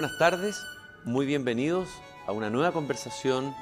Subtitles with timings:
[0.00, 0.66] Buenas tardes,
[1.04, 1.90] muy bienvenidos
[2.26, 3.54] a una nueva conversación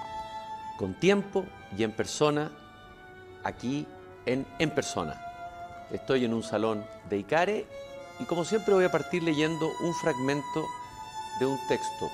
[0.79, 1.45] con tiempo
[1.77, 2.53] y en persona,
[3.43, 3.89] aquí
[4.25, 5.21] en En Persona.
[5.91, 7.67] Estoy en un salón de Icare
[8.21, 10.65] y como siempre voy a partir leyendo un fragmento
[11.41, 12.09] de un texto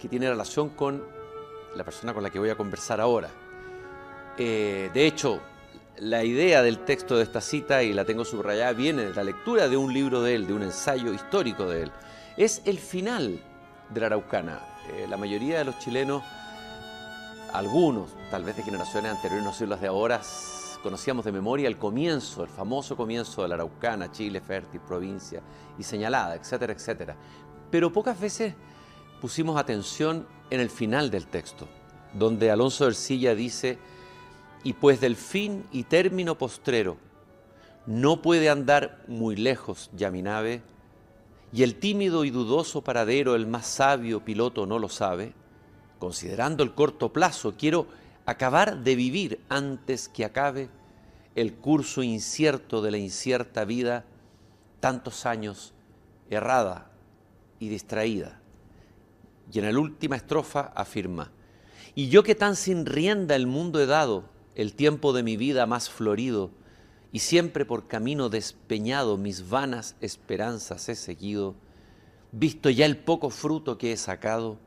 [0.00, 1.04] que tiene relación con
[1.76, 3.28] la persona con la que voy a conversar ahora.
[4.38, 5.42] Eh, de hecho,
[5.98, 9.68] la idea del texto de esta cita, y la tengo subrayada, viene de la lectura
[9.68, 11.92] de un libro de él, de un ensayo histórico de él
[12.36, 13.40] es el final
[13.90, 14.60] de la Araucana.
[14.92, 16.22] Eh, la mayoría de los chilenos,
[17.52, 20.20] algunos, tal vez de generaciones anteriores, no sé las de ahora,
[20.82, 25.40] conocíamos de memoria el comienzo, el famoso comienzo de la Araucana, Chile, fértil, provincia
[25.78, 27.16] y señalada, etcétera, etcétera.
[27.70, 28.54] Pero pocas veces
[29.20, 31.68] pusimos atención en el final del texto,
[32.12, 33.78] donde Alonso Ercilla dice,
[34.64, 36.96] y pues del fin y término postrero,
[37.86, 40.62] no puede andar muy lejos ya mi nave,
[41.54, 45.34] y el tímido y dudoso paradero el más sabio piloto no lo sabe,
[46.00, 47.86] considerando el corto plazo, quiero
[48.26, 50.68] acabar de vivir antes que acabe
[51.36, 54.04] el curso incierto de la incierta vida,
[54.80, 55.74] tantos años
[56.28, 56.90] errada
[57.60, 58.40] y distraída.
[59.52, 61.30] Y en la última estrofa afirma,
[61.94, 64.24] y yo que tan sin rienda el mundo he dado,
[64.56, 66.50] el tiempo de mi vida más florido,
[67.14, 71.54] y siempre por camino despeñado mis vanas esperanzas he seguido,
[72.32, 74.58] visto ya el poco fruto que he sacado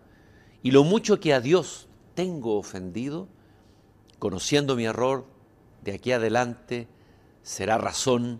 [0.63, 3.27] y lo mucho que a Dios tengo ofendido,
[4.17, 5.25] conociendo mi error,
[5.83, 6.87] de aquí adelante
[7.43, 8.39] será razón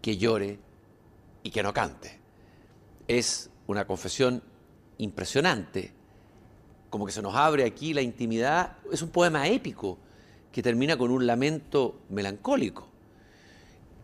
[0.00, 0.60] que llore
[1.42, 2.20] y que no cante.
[3.08, 4.44] Es una confesión
[4.98, 5.92] impresionante,
[6.88, 9.98] como que se nos abre aquí la intimidad, es un poema épico
[10.52, 12.89] que termina con un lamento melancólico.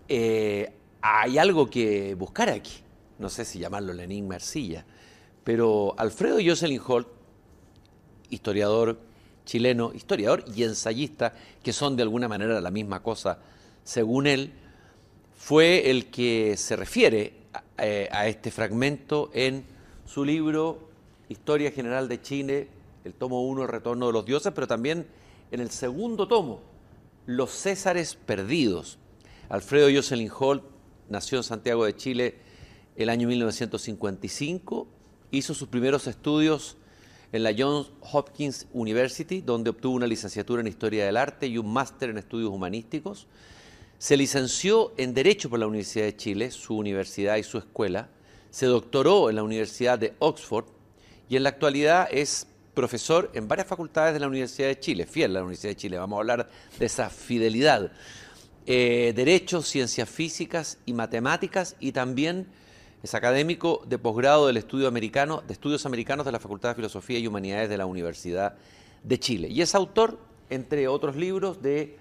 [0.09, 2.78] Eh, hay algo que buscar aquí.
[3.19, 4.84] No sé si llamarlo Lenin Marcilla,
[5.43, 7.08] pero Alfredo Jocelyn Holt,
[8.31, 8.99] historiador
[9.47, 11.32] chileno, historiador y ensayista,
[11.62, 13.38] que son de alguna manera la misma cosa,
[13.85, 14.53] según él,
[15.35, 19.64] fue el que se refiere a, eh, a este fragmento en
[20.05, 20.91] su libro
[21.29, 22.69] Historia General de Chile,
[23.05, 25.06] el tomo 1, El Retorno de los Dioses, pero también
[25.50, 26.61] en el segundo tomo,
[27.26, 28.99] Los Césares Perdidos,
[29.48, 30.64] Alfredo Jocelyn Holt
[31.08, 32.34] nació en Santiago de Chile
[32.96, 34.88] el año 1955,
[35.31, 36.76] hizo sus primeros estudios
[37.32, 41.72] en la Johns Hopkins University, donde obtuvo una licenciatura en Historia del Arte y un
[41.72, 43.28] máster en Estudios Humanísticos.
[43.98, 48.08] Se licenció en Derecho por la Universidad de Chile, su universidad y su escuela.
[48.50, 50.66] Se doctoró en la Universidad de Oxford
[51.28, 55.31] y en la actualidad es profesor en varias facultades de la Universidad de Chile, fiel
[55.31, 55.99] a la Universidad de Chile.
[55.99, 57.92] Vamos a hablar de esa fidelidad.
[58.68, 62.48] Eh, Derecho, Ciencias Físicas y Matemáticas y también
[63.00, 67.20] es académico de posgrado del estudio americano, de estudios americanos de la Facultad de Filosofía
[67.20, 68.56] y Humanidades de la Universidad
[69.04, 69.46] de Chile.
[69.46, 70.18] Y es autor,
[70.50, 71.96] entre otros libros, de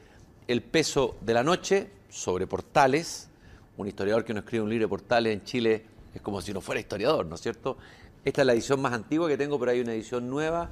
[0.48, 3.30] El peso de la noche, sobre portales.
[3.78, 5.86] Un historiador que no escribe un libro de portales en Chile
[6.16, 7.78] es como si no fuera historiador, ¿no es cierto?
[8.24, 10.72] Esta es la edición más antigua que tengo, pero hay una edición nueva.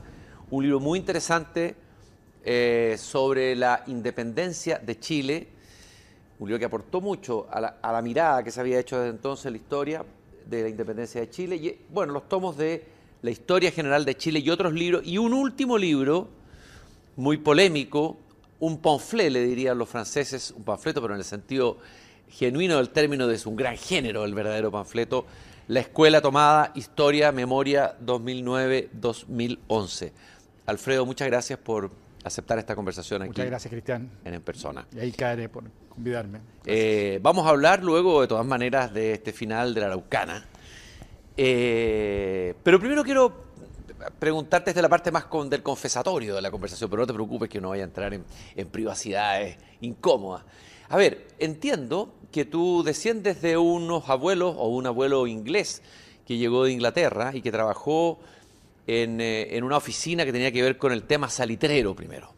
[0.50, 1.76] Un libro muy interesante
[2.44, 5.53] eh, sobre la independencia de Chile
[6.44, 9.54] un libro que aportó mucho a la, mirada que se había hecho desde entonces en
[9.54, 10.04] la historia
[10.46, 11.56] de la independencia de Chile.
[11.56, 12.84] Y bueno, los tomos de
[13.22, 15.04] la historia general de Chile y otros libros.
[15.06, 16.28] Y un último libro,
[17.16, 18.18] muy polémico,
[18.60, 21.78] un pamphlet, le dirían los franceses, un panfleto, pero en el sentido
[22.30, 25.26] genuino del término es un gran género, el verdadero panfleto,
[25.70, 30.12] La Escuela Tomada, Historia, Memoria 2009-2011.
[30.66, 31.90] Alfredo, muchas gracias por
[32.24, 33.30] aceptar esta conversación aquí.
[33.30, 34.10] Muchas gracias, Cristian.
[34.24, 34.88] En, persona.
[34.96, 36.40] Y ahí caeré por convidarme.
[36.66, 40.46] Eh, vamos a hablar luego, de todas maneras, de este final de la Araucana.
[41.36, 43.44] Eh, pero primero quiero
[44.20, 47.62] preguntarte desde la parte más del confesatorio de la conversación, pero no te preocupes que
[47.62, 48.24] no vaya a entrar en,
[48.56, 50.44] en privacidades incómodas.
[50.90, 55.82] A ver, entiendo que tú desciendes de unos abuelos o un abuelo inglés
[56.26, 58.20] que llegó de Inglaterra y que trabajó
[58.86, 62.34] eh, en, una oficina que tenía que ver con el tema salitrero primero.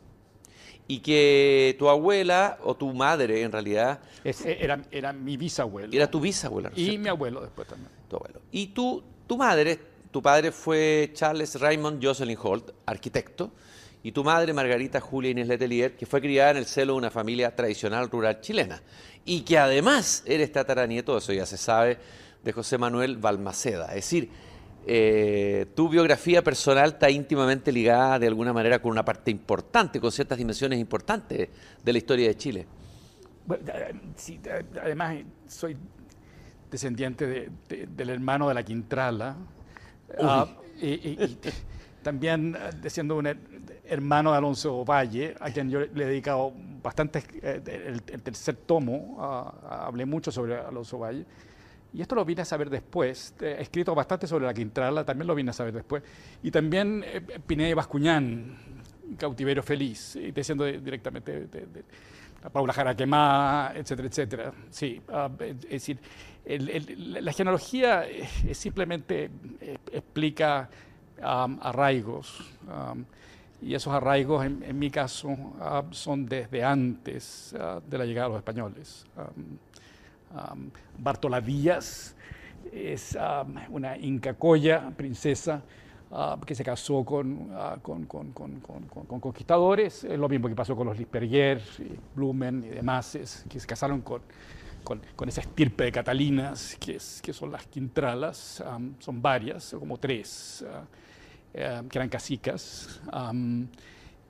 [0.87, 3.99] Y que tu abuela, o tu madre en realidad...
[4.23, 5.91] Eh, era, era mi bisabuelo.
[5.91, 6.71] Era tu bisabuela.
[6.75, 7.89] Y mi abuelo después también.
[8.07, 8.41] Tu abuelo.
[8.51, 9.79] Y tu, tu madre,
[10.11, 13.51] tu padre fue Charles Raymond Jocelyn Holt, arquitecto,
[14.03, 17.09] y tu madre, Margarita Julia Inés Letelier, que fue criada en el seno de una
[17.09, 18.83] familia tradicional rural chilena,
[19.25, 21.97] y que además eres tataranieto, eso ya se sabe,
[22.43, 23.87] de José Manuel Balmaceda.
[23.87, 24.29] Es decir,
[24.87, 30.11] eh, tu biografía personal está íntimamente ligada de alguna manera con una parte importante, con
[30.11, 31.49] ciertas dimensiones importantes
[31.83, 32.67] de la historia de Chile.
[34.81, 35.17] además,
[35.47, 35.77] soy
[36.69, 39.35] descendiente del hermano de la Quintrala,
[40.21, 40.47] Ah,
[40.79, 41.37] y, y- y
[42.03, 43.39] también eh, siendo un her-
[43.85, 46.53] hermano de Alonso Valle, a quien yo le he dedicado
[46.83, 51.25] bastante, eh, el, el tercer tomo, ah, hablé mucho sobre Alonso Valle.
[51.95, 53.33] Y esto lo vine a saber después.
[53.39, 56.03] He escrito bastante sobre la Quintrala, también lo vine a saber después.
[56.43, 58.57] Y también eh, Pineda y Bascuñán,
[59.17, 61.83] Cautiverio Feliz, y diciendo de- directamente de, de-
[62.43, 64.53] la Paula Jaraquemá, etcétera, etcétera.
[64.69, 65.97] Sí, ah, es decir,
[66.43, 69.29] el- el- la genealogía eh, es simplemente
[69.61, 70.69] eh, explica
[71.21, 72.43] am, arraigos.
[72.69, 73.05] am,
[73.61, 78.27] y esos arraigos, en, en mi caso, ah, son desde antes ah, de la llegada
[78.27, 79.05] de los españoles.
[79.15, 79.57] Am,
[80.35, 82.13] Um, Bartola Díaz
[82.73, 85.61] es um, una incacoya, princesa,
[86.11, 90.27] uh, que se casó con, uh, con, con- con- con- con- con conquistadores, es lo
[90.27, 94.21] mismo que pasó con los Lisperguer, y Blumen y demás, es, que se casaron con,
[95.29, 100.65] esa estirpe de Catalinas, que, es- que son las quintralas, um, son varias, como tres,
[100.67, 100.85] uh,
[101.53, 102.99] eh, que eran casicas,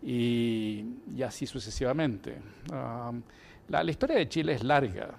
[0.04, 0.86] y,
[1.16, 2.38] y así sucesivamente.
[2.72, 3.24] Um,
[3.70, 5.10] la, la historia de Chile es larga,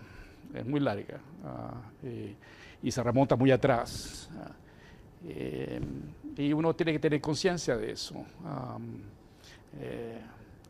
[0.54, 2.36] es muy larga, ah, y,
[2.86, 4.28] y se remonta muy atrás.
[4.38, 4.50] ah,
[5.28, 5.80] eh,
[6.36, 8.14] y uno tiene que tener conciencia de eso.
[8.44, 8.98] Am,
[9.80, 10.20] eh,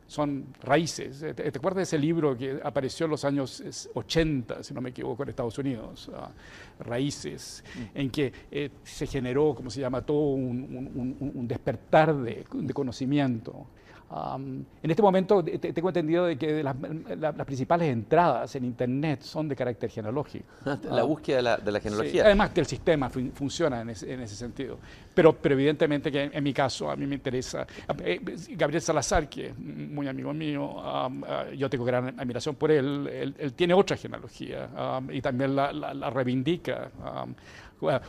[0.07, 1.21] son raíces.
[1.21, 4.73] Eh, ¿Te, te acuerdas de ese libro que apareció en los años es, 80, si
[4.73, 6.09] no me equivoco, en Estados Unidos?
[6.15, 6.31] Ah,
[6.79, 7.63] raíces,
[7.93, 10.61] en que eh, se generó, como se llama, todo un,
[10.95, 13.65] un- un- un despertar de, de conocimiento.
[14.09, 16.75] Am, en este momento te- te- tengo entendido de que las,
[17.19, 20.45] la- las principales entradas en Internet son de carácter genealógico.
[20.65, 22.23] La Ah, búsqueda de la, de la Sí, genealogía.
[22.25, 24.77] además que el sistema fun- funciona en ese, en ese sentido.
[25.13, 27.67] Pero, pero evidentemente que en, en mi caso a mí me interesa.
[28.03, 28.21] eh,
[28.51, 33.07] Gabriel Salazar, que es muy amigo mío, am, ah, yo tengo gran admiración por él,
[33.11, 36.89] él, él tiene otra genealogía am, y también la, la- reivindica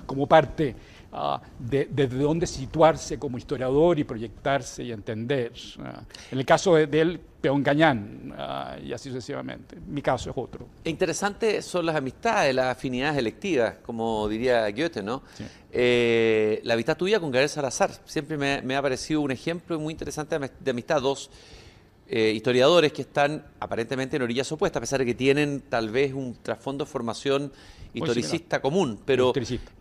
[0.07, 0.75] como parte
[1.12, 5.53] ah, de, de dónde situarse como historiador y proyectarse y entender.
[5.81, 6.03] ah.
[6.31, 9.77] En el caso de, de él, Peón Cañán, ah, y así sucesivamente.
[9.87, 10.67] Mi caso es otro.
[10.85, 15.23] E Interesantes son las amistades, las afinidades electivas, como diría Goethe, ¿no?
[15.37, 15.45] Sí.
[15.71, 19.93] Eh, la amistad tuya con Gabriel Salazar siempre me, me ha parecido un ejemplo muy
[19.93, 21.00] interesante de amistad.
[21.00, 21.31] Dos
[22.09, 26.15] eh, historiadores que están aparentemente en orillas opuestas, a pesar de que tienen tal vez
[26.15, 27.53] un trasfondo de formación
[27.95, 29.00] historicista común.
[29.04, 29.33] Pero,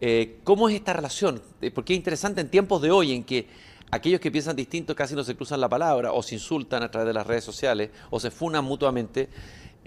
[0.02, 1.42] eh, ¿cómo es esta relación?
[1.62, 3.48] Eh, Porque es interesante en tiempos de hoy en que
[3.92, 7.08] aquellos que piensan distinto casi no se cruzan la palabra, o se insultan a través
[7.08, 9.30] de las redes sociales, o se funan mutuamente.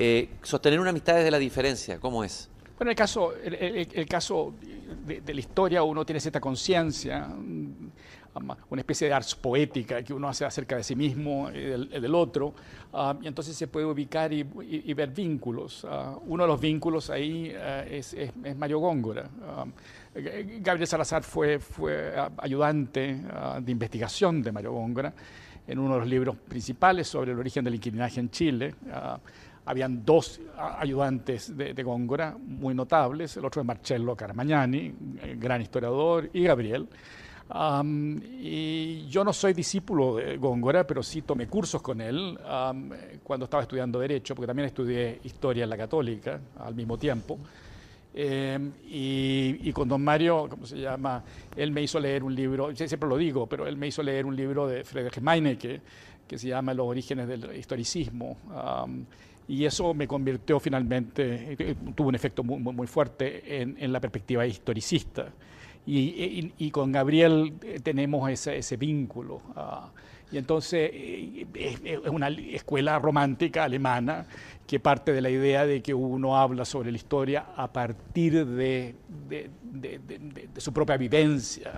[0.03, 2.49] eh, sostener una amistad desde la diferencia, ¿cómo es?
[2.79, 4.55] Bueno, el caso, el, el- el caso
[5.05, 7.29] de, de la historia, uno tiene cierta conciencia,
[8.71, 12.55] una especie de ars poética que uno hace acerca de sí mismo y del, otro,
[12.93, 14.43] ah, y entonces se puede ubicar y,
[14.95, 15.87] ver vínculos.
[15.89, 19.29] Ah, uno de los vínculos ahí ah, es, es- Mario Góngora.
[20.61, 23.21] Gabriel Salazar fue, fue ayudante
[23.61, 25.13] de investigación de Mario Góngora
[25.69, 28.75] en uno de los libros principales sobre el origen del inquilinaje en Chile.
[29.67, 34.93] Habían dos ayudantes de, de Góngora muy notables, el otro es Marcello Carmagnani,
[35.23, 36.89] eh, gran historiador, y Gabriel.
[37.53, 43.19] Am, y yo no soy discípulo de Góngora, pero sí tomé cursos con él eh,
[43.25, 47.39] cuando estaba estudiando Derecho, porque también estudié Historia en la Católica al mismo tiempo.
[48.15, 51.25] Eh, y, y con don Mario, ¿cómo se llama?
[51.57, 54.27] Él me hizo leer un libro, yo siempre lo digo, pero él me hizo leer
[54.27, 55.81] un libro de Friedrich Meinecke
[56.29, 58.37] que se llama Los orígenes del historicismo.
[58.55, 59.05] am,
[59.49, 63.93] y eso me convirtió finalmente, eh, tuvo un efecto muy, muy, muy fuerte en, en
[63.93, 65.33] la perspectiva historicista.
[65.87, 69.41] Y, y- y con Gabriel eh, tenemos ese, ese vínculo.
[69.57, 69.91] ah,
[70.33, 74.27] y entonces eh, es, es una escuela romántica alemana
[74.65, 78.95] que parte de la idea de que uno habla sobre la historia a partir de,
[79.29, 81.73] de- de- de- su propia vivencia,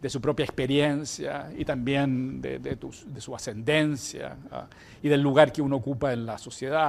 [0.00, 2.40] de, su propia experiencia y también
[2.80, 4.66] tu- de su ascendencia ah,
[5.02, 6.80] y del lugar que uno ocupa en la sociedad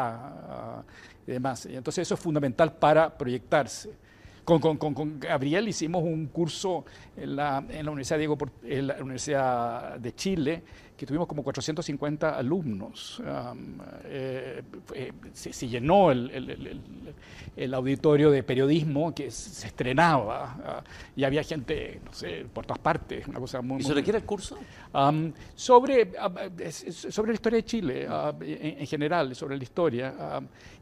[0.50, 0.84] ah,
[1.28, 1.66] y demás.
[1.66, 3.90] Y entonces eso es fundamental para proyectarse.
[4.58, 6.84] Con, con- Gabriel hicimos un curso
[7.16, 10.64] en la, en la Universidad, Diego, en la Universidad de Chile,
[11.00, 13.22] que tuvimos como 450 alumnos.
[13.22, 14.62] Um, eh,
[14.94, 16.82] eh, se, se llenó el, el- el- el-
[17.56, 20.84] el auditorio de periodismo que se estrenaba ah,
[21.16, 23.76] y había gente, no sé, por todas partes, una cosa muy...
[23.80, 24.58] ¿Y muy- se requiere el curso?
[24.94, 26.12] Am, sobre,
[27.10, 30.14] sobre la historia de Chile ah, en, en general, sobre la historia.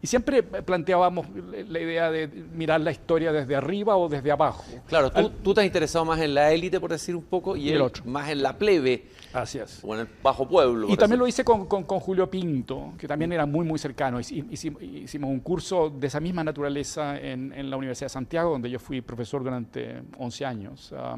[0.02, 1.28] y siempre planteábamos
[1.70, 4.66] la idea de mirar la historia desde arriba o desde abajo.
[4.88, 7.70] Claro, tú, tú te has interesado más en la élite, por decir un poco, y,
[7.70, 8.04] Y el otro.
[8.06, 9.82] más en la plebe Así es.
[10.16, 10.88] El bajo pueblo.
[10.90, 14.20] Y también lo hice con, con- con Julio Pinto, que también era muy, muy cercano.
[14.20, 18.52] Hici- Hicimos, hicimos un curso de esa misma naturaleza en, en la Universidad de Santiago,
[18.52, 20.94] donde yo fui profesor durante 11 años.
[20.98, 21.18] ah,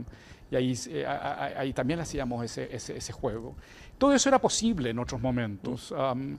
[0.52, 3.56] y ahí, eh, ahí también hacíamos ese, ese- ese juego.
[4.00, 5.92] Todo eso era posible en otros momentos.
[5.92, 6.38] am,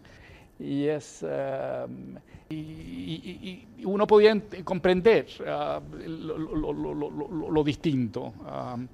[0.61, 2.17] y es am,
[2.51, 8.87] y, y- y- uno podía comprender ah, lo, lo- lo- lo- distinto am,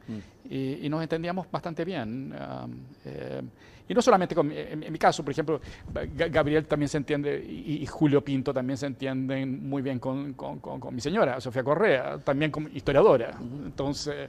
[0.49, 2.71] y, y nos entendíamos bastante bien am,
[3.05, 3.43] eh,
[3.89, 5.61] y no solamente con, en, en mi caso por ejemplo
[5.93, 10.59] Ga- Gabriel también se entiende y, Julio Pinto también se entienden muy bien con, con-
[10.61, 13.37] con- mi señora Sofía Correa también como historiadora.
[13.65, 14.29] Entonces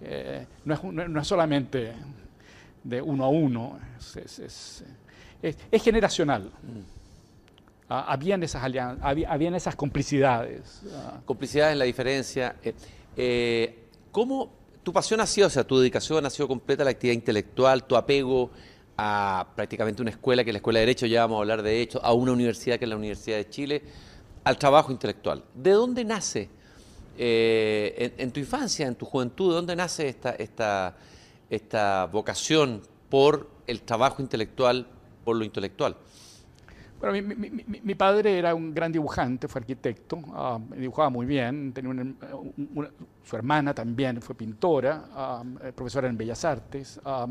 [0.00, 1.92] eh, no, es, un- no es solamente
[2.84, 4.84] de uno a uno, es, es- es-
[5.42, 6.50] es- generacional.
[7.90, 10.82] Ah, habían esas alianzas, había- habían esas complicidades.
[10.94, 11.20] ah.
[11.24, 12.56] Complicidad en la diferencia.
[12.62, 12.74] eh,
[13.16, 13.78] eh,
[14.12, 14.50] ¿Cómo
[14.82, 17.84] tu pasión ha sido, o sea, tu dedicación ha sido completa a la actividad intelectual,
[17.84, 18.50] tu apego
[18.96, 21.80] a prácticamente una escuela, que es la Escuela de Derecho, ya vamos a hablar de
[21.80, 23.82] hecho, a una universidad que es la Universidad de Chile,
[24.44, 25.44] al trabajo intelectual?
[25.54, 26.48] ¿De dónde nace,
[27.16, 30.08] eh, en, tu infancia, en tu juventud, de dónde nace
[31.50, 34.86] esta vocación por el trabajo intelectual,
[35.28, 35.94] por lo intelectual?
[36.98, 41.26] Bueno, mi, mi- mi- mi- padre era un gran dibujante, fue arquitecto, ah, dibujaba muy
[41.26, 42.90] bien, tenía una- un- una-
[43.22, 45.04] su hermana también fue pintora,
[45.62, 46.98] eh, profesora en Bellas Artes.
[47.04, 47.26] ah,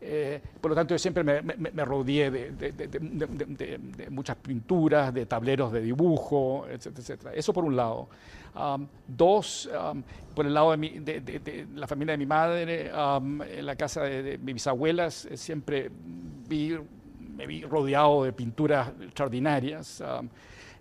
[0.00, 4.36] eh, por lo tanto, yo siempre me, me- me rodeé de, de- de- de- muchas
[4.36, 7.34] pinturas, de tableros de dibujo, etcétera, etcétera.
[7.34, 8.08] Eso por un lado.
[8.56, 10.02] Um, dos, um,
[10.34, 14.22] por el lado de, mi- de- la familia de mi madre, en la casa de,
[14.38, 15.90] de mis abuelas, eh, siempre
[16.48, 16.76] vi
[17.38, 20.00] me vi rodeado de pinturas extraordinarias.
[20.04, 20.22] ah,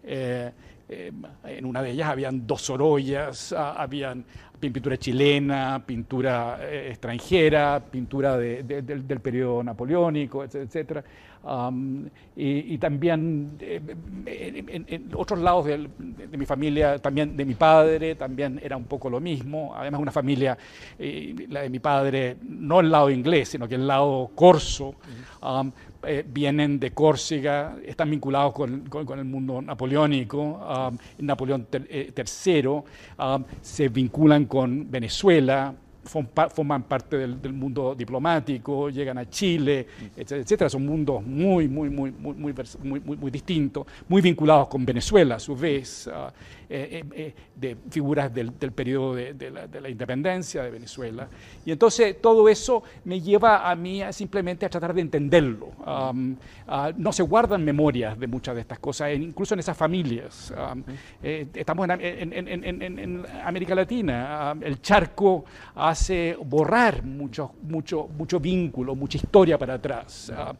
[0.04, 0.52] eh,
[0.90, 1.12] eh,
[1.44, 4.26] en una de ellas habían dos Sorollas, ah, habían
[4.60, 11.04] pin- pintura chilena, pintura eh, extranjera, pintura de- de- del, del periodo napoleónico, etc- etcétera.
[11.44, 13.80] Am, y, y también eh,
[14.26, 18.84] en, en- otros lados de, de mi familia, también de mi padre, también era un
[18.86, 19.74] poco lo mismo.
[19.76, 20.58] Además, una familia,
[21.00, 24.96] eh, la de mi padre, no el lado inglés, sino que el lado corso,
[25.42, 25.72] am,
[26.04, 31.88] eh, vienen de Córcega, están vinculados con, con- con el mundo napoleónico, am, Napoleón ter-
[31.90, 32.14] eh,
[32.46, 32.82] III,
[33.18, 35.74] am, se vinculan con Venezuela,
[36.08, 39.86] forman parte del, del mundo diplomático, llegan a Chile,
[40.16, 40.70] etcétera, etcétera.
[40.70, 45.40] Son mundos muy, muy, muy, muy, muy, muy- muy distintos, muy vinculados con Venezuela a
[45.40, 46.32] su vez, ah,
[46.70, 50.70] eh, eh, eh, de figuras del, del periodo de, de la, de la independencia de
[50.72, 51.28] Venezuela.
[51.66, 55.72] Y entonces todo eso me lleva a mí a simplemente a tratar de entenderlo.
[55.86, 56.36] Am,
[56.68, 60.54] ah, no se guardan memorias de muchas de estas cosas, incluso en esas familias.
[60.58, 60.84] Am,
[61.24, 64.50] eh, estamos en, en- en- en- América Latina.
[64.52, 65.46] Am, el charco
[65.76, 70.32] hace borrar mucho, mucho, mucho vínculo, mucha historia para atrás.
[70.36, 70.58] Am,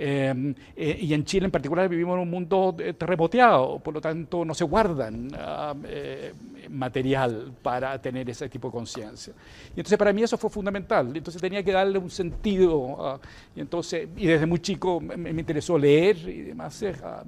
[0.00, 4.00] eh, eh, y en Chile en particular vivimos en un mundo eh, terremoteado, por lo
[4.00, 6.32] tanto no se guardan ah, eh,
[6.70, 9.32] material para tener ese tipo de conciencia.
[9.74, 13.18] Y entonces para mí eso fue fundamental, entonces tenía que darle un sentido, ah,
[13.56, 17.24] y entonces, y desde muy chico me, me interesó leer y demás, eh, ah,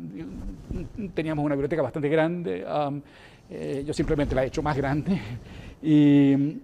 [1.12, 2.64] teníamos una biblioteca bastante grande,
[3.50, 5.20] eh, yo simplemente la he hecho más grande,
[5.82, 6.60] y,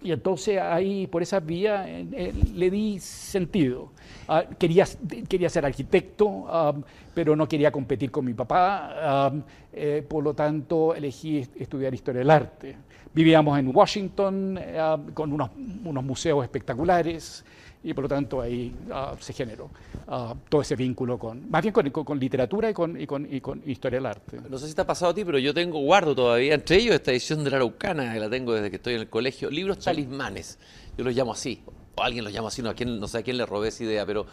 [0.00, 3.90] y entonces ahí, por esa vía, eh, eh, le di sentido.
[4.28, 4.86] Ah, quería,
[5.28, 6.74] quería ser arquitecto, ah,
[7.14, 9.32] pero no quería competir con mi papá, ah,
[9.72, 12.76] eh, por lo tanto elegí est- estudiar historia del arte.
[13.14, 14.60] Vivíamos en Washington
[15.14, 15.50] con unos,
[15.84, 17.44] unos museos espectaculares
[17.84, 19.70] y por lo tanto ahí ah, se generó
[20.08, 23.26] ah, todo ese vínculo con, más bien con, con- con literatura y con, y, con,
[23.32, 24.38] y con historia del arte.
[24.48, 26.94] No sé si te ha pasado a ti, pero yo tengo, guardo todavía, entre ellos
[26.94, 29.78] esta edición de la Araucana, que la tengo desde que estoy en el colegio, libros
[29.78, 30.58] talismanes.
[30.96, 31.62] Yo los llamo así,
[31.96, 33.84] o alguien los llama así, no, a quién- no sé a quién le robé esa
[33.84, 34.26] idea, pero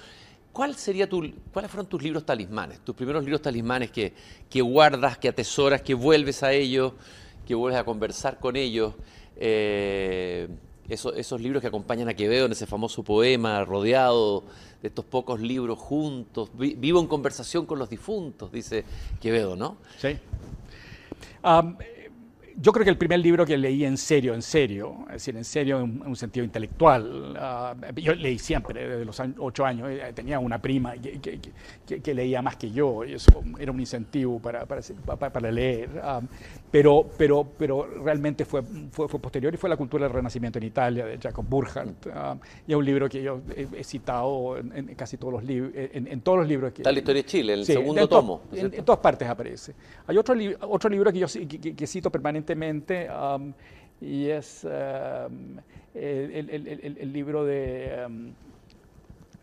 [0.52, 2.80] ¿cuál sería tu, ¿cuáles fueron tus libros talismanes?
[2.80, 4.14] Tus primeros libros talismanes que,
[4.50, 6.94] que guardas, que atesoras, que vuelves a ellos,
[7.48, 8.94] que vuelves a conversar con ellos.
[9.38, 10.48] eh,
[10.90, 14.44] esos, esos libros que acompañan a Quevedo en ese famoso poema, rodeado
[14.82, 18.84] de estos pocos libros juntos, vi- vivo en conversación con los difuntos, dice
[19.22, 19.78] Quevedo, ¿no?
[19.98, 20.18] Sí.
[22.58, 25.44] Yo creo que el primer libro que leí en serio, en serio, es decir, en
[25.44, 29.90] serio en un, en un sentido intelectual, ah, yo leí siempre, desde los ocho años,
[29.92, 34.66] eh, tenía una prima que, leía más que yo, y eso era un incentivo para,
[34.66, 34.82] para,
[35.30, 35.90] para- leer,
[36.72, 40.66] pero, pero, pero realmente fue, fue, fue posterior y fue La cultura del Renacimiento en
[40.66, 42.36] Italia, de Jacob Burckhardt, ah,
[42.68, 45.72] y es un libro que yo he, he citado en, en casi todos los libros,
[45.76, 46.82] en, en todos los libros que...
[46.82, 48.42] Está la historia de Chile, el Sí, segundo en tomo.
[48.52, 49.74] ¿no es En, todas partes aparece.
[50.08, 53.40] Hay otro, li- otro libro que yo que, que- cito permanentemente permanentemente
[54.02, 55.30] y es el,
[57.14, 58.06] libro de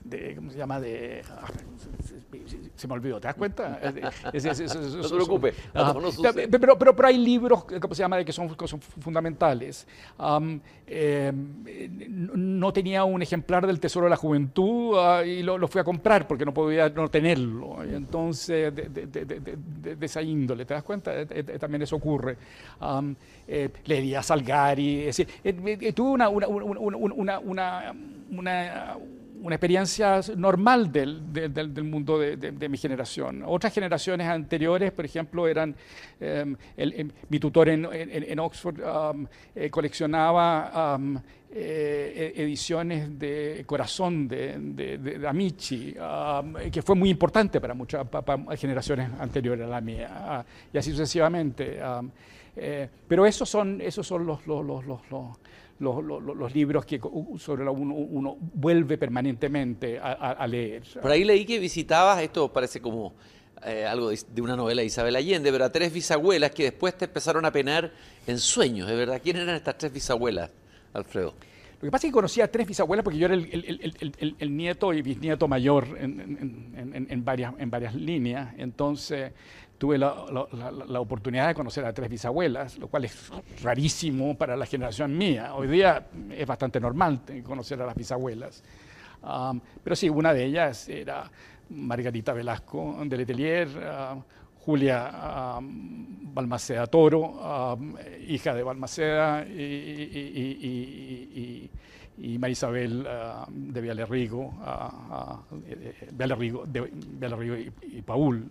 [0.04, 0.80] de, ¿cómo se llama?
[0.80, 1.46] De, ah,
[2.74, 3.80] se me olvidó, ¿te das cuenta?
[4.24, 5.54] no te preocupes.
[6.50, 9.86] pero, pero, pero, hay libros, ¿cómo se llama?, que son, que son fundamentales.
[10.86, 15.84] Eh, no tenía un ejemplar del Tesoro de la Juventud ah, y lo, fui a
[15.84, 17.84] comprar porque no podía no tenerlo.
[17.84, 21.20] Y entonces, de, esa índole, ¿te das cuenta?
[21.20, 22.36] Eh, eh, también eso ocurre.
[23.84, 27.38] leía Salgari, es decir, tuve una, una, una,
[28.30, 28.96] una,
[29.42, 33.42] una experiencia normal del, del, mundo de, mi generación.
[33.46, 35.74] Otras generaciones anteriores, por ejemplo, eran,
[36.20, 38.78] em, em, mi tutor en, en, Oxford
[39.54, 40.98] eh, coleccionaba
[41.50, 44.56] eh, e, ediciones de Corazón de,
[44.98, 45.94] de, Amici,
[46.70, 48.06] que fue muy importante para muchas
[48.56, 51.78] generaciones anteriores a la mía, y así sucesivamente.
[52.54, 55.41] Eh, pero esos son, esos son los, los, los
[55.78, 57.00] los, libros que
[57.38, 60.82] sobre los uno, uno, vuelve permanentemente a, leer.
[61.00, 63.14] Por ahí leí que visitabas, esto parece como
[63.64, 67.04] eh, algo de, una novela de Isabel Allende, pero a tres bisabuelas que después te
[67.04, 67.92] empezaron a penar
[68.26, 69.20] en sueños, ¿de verdad?
[69.22, 70.50] ¿Quién eran estas tres bisabuelas,
[70.92, 71.34] Alfredo?
[71.80, 75.02] Lo que pasa es que conocía a tres bisabuelas porque yo era el, nieto y
[75.02, 78.54] bisnieto mayor en, varias, en varias líneas.
[78.56, 79.32] Entonces,
[79.82, 83.32] tuve la, oportunidad de conocer a tres bisabuelas, lo cual es
[83.64, 85.56] rarísimo para la generación mía.
[85.56, 88.62] Hoy día es bastante normal conocer a las bisabuelas.
[89.82, 91.28] pero sí, una de ellas era
[91.70, 93.70] Margarita Velasco de Letelier,
[94.60, 97.76] Julia Balmaceda Toro,
[98.28, 100.62] hija de Balmaceda y,
[102.18, 103.04] y Marisabel
[103.48, 104.54] de Villarrigo,
[106.12, 108.48] de, y Paul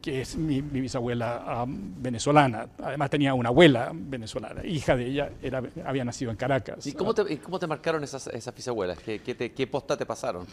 [0.00, 2.68] que es mi, bisabuela venezolana.
[2.82, 6.86] Además tenía una abuela venezolana, hija de ella, era, había nacido en Caracas.
[6.86, 8.98] ¿Y cómo te, cómo te marcaron esas, esas bisabuelas?
[8.98, 10.46] ¿Qué, qué, qué posta te pasaron?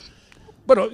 [0.65, 0.87] Bueno,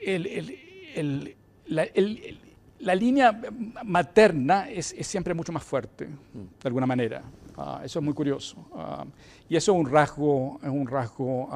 [0.00, 1.36] el,
[1.68, 3.40] la, línea
[3.84, 7.22] materna es, es, siempre mucho más fuerte, de alguna manera.
[7.56, 8.56] Ah, eso es muy curioso.
[8.74, 9.04] Ah,
[9.48, 11.48] y eso es un rasgo, es un rasgo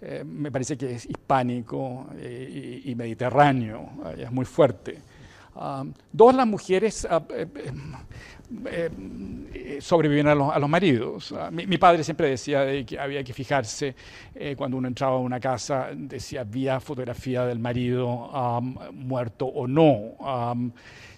[0.00, 4.98] eh, me parece que es hispánico eh, y, mediterráneo, eh, es muy fuerte.
[5.54, 7.22] Ah, dos, las mujeres ah,
[9.80, 11.32] sobreviven a los, maridos.
[11.32, 13.94] Ah, mi, padre siempre decía que había que fijarse
[14.56, 18.30] cuando uno entraba a una casa, decía había fotografía del marido
[18.92, 20.72] muerto o no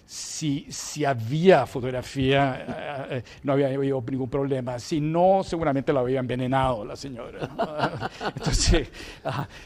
[0.09, 2.65] si, si había fotografía,
[3.11, 4.79] eh, eh, no había habido ningún problema.
[4.79, 8.09] Si no, seguramente lo había envenenado la señora.
[8.35, 8.89] entonces,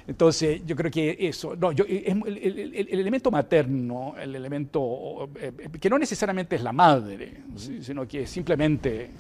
[0.05, 5.97] entonces, yo creo que eso, no, yo, el, elemento materno, el elemento eh, que no
[5.97, 9.11] necesariamente es la madre, sino que simplemente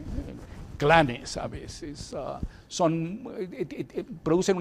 [0.77, 3.23] clanes a veces, ah, son,
[4.21, 4.57] producen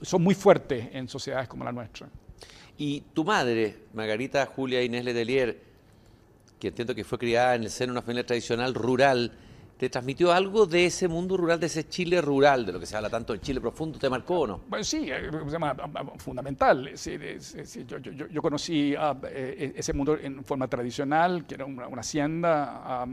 [0.00, 2.08] son muy fuertes en sociedades como la nuestra.
[2.78, 5.60] Y tu madre, Margarita Julia Inés Letelier,
[6.58, 9.32] que entiendo que fue criada en el seno de una familia tradicional rural,
[9.76, 12.96] ¿te transmitió algo de ese mundo rural, de ese Chile rural, de lo que se
[12.96, 13.98] habla tanto en Chile profundo?
[13.98, 14.60] ¿Te marcó o no?
[14.68, 15.30] Bueno, sí, eh,
[16.18, 16.92] fundamental.
[16.94, 23.04] yo, conocí eh, ese mundo en forma tradicional, que era una, hacienda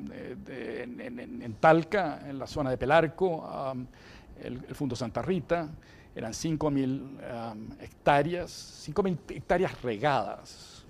[0.47, 3.75] en, Talca, en la zona de Pelarco,
[4.41, 5.69] el, el Fundo Santa Rita
[6.15, 10.85] eran 5.000 hectáreas, 5.000 hectáreas regadas,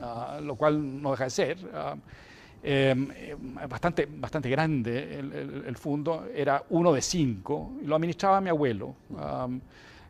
[0.00, 1.58] ah, lo cual no deja de ser.
[2.66, 8.40] Em, em, bastante, bastante grande el, el, fondo, era uno de cinco, y lo administraba
[8.40, 8.94] mi abuelo,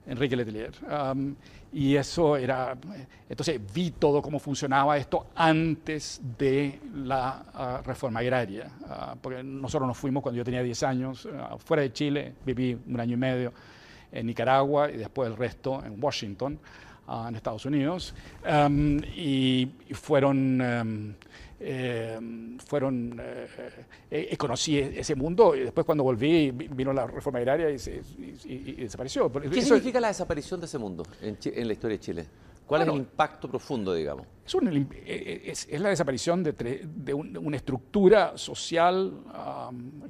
[0.07, 0.73] Enrique Letelier.
[1.73, 2.77] y eso era,
[3.29, 8.71] entonces vi todo cómo funcionaba esto antes de la ah, reforma agraria,
[9.21, 13.15] porque nosotros nos fuimos cuando yo tenía 10 años, fuera de Chile, viví un año
[13.15, 13.53] y medio
[14.15, 16.59] en Nicaragua y después el resto en Washington,
[17.09, 18.15] ah, en Estados Unidos.
[18.45, 21.15] Em, y, fueron, em,
[21.61, 23.47] em, fueron eh,
[24.11, 29.31] eh, conocí ese mundo y después cuando volví vino la reforma agraria y, desapareció.
[29.31, 32.27] ¿Qué significa la desaparición de ese mundo en, la historia de Chile?
[32.67, 34.27] ¿Cuál es el impacto profundo, digamos?
[35.05, 39.13] Es, es, la desaparición de, de una estructura social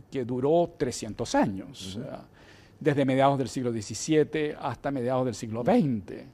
[0.09, 1.99] que duró 300 años
[2.85, 6.27] desde mediados del siglo XVII hasta mediados del siglo XX.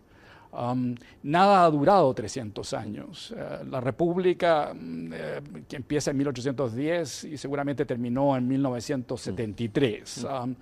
[0.53, 3.33] Um, nada ha durado 300 años.
[3.37, 10.25] Eh, la República, mm, eh, que empieza en 1810 y seguramente terminó en 1973.
[10.25, 10.43] Mm.
[10.43, 10.55] Um,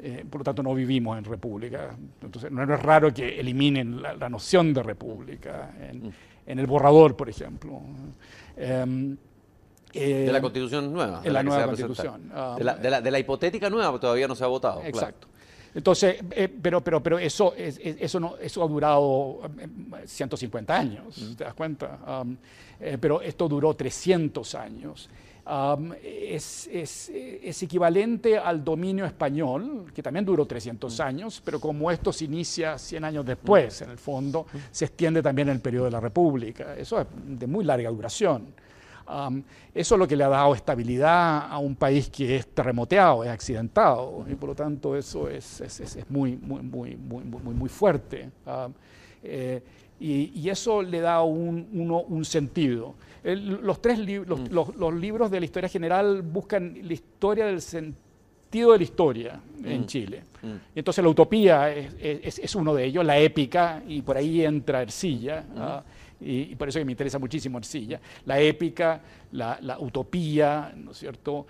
[0.00, 1.96] eh, por lo tanto no vivimos en república.
[2.20, 7.80] Entonces no es raro que eliminen la, noción de república en, el borrador, por ejemplo.
[9.94, 11.22] Em, de la constitución nueva.
[11.24, 12.30] En la, nueva constitución.
[12.58, 14.82] de, la, de, la, hipotética nueva, porque todavía no se ha votado.
[14.84, 15.28] Exacto.
[15.74, 19.40] Entonces, eh, pero, pero, pero eso, eso, no, eso ha durado
[20.04, 22.22] 150 eh, años, ¿te das cuenta?
[22.22, 22.36] Um,
[22.80, 25.08] eh, pero esto duró 300 años.
[25.46, 31.02] Um, es, es, es, equivalente al dominio español, que también duró 300 mm.
[31.02, 34.56] años, pero como esto se inicia 100 años después, en el fondo, mm.
[34.70, 36.76] se extiende también el periodo de la República.
[36.76, 38.52] Eso es de muy larga duración
[39.74, 43.30] eso es lo que le ha dado estabilidad a un país que es terremoteado, es
[43.30, 45.62] accidentado, y por lo tanto eso es,
[46.08, 48.30] muy, muy, muy, muy, muy, fuerte.
[49.22, 49.62] Eh,
[50.00, 52.94] y, eso le da un, uno, un sentido.
[53.24, 54.52] los, tres mm.
[54.52, 59.82] los, libros de la historia general buscan la historia del sentido de la historia en
[59.82, 59.86] mm.
[59.86, 60.24] Chile.
[60.42, 60.54] Mm.
[60.74, 65.44] Y entonces la utopía es, uno de ellos, la épica, y por ahí entra Ercilla.
[65.56, 65.82] ¿ah?
[66.20, 69.00] Y, por eso que me interesa muchísimo Ercilla, la épica,
[69.32, 71.46] la, utopía, ¿no es cierto?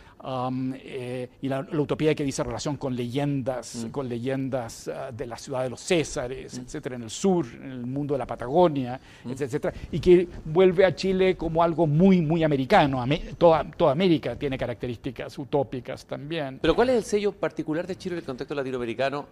[0.74, 3.90] Eh, y la, utopía que dice relación con leyendas, mm.
[3.90, 6.62] con leyendas ah, de la ciudad de los Césares, mm.
[6.62, 9.30] etcétera, en el sur, en el mundo de la Patagonia, mm.
[9.30, 13.04] etcétera, y que vuelve a Chile como algo muy, muy americano.
[13.36, 16.58] toda, toda América tiene características utópicas también.
[16.60, 19.26] Pero ¿cuál es el sello particular de Chile en el contexto latinoamericano?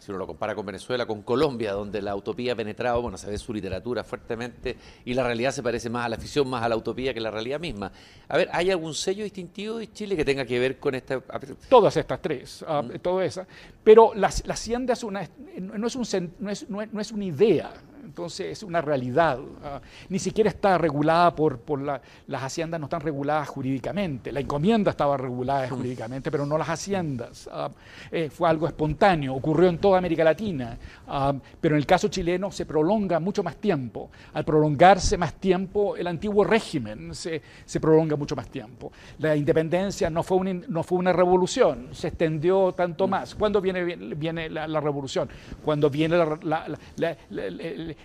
[0.00, 3.30] si uno lo compara con Venezuela, con Colombia, donde la utopía ha penetrado, bueno, se
[3.30, 6.70] ve su literatura fuertemente y la realidad se parece más a la ficción, más a
[6.70, 7.89] la utopía que la realidad misma.
[8.28, 11.20] A ver, ¿hay algún sello distintivo de Chile que tenga que ver con esta...?
[11.68, 13.46] Todas estas tres, uh, todo esa.
[13.82, 17.72] Pero la, hacienda es una, no, es un, no, es, no es una idea,
[18.10, 19.38] entonces es una realidad.
[19.62, 24.32] Ah, ni siquiera está regulada por, por la, las haciendas, no están reguladas jurídicamente.
[24.32, 27.48] La encomienda estaba regulada jurídicamente, pero no las haciendas.
[27.52, 27.70] Ah,
[28.10, 32.50] eh, fue algo espontáneo, ocurrió en toda América Latina, ah, pero en el caso chileno
[32.50, 34.10] se prolonga mucho más tiempo.
[34.34, 38.90] Al prolongarse más tiempo, el antiguo régimen se, se prolonga mucho más tiempo.
[39.20, 43.10] La independencia no fue una, no fue una revolución, se extendió tanto mm.
[43.10, 43.34] más.
[43.36, 45.28] ¿Cuándo viene, viene la, revolución?
[45.64, 46.66] Cuando viene la,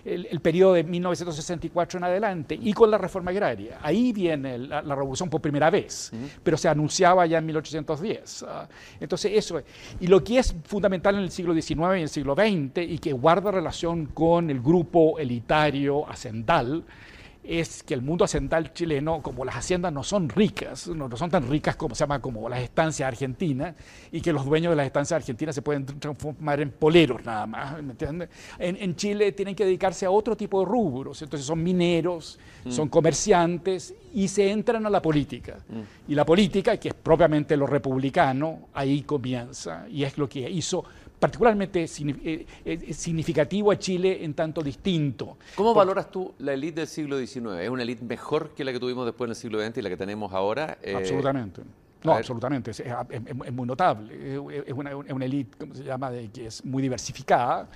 [0.04, 3.78] el, periodo de 1964 en adelante y con la reforma agraria.
[3.82, 8.44] Ahí viene la, revolución por primera vez, pero se anunciaba ya en 1810.
[8.48, 8.68] Ah,
[9.00, 9.64] entonces eso es.
[10.00, 13.12] Y lo que es fundamental en el siglo XIX y el siglo XX y que
[13.12, 16.84] guarda relación con el grupo elitario hacendal,
[17.48, 21.48] es que el mundo hacental chileno, como las haciendas no son ricas, no, son tan
[21.48, 23.74] ricas como se llama como las estancias argentinas,
[24.10, 27.82] y que los dueños de las estancias argentinas se pueden transformar en poleros nada más,
[27.82, 28.28] ¿me entiendes?
[28.58, 32.70] En, Chile tienen que dedicarse a otro tipo de rubros, entonces son mineros, mm.
[32.70, 35.58] son comerciantes y se entran a la política.
[35.68, 36.12] Mm.
[36.12, 40.84] Y la política, que es propiamente lo republicano, ahí comienza, y es lo que hizo
[41.18, 45.38] particularmente eh, eh, significativo a Chile en tanto distinto.
[45.54, 47.60] ¿Cómo valoras tú la élite del siglo XIX?
[47.60, 49.88] ¿Es una élite mejor que la que tuvimos después en el siglo XX y la
[49.88, 50.78] que tenemos ahora?
[50.82, 51.62] Eh, absolutamente.
[52.04, 52.70] No, absolutamente.
[52.70, 52.82] Es,
[53.52, 54.36] muy notable.
[54.66, 57.68] Es una, élite, ¿cómo se llama?, de, que es muy diversificada.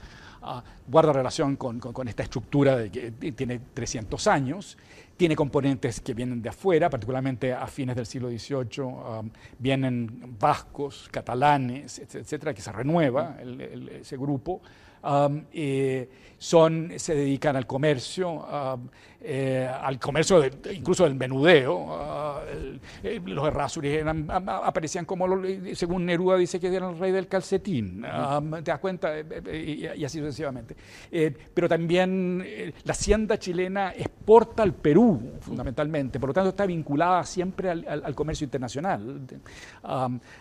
[0.43, 4.79] Ah, guarda relación con, con, esta estructura de que tiene 300 años
[5.21, 11.11] tiene componentes que vienen de afuera, particularmente a fines del siglo XVIII, um, vienen vascos,
[11.13, 13.37] catalanes, etcétera, que se renueva
[14.01, 14.63] ese grupo.
[15.03, 18.89] Um, eh, son, se dedican al comercio, um,
[19.21, 21.77] eh, al comercio incluso del menudeo.
[21.77, 24.03] Uh, los errázuriz
[24.39, 25.27] aparecían como,
[25.75, 29.19] según Neruda dice que eran el rey del calcetín, ¿te das cuenta?
[29.19, 30.75] Eh, y, así sucesivamente.
[31.53, 37.69] pero también la hacienda chilena exporta al Perú, fundamentalmente, por lo tanto está vinculada siempre
[37.71, 39.21] al, comercio internacional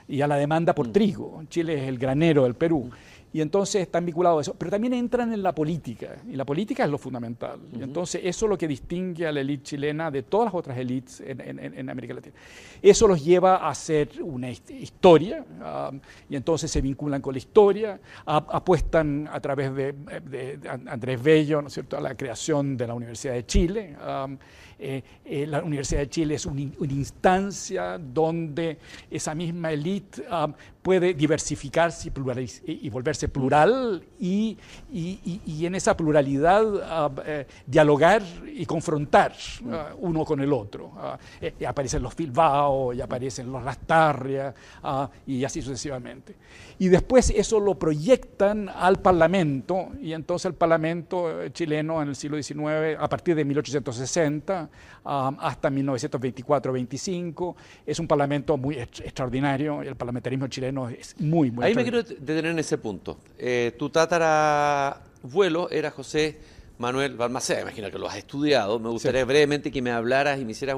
[0.07, 1.43] y a la demanda por trigo.
[1.49, 2.89] Chile es el granero del Perú
[3.31, 4.55] y entonces están vinculados a eso.
[4.57, 7.59] Pero también entran en la política, y la política es lo fundamental.
[7.77, 10.77] Y entonces eso es lo que distingue a la élite chilena de todas las otras
[10.77, 12.35] élites en, América Latina.
[12.81, 15.45] Eso los lleva a hacer una historia,
[15.89, 21.67] um, y entonces se vinculan con la historia, apuestan a través de, Andrés Bello, ¿no
[21.67, 23.95] es cierto?, a la creación de la Universidad de Chile.
[24.05, 24.37] Um,
[24.81, 28.77] eh, eh, la Universidad de Chile es una, instancia donde
[29.11, 34.57] esa misma élite um, puede diversificarse y, y, volverse plural y,
[34.91, 40.91] y, en esa pluralidad um, eh, dialogar y confrontar uh, uno con el otro.
[40.95, 46.35] Uh, aparecen los Filbao, y aparecen los Lastarria uh, y así sucesivamente.
[46.79, 52.41] Y después eso lo proyectan al Parlamento y entonces el Parlamento chileno en el siglo
[52.41, 54.69] XIX, a partir de 1860,
[55.03, 57.55] hasta 1924-25.
[57.85, 62.47] Es un parlamento muy extraordinario, el parlamentarismo chileno es muy, muy Ahí me quiero detener
[62.47, 63.19] en ese punto.
[63.38, 66.38] Eh, tu tatarabuelo era José
[66.77, 68.79] Manuel Balmaceda, imagino que lo has estudiado.
[68.79, 70.77] Me gustaría brevemente que me hablaras y me hicieras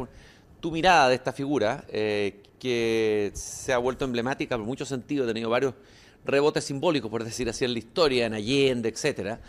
[0.59, 5.33] tu mirada de esta figura, eh, que se ha vuelto emblemática por muchos sentidos, ha
[5.33, 5.73] tenido varios
[6.25, 9.39] rebotes simbólicos, por decir así, en la historia, en Allende, etcétera.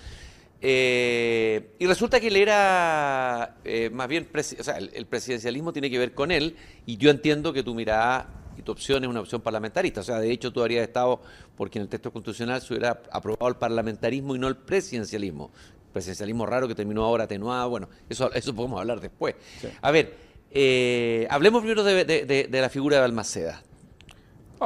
[0.64, 5.98] Eh, y resulta que él era eh, más bien, o sea, el, presidencialismo tiene que
[5.98, 9.40] ver con él, y yo entiendo que tu mirada y tu opción es una opción
[9.40, 10.00] parlamentarista.
[10.00, 11.20] O sea, de hecho, tú habrías estado
[11.56, 15.50] porque en el texto constitucional se hubiera aprobado el parlamentarismo y no el presidencialismo.
[15.92, 19.34] Presidencialismo raro que terminó ahora atenuado, bueno, eso, eso podemos hablar después.
[19.82, 20.14] A ver,
[20.50, 23.62] eh, hablemos primero de, de la figura de Balmaceda.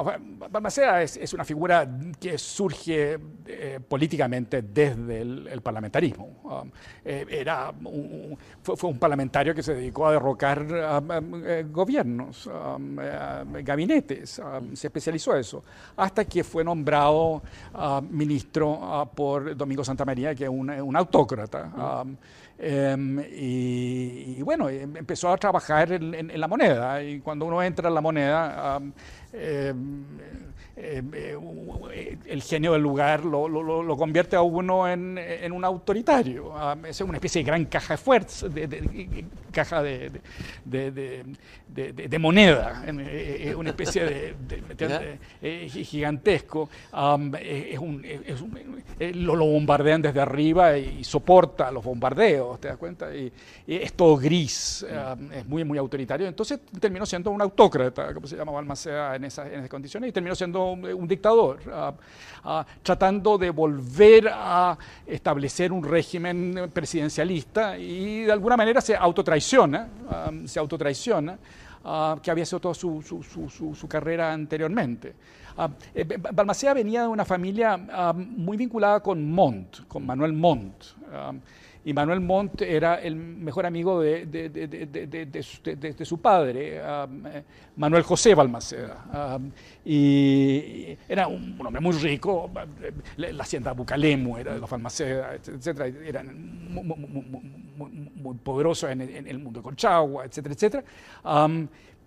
[0.03, 6.41] Balmaceda es, una figura que surge eh, políticamente desde el, parlamentarismo.
[6.45, 6.71] Um,
[7.05, 7.73] eh, era
[8.63, 12.97] fue, un parlamentario que se dedicó a derrocar um, eh, gobiernos, um,
[13.63, 14.41] gabinetes,
[14.75, 15.63] se especializó en eso,
[15.97, 17.43] hasta que fue nombrado
[18.11, 22.05] ministro por Domingo Santa María, que es un, autócrata.
[22.59, 27.03] Em, y, bueno, em, empezó a trabajar en, la moneda.
[27.03, 28.81] Y cuando uno entra en la moneda,
[29.37, 30.05] em,
[30.77, 35.19] el genio del lugar lo, convierte a uno en,
[35.53, 36.53] un autoritario.
[36.87, 39.25] es una especie de gran caja de fuerza, de,
[39.57, 40.11] caja de,
[40.67, 46.69] de, moneda, eh, una especie de, eh, gigantesco.
[47.41, 48.05] es un,
[48.99, 52.61] eh, lo, lo bombardean desde arriba y soporta los bombardeos.
[52.61, 53.15] ¿te das cuenta?
[53.15, 53.33] Y,
[53.67, 56.27] es todo gris, eh, es muy, muy autoritario.
[56.27, 60.13] Entonces terminó siendo un autócrata, como se llama Balmaceda en, esas, en esas condiciones, y
[60.13, 61.95] terminó siendo un, dictador, ah,
[62.45, 68.97] ah, tratando de volver a establecer un régimen presidencialista y de alguna manera se
[69.55, 69.89] autotraiciona,
[70.47, 71.39] se autotraiciona.
[71.87, 75.15] Uh, que había sido toda su, su, su, su carrera anteriormente.
[75.95, 77.77] Eh, Balmaceda venía de una familia
[78.17, 80.83] muy vinculada con Montt, con Manuel Montt
[81.87, 87.43] y Manuel Montt era el mejor amigo de, de, su padre, eh,
[87.77, 89.39] Manuel José Balmaceda.
[89.85, 92.51] y era un, hombre muy rico,
[93.19, 99.63] la hacienda Bucalemu era de los Balmaceda, etcétera, eran muy, poderosos en, el mundo de
[99.63, 100.85] Colchagua, etcétera, etcétera.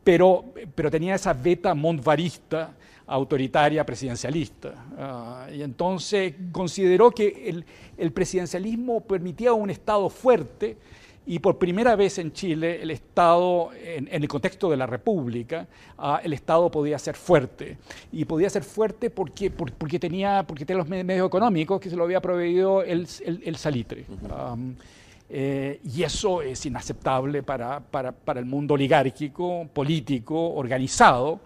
[0.03, 0.43] pero,
[0.75, 2.73] pero tenía esa beta montvarista
[3.09, 4.73] autoritaria presidencialista.
[4.97, 7.63] Ah, y entonces consideró que
[7.97, 10.77] el, presidencialismo permitía un Estado fuerte
[11.25, 15.67] y por primera vez en Chile el Estado, en, el contexto de la República,
[15.97, 17.77] ah, el Estado podía ser fuerte.
[18.11, 22.03] Y podía ser fuerte porque, porque, tenía, porque tenía los medios económicos que se lo
[22.03, 23.07] había proveído el,
[23.57, 24.05] salitre.
[25.31, 31.39] Eh, y eso es inaceptable para, para, para el mundo oligárquico, político, organizado,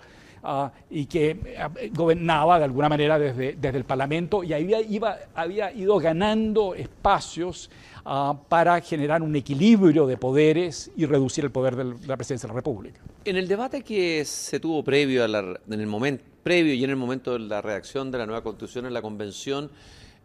[0.46, 5.18] Ah, y que eh, gobernaba de alguna manera desde, desde el Parlamento y había, iba,
[5.34, 7.70] había ido ganando espacios
[8.04, 12.54] ah, para generar un equilibrio de poderes y reducir el poder de la presidencia de
[12.54, 13.00] la República.
[13.24, 16.90] En el debate que se tuvo previo a la, en el momento previo y en
[16.90, 19.72] el momento de la redacción de la nueva constitución en la convención,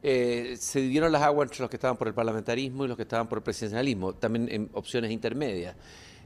[0.02, 3.04] eh, se dividieron las aguas entre los que estaban por el parlamentarismo y los que
[3.04, 5.76] estaban por el presidencialismo, también en opciones intermedias.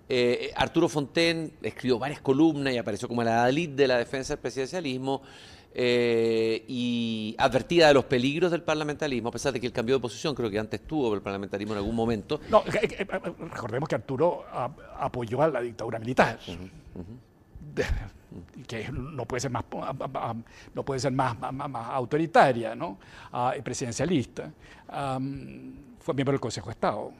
[0.08, 4.40] Eh, Arturo Fonten escribió varias columnas y apareció como la Dalit de la defensa del
[4.40, 5.22] presidencialismo
[5.74, 10.02] eh, y advertida de los peligros del parlamentarismo, a pesar de que él cambió de
[10.02, 12.40] posición, creo que antes tuvo el parlamentarismo en algún momento.
[12.50, 13.06] No, eh,
[13.50, 14.44] recordemos que Arturo
[14.98, 16.38] apoyó a la dictadura militar.
[18.66, 19.64] que no puede ser más
[20.74, 22.98] no puede ser más, más, autoritaria ¿no?
[23.32, 24.52] Ah, presidencialista
[26.00, 27.12] fue miembro del Consejo de Estado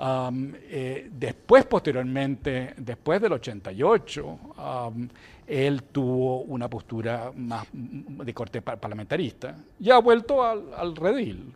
[0.00, 4.38] eh, después, posteriormente, después del 88,
[5.46, 11.52] él tuvo una postura más de corte parlamentarista y ha vuelto al, redil.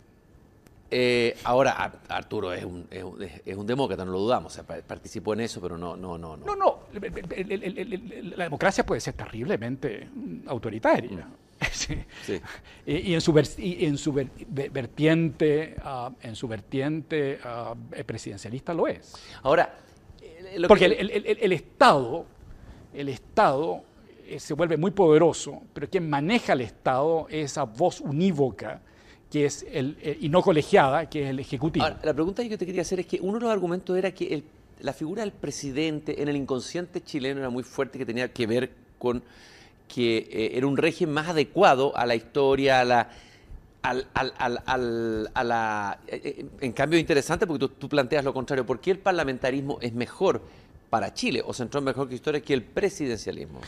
[0.90, 5.78] Eh, ahora, Arturo es un, es, un, demócrata, no lo dudamos, participó en eso, pero
[5.78, 6.36] no, no, no.
[6.36, 6.80] No, no,
[8.36, 10.08] la democracia puede ser terriblemente
[10.46, 11.28] autoritaria.
[12.84, 15.76] Y, en su, en su vertiente,
[16.22, 17.38] en su vertiente
[18.04, 19.14] presidencialista lo es.
[19.42, 19.78] Ahora,
[20.52, 22.26] eh, porque el, Estado,
[22.92, 23.82] el Estado
[24.26, 28.80] eh, se vuelve muy poderoso, pero quien maneja el Estado es esa voz unívoca
[29.30, 31.86] que es el, eh, y no colegiada, que es el Ejecutivo.
[32.02, 34.42] la pregunta que yo te quería hacer es que uno de los argumentos era que
[34.80, 38.70] la figura del presidente en el inconsciente chileno era muy fuerte, que tenía que ver
[38.98, 39.22] con
[39.92, 43.10] que eh, era un régimen más adecuado a la historia, a la,
[43.82, 48.64] al, al, al, a la, en cambio, interesante porque tú, tú planteas lo contrario.
[48.64, 50.40] ¿Por qué el parlamentarismo es mejor?
[50.92, 53.60] Para Chile o centró mejor que historia que el presidencialismo.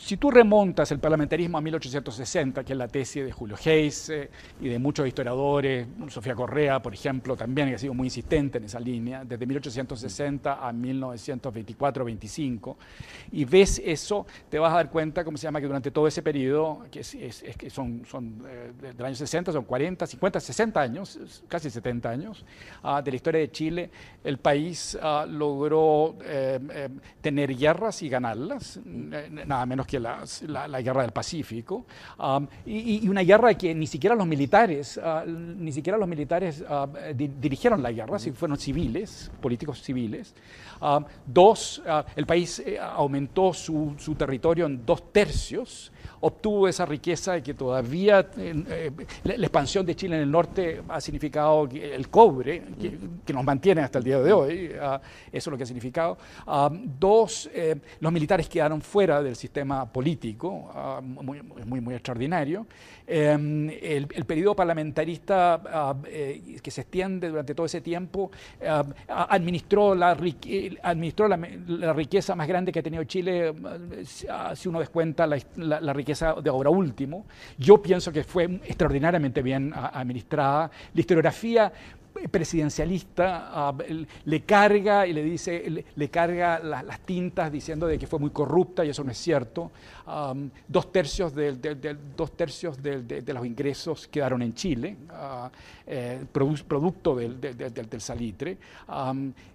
[0.00, 4.28] Si tú remontas el parlamentarismo a 1860, que es la tesis de Julio Hayes eh,
[4.60, 8.80] y de muchos historiadores, Sofía Correa, por ejemplo, también ha sido muy insistente en esa
[8.80, 12.74] línea, desde 1860 a 1924-25,
[13.30, 16.20] y ves eso, te vas a dar cuenta, ¿cómo se llama?, que durante todo ese
[16.20, 17.04] periodo, que
[17.70, 22.44] son, son eh, del año 60, son 40, 50, 60 años, casi 70 años,
[22.82, 23.88] ah, de la historia de Chile,
[24.24, 26.16] el país ah, logró...
[26.24, 26.88] Eh, eh,
[27.20, 30.24] tener guerras y ganarlas, nada menos que la,
[30.82, 31.86] guerra del Pacífico,
[32.18, 36.86] um, y, una guerra que ni siquiera los militares, uh, ni siquiera los militares uh,
[37.14, 40.34] dirigieron la guerra, si fueron civiles, políticos civiles.
[40.80, 46.86] Um, dos, uh, el país eh, aumentó su, su territorio en dos tercios, obtuvo esa
[46.86, 48.90] riqueza y que todavía eh,
[49.24, 53.98] la, expansión de Chile en el norte ha significado el cobre, que, nos mantiene hasta
[53.98, 55.00] el día de hoy, ah,
[55.32, 56.16] eso es lo que ha significado.
[56.46, 62.66] Ah, dos, eh, los militares quedaron fuera del sistema político, ah, muy, muy, extraordinario.
[63.04, 65.60] Em, el, periodo parlamentarista
[66.06, 68.30] eh, que se extiende durante todo ese tiempo
[69.08, 73.52] administró, la, riqueza más grande que ha tenido Chile,
[74.54, 77.26] si uno descuenta la, la, riqueza de ahora último.
[77.58, 80.70] Yo pienso que fue extraordinariamente bien administrada.
[80.94, 81.72] La historiografía
[82.30, 83.74] presidencialista ah,
[84.24, 88.84] le carga y le dice, le, carga las tintas diciendo de que fue muy corrupta
[88.84, 89.70] y eso no es cierto.
[90.68, 98.00] dos tercios, de, dos tercios de, los ingresos quedaron en Chile, uh, eh, producto del,
[98.00, 98.56] salitre.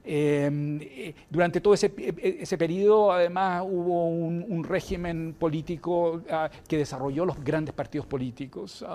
[0.06, 7.26] Em, eh, durante todo ese, ese periodo, además, hubo un, régimen político ah, que desarrolló
[7.26, 8.86] los grandes partidos políticos.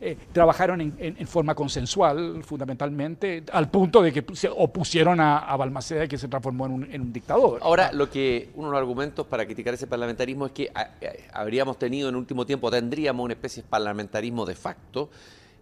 [0.00, 6.04] Eh, trabajaron en, en forma consensual, fundamentalmente al punto de que se opusieron a, Balmaceda
[6.04, 7.60] y que se transformó en un, dictador.
[7.62, 11.28] Ahora, lo que uno de los argumentos para criticar ese parlamentarismo es que ah, eh,
[11.32, 15.10] habríamos tenido en último tiempo, tendríamos una especie de parlamentarismo de facto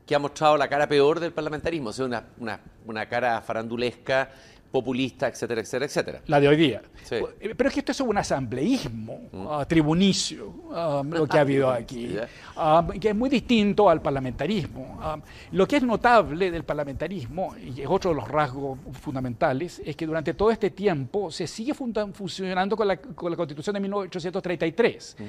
[0.08, 4.30] que ha mostrado la cara peor del parlamentarismo, o sea, una, una, una cara farandulesca
[4.70, 6.22] populista, etcétera, etcétera, etcétera.
[6.26, 6.82] La de hoy día.
[7.08, 9.46] Pero es que esto es un asambleísmo mm.
[9.48, 12.16] ah, tribunicio, ah, lo que ha habido aquí,
[12.56, 15.22] ah, que es muy distinto al parlamentarismo.
[15.52, 20.06] lo que es notable del parlamentarismo, y es otro de los rasgos fundamentales, es que
[20.06, 25.16] durante todo este tiempo se sigue funcionando con la, con la Constitución de 1833.
[25.18, 25.24] Mm.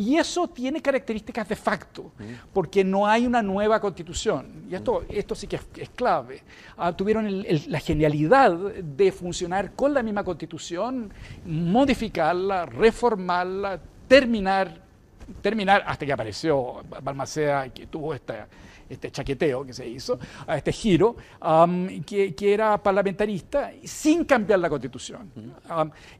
[0.00, 2.52] Y eso tiene características de facto, mm.
[2.52, 4.66] porque no hay una nueva Constitución.
[4.70, 6.42] Y esto, esto sí que es, clave.
[6.96, 8.56] tuvieron la genialidad
[8.96, 11.12] de funcionar con la misma constitución,
[11.46, 14.80] modificarla, reformarla, terminar,
[15.40, 18.46] terminar hasta que apareció Balmaceda, que tuvo esta,
[18.88, 21.16] este chaqueteo que se hizo, a este giro,
[22.06, 25.30] que, era parlamentarista, sin cambiar la constitución.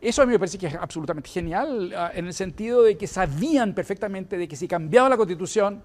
[0.00, 3.06] eso a mí me parece que es absolutamente genial, ah, en el sentido de que
[3.06, 5.82] sabían perfectamente de que si cambiaba la constitución,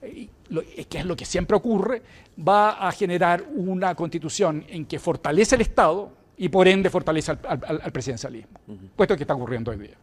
[0.00, 2.02] que es lo que siempre ocurre,
[2.46, 7.92] va a generar una constitución en que fortalece el Estado y por ende fortalece al,
[7.92, 8.58] presidencialismo,
[8.94, 9.96] puesto que está ocurriendo hoy día.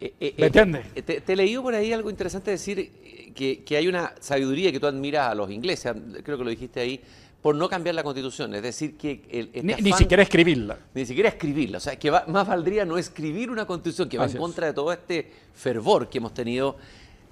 [0.00, 0.86] Eh, eh, ¿Me eh, entiendes?
[1.04, 4.86] Te, te, he leído por ahí algo interesante decir que, hay una sabiduría que tú
[4.86, 5.92] admiras a los ingleses,
[6.24, 7.00] creo que lo dijiste ahí,
[7.40, 9.50] por no cambiar la constitución, es decir, que...
[9.52, 10.78] El, ni, siquiera escribirla.
[10.94, 14.36] Ni siquiera escribirla, o sea, que más valdría no escribir una constitución que va en
[14.36, 16.76] contra de todo este fervor que hemos tenido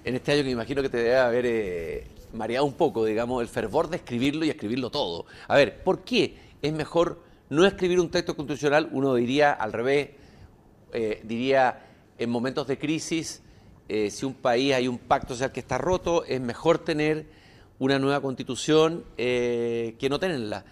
[0.03, 3.41] en este año que me imagino que te debe haber eh, mareado un poco, digamos,
[3.41, 5.25] el fervor de escribirlo y escribirlo todo.
[5.47, 8.89] A ver, ¿por qué es mejor no escribir un texto constitucional?
[8.91, 10.09] Uno diría al revés,
[10.93, 11.85] eh, diría
[12.17, 13.41] en momentos de crisis,
[13.89, 17.25] eh, si un país hay un pacto social que está roto, es mejor tener
[17.79, 20.63] una nueva constitución que no tenerla.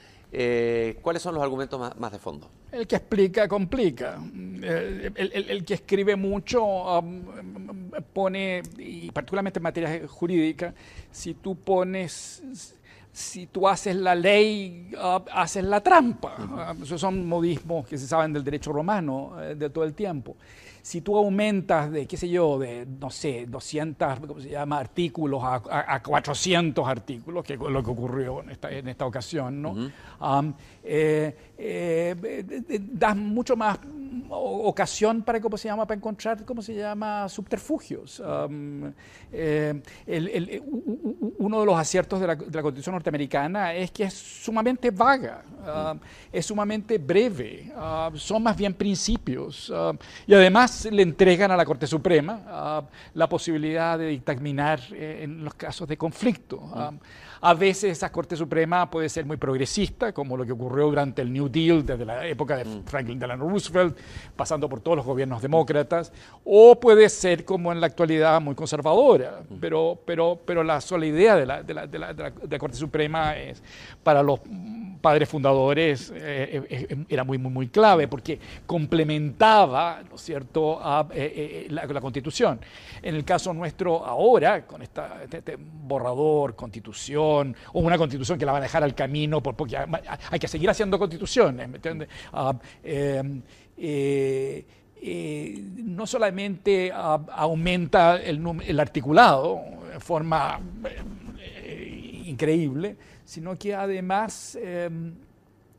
[1.02, 2.52] ¿Cuáles son los argumentos más de fondo?
[2.72, 4.20] El que explica, complica.
[4.62, 7.22] El, que escribe mucho um,
[8.14, 10.74] pone, y particularmente en materia jurídica,
[11.12, 12.44] si tú pones,
[13.12, 16.76] si tú haces la ley, uh, haces la trampa.
[16.78, 20.36] Uh, esos son modismos que se saben del derecho romano eh, de todo el tiempo
[20.82, 25.42] si tú aumentas de, qué sé yo, de, no sé, 200, ¿cómo se llama?, artículos
[25.44, 29.76] a, 400 artículos, que es lo que ocurrió en esta, en esta ocasión, ¿no?
[30.92, 32.16] Eh, eh,
[32.92, 33.78] das mucho más
[34.30, 38.22] ocasión para, ¿cómo se llama?, para encontrar, ¿cómo se llama?, subterfugios.
[39.32, 39.82] Eh,
[41.38, 45.44] uno de los aciertos de la, Constitución norteamericana es que es sumamente vaga,
[46.32, 47.72] es sumamente breve,
[48.16, 49.72] son más bien principios.
[50.26, 52.84] y además, le entregan a la Corte Suprema ah,
[53.14, 56.60] la posibilidad de dictaminar eh, en los casos de conflicto.
[57.42, 61.32] A veces esa Corte Suprema puede ser muy progresista, como lo que ocurrió durante el
[61.32, 62.84] New Deal desde la época de mm.
[62.86, 63.98] Franklin Delano Roosevelt,
[64.36, 66.12] pasando por todos los gobiernos demócratas,
[66.44, 69.42] o puede ser como en la actualidad muy conservadora.
[69.50, 69.56] Mm.
[69.60, 72.78] Pero, pero, pero la sola idea de la, de la, de la, de la Corte
[72.78, 73.62] Suprema es
[74.04, 74.40] para los
[75.02, 82.00] padres fundadores eh, eh, eh, era muy, muy, muy clave porque complementaba, ¿no cierto?, la,
[82.00, 82.60] Constitución.
[83.02, 88.46] En el caso nuestro ahora, con esta, este, este, borrador, Constitución, o una Constitución que
[88.46, 92.10] la van a dejar al camino porque hay que seguir haciendo constituciones, ¿me entiendes?
[92.32, 92.54] Ah,
[95.02, 99.62] no solamente ah, aumenta el, el, articulado
[99.94, 100.60] de forma
[102.30, 102.96] increíble,
[103.30, 105.14] sino que además em,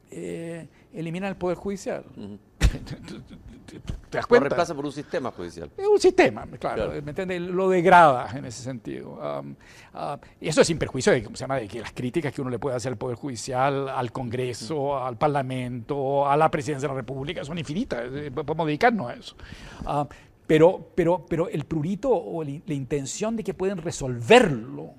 [0.08, 2.04] eh, elimina el Poder Judicial.
[2.60, 4.44] ¿Te das cuenta?
[4.44, 5.68] Lo reemplaza por un sistema judicial.
[5.76, 7.40] Es un sistema, claro, ¿me entiendes?
[7.40, 9.18] Lo degrada en ese sentido.
[9.92, 11.56] Ah, y eso es sin perjuicio de, ¿cómo se llama?
[11.56, 15.16] de que las críticas que uno le puede hacer al Poder Judicial, al Congreso, al
[15.18, 18.04] Parlamento, a la Presidencia de la República son infinitas.
[18.12, 19.36] Eh, podemos dedicarnos a eso.
[19.84, 20.06] Ah,
[20.46, 24.94] pero, pero, pero el prurito o la, intención de que pueden resolverlo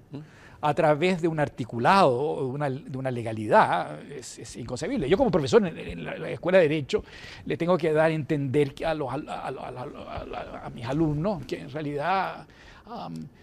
[0.62, 5.10] a través de un articulado, de una, de una legalidad, es, inconcebible.
[5.10, 7.04] Yo como profesor en, la, Escuela de Derecho
[7.46, 12.46] le tengo que dar a entender a, los, a, mis alumnos que en realidad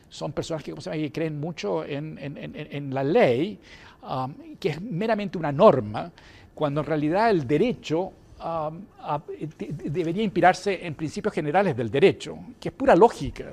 [0.09, 3.59] son personas que, que creen mucho en, la ley,
[4.61, 6.13] que es meramente una norma,
[6.55, 8.13] cuando en realidad el derecho
[9.85, 13.53] debería inspirarse en principios generales del derecho, que es pura lógica.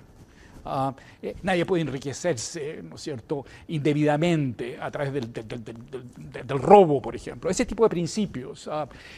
[1.22, 7.50] Eh, nadie puede enriquecerse, ¿no es cierto?, indebidamente a través del, robo, por ejemplo.
[7.50, 8.70] Ese tipo de principios.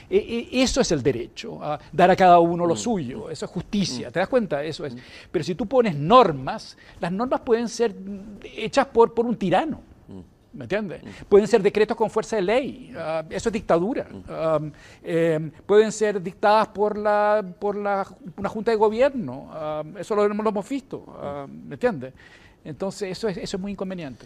[0.09, 2.77] E, eso es el derecho, ah, dar a cada uno lo mm.
[2.77, 3.29] suyo.
[3.29, 4.09] Eso es justicia.
[4.09, 4.11] Mm.
[4.11, 4.63] ¿Te das cuenta?
[4.63, 4.95] Eso es.
[4.95, 4.99] Mm.
[5.31, 7.95] Pero si tú pones normas, las normas pueden ser
[8.43, 9.86] hechas por, por un tirano.
[10.53, 11.01] ¿Me entiendes?
[11.27, 14.07] Pueden ser decretos con fuerza de ley, ah, eso es dictadura.
[14.29, 14.59] Ah,
[15.03, 20.27] em, pueden ser dictadas por, la, por la, una junta de gobierno, ah, eso lo,
[20.27, 22.13] lo, hemos visto, ¿me entiendes?
[22.63, 24.25] Entonces, eso es, eso es muy inconveniente.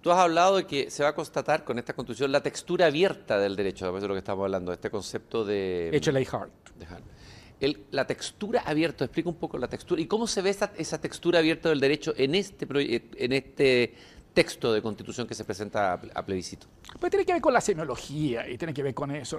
[0.00, 3.38] Tú has hablado de que se va a constatar con esta constitución la textura abierta
[3.38, 5.90] del derecho, de lo que estamos hablando, este concepto de...
[6.30, 6.50] Hard.
[7.60, 10.98] El, la textura abierta, explica un poco la textura y cómo se ve esa, esa
[10.98, 12.66] textura abierta del derecho en este,
[13.18, 13.94] en este
[14.32, 16.66] texto de constitución que se presenta a, plebiscito?
[16.98, 19.38] Pues tiene que ver con la semiología y tiene que ver con eso,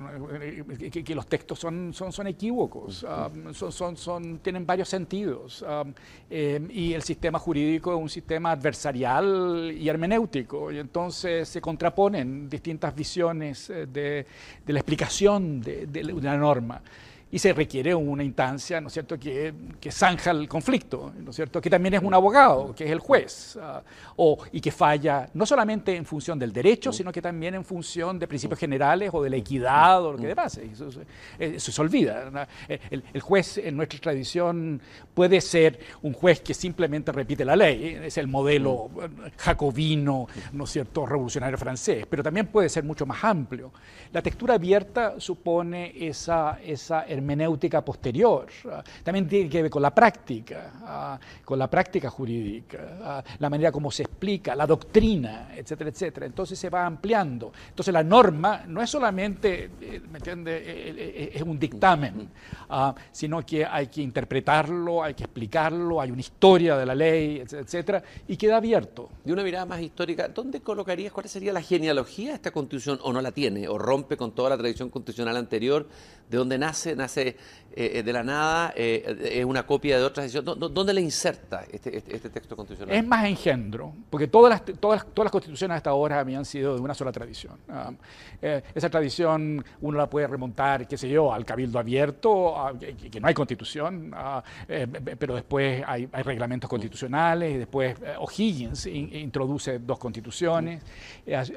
[0.92, 5.94] que, los textos son, son, son equívocos, um, son, son, son, tienen varios sentidos um,
[6.30, 12.50] eh, y el sistema jurídico es un sistema adversarial y hermenéutico y entonces se contraponen
[12.50, 14.26] distintas visiones eh, de,
[14.66, 16.82] de la explicación de, de una norma
[17.32, 21.36] y se requiere una instancia, ¿no es cierto?, que, que zanja el conflicto, ¿no es
[21.36, 23.82] cierto?, que también es un abogado, que es el juez, ah,
[24.18, 28.20] o, y que falla no solamente en función del derecho, sino que también en función
[28.20, 30.58] de principios generales o de la equidad o lo que demás.
[30.58, 30.90] Eso,
[31.40, 32.48] eso, se olvida.
[32.68, 34.82] El, juez en nuestra tradición
[35.14, 38.90] puede ser un juez que simplemente repite la ley, es el modelo
[39.38, 43.72] jacobino, ¿no es cierto?, revolucionario francés, pero también puede ser mucho más amplio.
[44.12, 48.48] La textura abierta supone esa, esa hermenéutica posterior.
[48.70, 53.50] Ah, también tiene que ver con la práctica, ah, con la práctica jurídica, ah, la
[53.50, 56.26] manera como se explica, la doctrina, etcétera, etcétera.
[56.26, 57.52] Entonces se va ampliando.
[57.70, 62.30] Entonces la norma no es solamente, eh, ¿me entiende?, eh, eh, es un dictamen,
[63.12, 67.62] sino que hay que interpretarlo, hay que explicarlo, hay una historia de la ley, etcétera,
[67.62, 69.10] etcétera, y queda abierto.
[69.24, 73.12] De una mirada más histórica, ¿dónde colocarías, cuál sería la genealogía de esta constitución, o
[73.12, 75.88] no la tiene, o rompe con toda la tradición constitucional anterior,
[76.30, 77.11] de donde nace, nace
[77.74, 80.44] eh, eh, de la nada, eh, es una copia de otra decisión.
[80.44, 82.94] ¿Dónde le inserta este, este, este, texto constitucional?
[82.94, 86.94] Es más engendro, porque todas las, todas, las constituciones hasta ahora habían sido de una
[86.94, 87.58] sola tradición.
[87.70, 87.92] Ah,
[88.76, 92.56] esa tradición uno la puede remontar, qué sé yo, al cabildo abierto,
[93.10, 94.44] que, no hay constitución, ah,
[95.18, 100.84] pero después hay, reglamentos constitucionales, después O'Higgins introduce dos constituciones,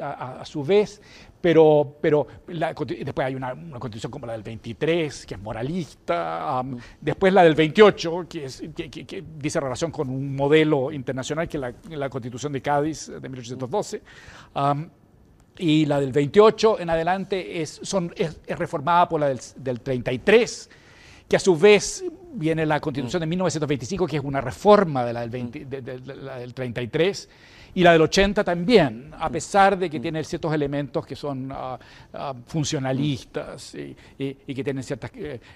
[0.00, 1.02] a, su vez,
[1.44, 6.62] pero, pero después hay una, constitución como la del 23, que es moralista,
[6.98, 12.50] después la del 28, que, dice relación con un modelo internacional, que es la, Constitución
[12.50, 14.00] de Cádiz de 1812.
[15.58, 17.78] y la del 28 en adelante es,
[18.48, 20.70] reformada por la del, del, 33,
[21.28, 25.20] que a su vez viene la Constitución de 1925, que es una reforma de la
[25.20, 27.28] del, 20 de- de- de la del 33,
[27.74, 31.78] y la del 80 también, a pesar de que tiene ciertos elementos que son ah,
[32.12, 35.10] ah, funcionalistas y, y- y que tienen ciertas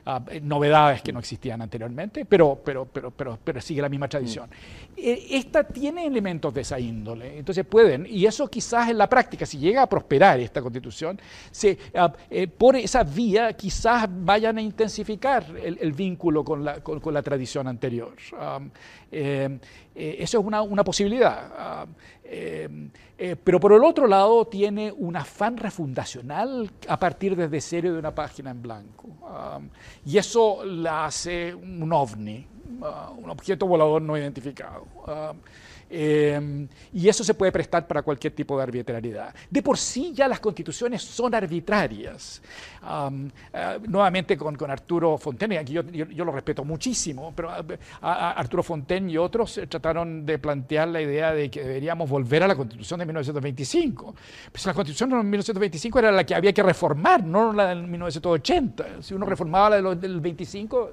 [0.06, 4.48] ah, novedades que no existían anteriormente, pero, pero, pero, pero, pero sigue la misma tradición.
[4.96, 9.46] Eh, Esta tiene elementos de esa índole, entonces pueden, y eso quizás en la práctica,
[9.46, 11.78] si llega a prosperar esta constitución, se,
[12.30, 17.14] eh, por esa vía quizás vayan a intensificar el, el vínculo con la, con, con
[17.14, 18.14] la tradición anterior.
[18.38, 18.60] Ah,
[19.10, 19.58] eh,
[19.94, 21.86] eh, eso es una, una posibilidad.
[22.24, 22.68] Eh,
[23.16, 27.98] eh, pero por el otro lado tiene un afán refundacional a partir desde cero de
[27.98, 29.08] una página en blanco.
[29.24, 29.60] Ah,
[30.04, 32.46] y eso la hace un ovni,
[32.82, 34.86] ah, un objeto volador no identificado.
[35.06, 35.32] Ah,
[35.90, 39.34] eh, y eso se puede prestar para cualquier tipo de arbitrariedad.
[39.50, 42.40] De por sí ya las constituciones son arbitrarias.
[42.82, 47.50] Am, eh, nuevamente con, con Arturo Fontaine, aquí yo, yo- yo lo respeto muchísimo, pero
[47.50, 47.64] a,
[48.00, 52.08] a- a Arturo Fontaine y otros eh, trataron de plantear la idea de que deberíamos
[52.08, 54.14] volver a la constitución de 1925.
[54.52, 59.02] Pues la constitución de 1925 era la que había que reformar, no la de 1980.
[59.02, 60.90] Si uno reformaba la de del 25,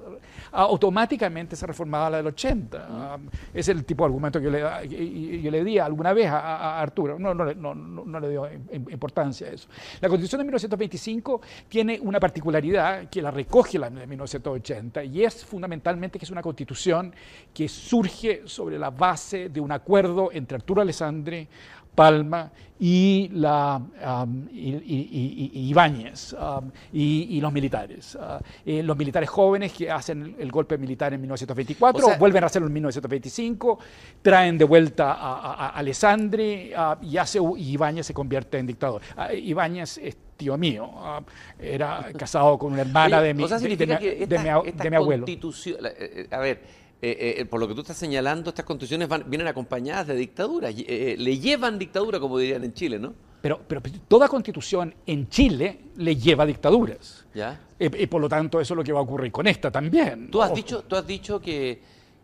[0.52, 2.86] ah, automáticamente se reformaba la del 80.
[2.90, 3.18] Ah,
[3.54, 7.18] es el tipo de argumento que yo le, yo le di alguna vez a, Arturo.
[7.18, 9.68] No, no, no, no- le dio im- importancia a eso.
[10.00, 15.44] La Constitución de 1925 tiene una particularidad que la recoge la de 1980 y es
[15.44, 17.14] fundamentalmente que es una constitución
[17.52, 21.46] que surge sobre la base de un acuerdo entre Arturo Alessandri,
[21.94, 23.80] Palma y, la,
[24.24, 28.16] um, y, y- y- y Ibáñez um, y, los militares.
[28.20, 32.42] Ah, eh, los militares jóvenes que hacen el golpe militar en 1924, O sea- vuelven
[32.44, 33.78] a hacerlo en 1925,
[34.22, 39.00] traen de vuelta a, a- a Alessandri ah, y, hace, Ibáñez se convierte en dictador.
[39.16, 41.22] Ah, Ibáñez es tío mío, ah,
[41.58, 44.38] era casado con una hermana Oye, de mi, o sea, de- de significa mi- de
[44.84, 45.24] mi de abuelo.
[45.26, 46.60] eh, eh, a ver,
[47.02, 50.72] eh, eh, por lo que tú estás señalando, estas constituciones van- vienen acompañadas de dictaduras,
[50.78, 53.12] eh, eh, le llevan dictadura, como dirían en Chile, ¿no?
[53.42, 57.26] Pero, pero toda constitución en Chile le lleva dictaduras.
[57.34, 57.60] ¿Ya?
[57.78, 60.30] Y, y por lo tanto eso es lo que va a ocurrir con esta también.
[60.30, 60.56] Tú has Ojo.
[60.56, 61.80] dicho, tú has dicho que,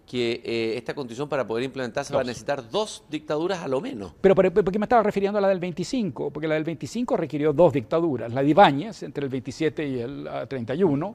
[0.06, 2.28] que eh, esta constitución para poder implementarse va a Dos.
[2.28, 4.14] necesitar dos dictaduras a lo menos.
[4.20, 6.30] Pero ¿por, por qué me estaba refiriendo a la del 25?
[6.32, 8.32] Porque la del 25 requirió dos dictaduras.
[8.32, 11.14] La de Ibáñez, entre el 27 y el ah, 31.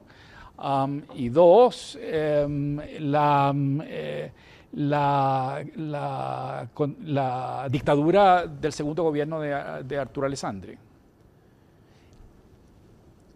[1.14, 4.32] Y dos, em, la, mm, eh,
[4.72, 10.76] la, la, con- la dictadura del segundo gobierno de, de Arturo Alessandri.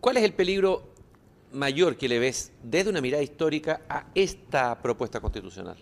[0.00, 0.82] ¿Cuál es el peligro
[1.52, 5.76] mayor que le ves desde una mirada histórica a esta propuesta constitucional?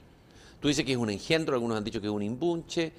[0.60, 2.92] Tú dices que es un engendro, algunos han dicho que es un imbunche,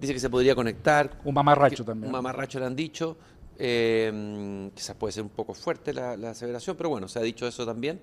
[0.00, 1.18] dice que se podría conectar.
[1.24, 2.06] Un mamarracho que- también.
[2.06, 3.16] Un mamarracho le han dicho.
[3.64, 7.46] Eh, quizás puede ser un poco fuerte la, la aseveración, pero bueno, se ha dicho
[7.46, 8.00] eso también.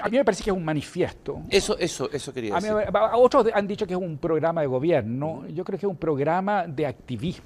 [0.00, 1.42] A mí me parece que es un manifiesto.
[1.50, 2.88] Eso, eso, eso quería A mí- decir.
[2.96, 5.44] a- otros han dicho que es un programa de gobierno.
[5.48, 7.44] Yo creo que es un programa de activismo.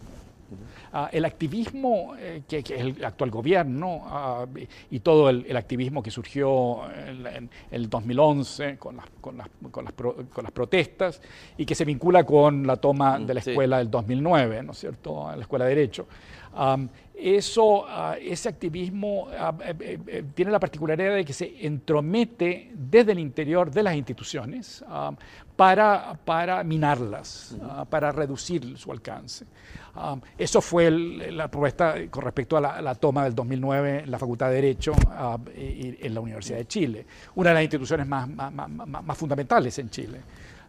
[0.93, 4.47] Ah, el activismo eh, que, que es el actual gobierno ah,
[4.91, 9.85] y todo el, el activismo que surgió en, el 2011 con las, con, las, con,
[9.85, 11.21] las pro- con las protestas
[11.59, 13.51] y que se vincula con la toma Mm, de la sí.
[13.51, 16.07] escuela del 2009, ¿no es cierto?, la escuela de Derecho.
[16.55, 16.89] Am,
[17.21, 23.13] eso, ah, ese activismo ah, eh, eh, tiene la particularidad de que se entromete desde
[23.13, 25.13] el interior de las instituciones ah,
[25.57, 27.57] para, para minarlas,
[27.91, 29.45] para reducir su alcance.
[30.37, 34.49] Eso fue el- la propuesta con respecto a la, toma del 2009 en la Facultad
[34.51, 34.93] de Derecho
[35.57, 37.05] y- y en la Universidad de Chile,
[37.35, 38.69] una de las instituciones más- más- más-
[39.05, 40.21] más fundamentales en Chile.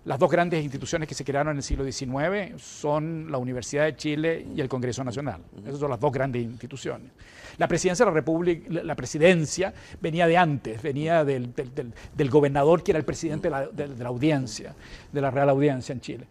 [0.06, 3.96] Las dos grandes instituciones que se crearon en el siglo XIX son la Universidad de
[3.96, 5.42] Chile y el Congreso Nacional.
[5.66, 7.12] Esas son las dos grandes instituciones.
[7.58, 12.30] La presidencia de la República, la- presidencia venía de antes, venía del, del- del- del
[12.30, 14.74] gobernador que era el presidente de la, de- de la audiencia,
[15.12, 16.28] de la Real Audiencia en Chile.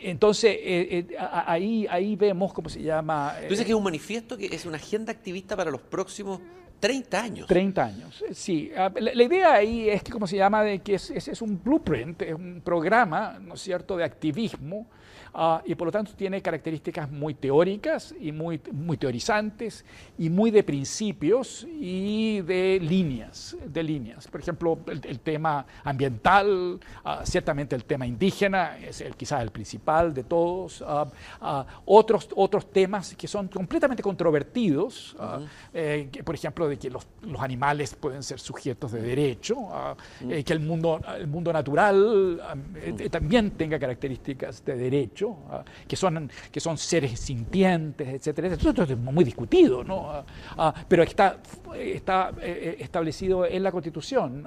[0.00, 3.34] Entonces, eh, eh, ahí, ahí vemos cómo se llama...
[3.42, 6.40] Tú dices que es un manifiesto que es una agenda activista para los próximos
[6.84, 7.46] 30 años.
[7.46, 8.70] 30 años, eh, sí.
[8.76, 11.62] Ah, La, idea ahí es que, como se llama, de que es, es- es un
[11.64, 14.86] blueprint, es un programa, ¿no es cierto?, de activismo
[15.34, 19.84] ah, y por lo tanto tiene características muy teóricas y muy, muy teorizantes
[20.18, 24.28] y muy de principios y de líneas, de líneas.
[24.28, 29.50] Por ejemplo, el, el tema ambiental, ah, ciertamente el tema indígena es el, quizás el
[29.50, 30.82] principal de todos.
[30.86, 35.40] ah, otros, otros temas que son completamente controvertidos, ah,
[35.72, 39.96] eh, que, por ejemplo, de que los, los animales pueden ser sujetos de derecho, ah,
[40.28, 45.64] eh, que el mundo, el mundo natural ah, eh, también tenga características de derecho, ah,
[45.86, 48.48] que, son, que son seres sintientes, etcétera.
[48.48, 50.24] Esto es muy discutido, ¿no?
[50.88, 51.38] pero está,
[51.76, 54.46] está establecido en la Constitución.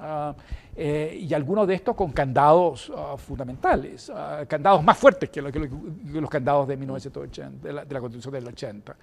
[0.80, 4.11] Eh, y algunos de estos con candados fundamentales,
[4.47, 8.95] candados más fuertes que, los candados de 1980, de la, de la Constitución del 80,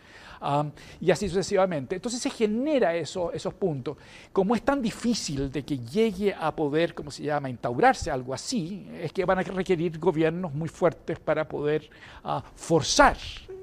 [0.45, 0.71] um,
[1.01, 1.97] y así sucesivamente.
[1.97, 3.97] Entonces se genera eso, esos puntos.
[4.33, 8.87] Como es tan difícil de que llegue a poder, ¿cómo se llama?, instaurarse algo así,
[9.01, 11.89] es que van a requerir gobiernos muy fuertes para poder
[12.25, 13.17] uh, forzar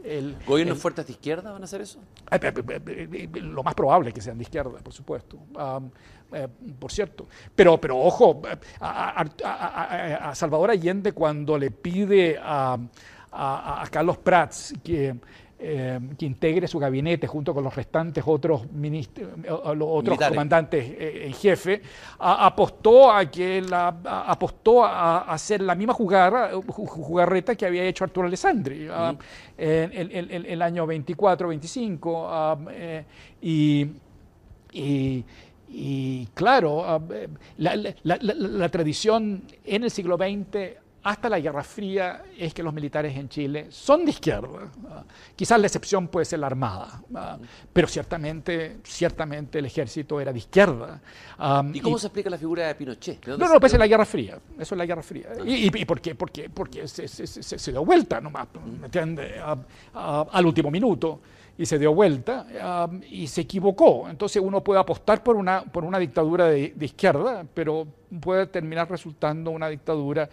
[0.04, 2.00] el, ¿Gobiernos fuertes de izquierda van a hacer eso?
[2.32, 2.54] Eh,
[3.14, 5.38] eh, lo más probable es que sean de izquierda, por supuesto.
[5.56, 5.90] Um,
[6.34, 6.48] eh,
[6.80, 7.28] por cierto.
[7.56, 8.42] Pero, pero ojo,
[8.80, 12.80] a, Salvador Allende cuando le pide a,
[13.90, 15.16] Carlos Prats que,
[15.64, 21.34] eh, que integre su gabinete junto con los restantes otros, ministros, otros comandantes eh, en
[21.34, 21.82] jefe,
[22.20, 23.96] apostó a que la,
[24.28, 28.88] apostó a hacer la misma jugada, jugarreta que había hecho Arturo Alessandri
[29.58, 32.58] en, el año 24, 25
[33.42, 33.88] y,
[34.74, 35.26] y
[35.74, 42.54] y claro, ah, eh, la, tradición en el siglo XX hasta la Guerra Fría es
[42.54, 44.72] que los militares en Chile son de izquierda.
[44.88, 45.04] Ah,
[45.36, 47.38] quizás la excepción puede ser la Armada, ah,
[47.74, 51.02] pero ciertamente, ciertamente el ejército era de izquierda.
[51.74, 53.26] ¿Y cómo se explica la figura de Pinochet?
[53.28, 54.40] no, no, pues es la Guerra Fría.
[54.60, 55.30] Eso es la Guerra Fría.
[55.46, 56.16] ¿Y, por qué?
[56.16, 58.48] Porque, porque se, se, se, dio vuelta nomás,
[58.80, 59.34] ¿me entiendes?
[59.94, 61.20] al último minuto
[61.58, 64.10] y se dio vuelta y se equivocó.
[64.10, 67.88] Entonces uno puede apostar por una, por una dictadura de, izquierda, pero
[68.20, 70.30] puede terminar resultando una dictadura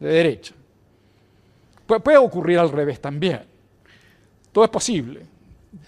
[0.00, 0.54] de derecha.
[1.86, 3.42] puede ocurrir al revés también.
[4.50, 5.20] Todo es posible,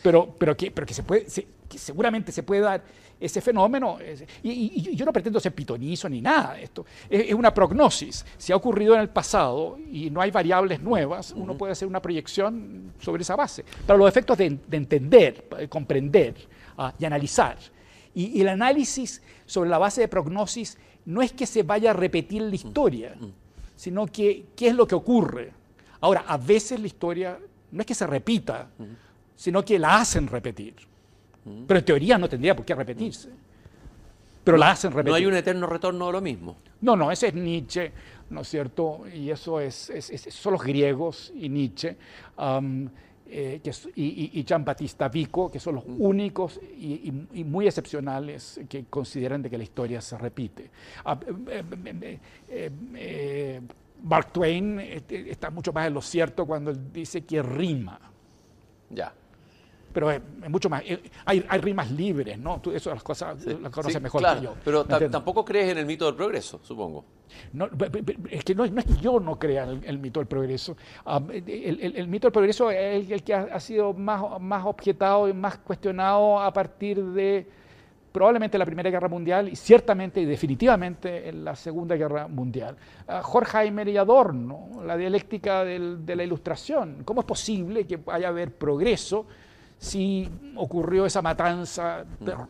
[0.03, 1.27] pero, pero, que, pero que, se puede,
[1.69, 2.85] que seguramente se puede dar
[3.19, 3.99] ese fenómeno,
[4.43, 8.27] y, yo no pretendo ser pitonizo ni nada de esto, es, una prognosis.
[8.37, 12.03] Si ha ocurrido en el pasado y no hay variables nuevas, uno puede hacer una
[12.03, 13.65] proyección sobre esa base.
[13.87, 16.35] Para los efectos de, entender, comprender
[16.77, 17.59] ah, y analizar.
[18.13, 22.43] Y, el análisis sobre la base de prognosis no es que se vaya a repetir
[22.43, 23.15] la historia,
[23.83, 25.53] sino que qué es lo que ocurre.
[26.03, 27.37] Ahora, a veces la historia
[27.73, 28.69] no es que se repita,
[29.35, 30.77] sino que la hacen repetir.
[31.67, 33.31] Pero en teoría no tendría por qué repetirse.
[34.45, 35.11] Pero la hacen repetir.
[35.11, 36.59] No hay un eterno retorno de lo mismo.
[36.81, 37.91] No, no, ese es Nietzsche,
[38.31, 39.01] ¿no es cierto?
[39.13, 39.91] Y eso es,
[40.29, 41.97] son los griegos y Nietzsche.
[43.27, 43.61] Eh,
[43.97, 47.11] y, Jean Battista Vico, que son los únicos y,
[47.45, 50.71] muy excepcionales que consideran de que la historia se repite.
[51.05, 51.19] Ah,
[51.49, 52.19] eh,
[52.95, 53.61] eh,
[54.03, 57.99] Mark Twain está mucho más en lo cierto cuando él dice que rima.
[58.91, 59.15] Ya
[59.93, 60.83] pero es, mucho más.
[60.87, 62.61] Eh, hay, hay, rimas libres, ¿no?
[62.61, 64.55] Tú eso las cosas las conoces mejor que yo.
[64.65, 67.05] Pero tampoco crees en el mito del progreso, supongo.
[67.53, 67.69] No,
[68.31, 70.77] es que no, es que yo no crea en el, mito del progreso.
[71.05, 75.59] Ah, el, mito del progreso es el, que ha, sido más, más objetado y más
[75.59, 77.47] cuestionado a partir de
[78.13, 82.77] probablemente la Primera Guerra Mundial y ciertamente y definitivamente en la Segunda Guerra Mundial.
[83.09, 87.03] Uh, Horkheimer y Adorno, la dialéctica de la ilustración.
[87.05, 89.27] ¿Cómo es posible que haya haber progreso
[89.83, 92.05] si ocurrió esa matanza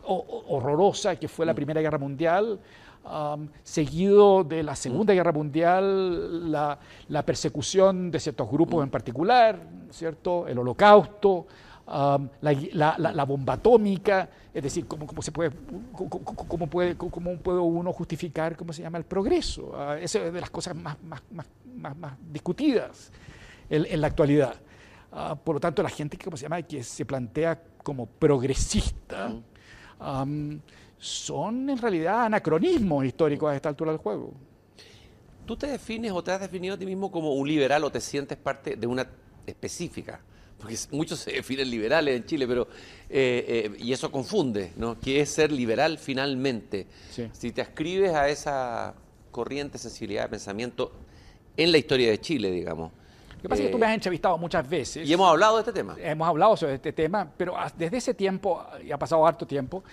[0.05, 2.59] horrorosa que fue la Primera Guerra Mundial,
[3.63, 9.59] seguido de la Segunda Guerra Mundial, la, persecución de ciertos grupos en particular,
[9.89, 10.47] ¿cierto?
[10.47, 11.47] el holocausto,
[11.87, 15.49] la, bomba atómica, es decir, cómo, cómo se puede,
[15.91, 19.73] cómo, puede, cómo puede uno justificar cómo se llama el progreso.
[19.73, 23.11] Uh, esa es de las cosas más, más, más, más discutidas
[23.71, 24.53] en la actualidad.
[25.15, 26.61] Ah, por lo tanto, la gente que, se llama?
[26.63, 29.31] que se plantea como progresista
[30.97, 34.33] son en realidad anacronismos históricos a esta altura del juego.
[35.45, 38.01] ¿Tú te defines o te has definido a ti mismo como un liberal o te
[38.01, 39.07] sientes parte de una
[39.45, 40.21] específica?
[40.57, 42.67] Porque muchos se definen liberales en Chile, pero
[43.09, 44.99] eh, eh, y eso confunde, ¿no?
[44.99, 46.87] ¿Qué es ser liberal finalmente?
[47.33, 48.95] Si te ascribes a esa
[49.31, 50.91] corriente, sensibilidad de pensamiento
[51.55, 52.91] en la historia de Chile, digamos,
[53.43, 55.05] que pasa es que tú me has eh, entrevistado muchas veces.
[55.05, 55.97] Y hemos hablado de este tema.
[55.99, 59.83] Hemos hablado sobre este tema, pero desde ese tiempo, y ha pasado harto tiempo,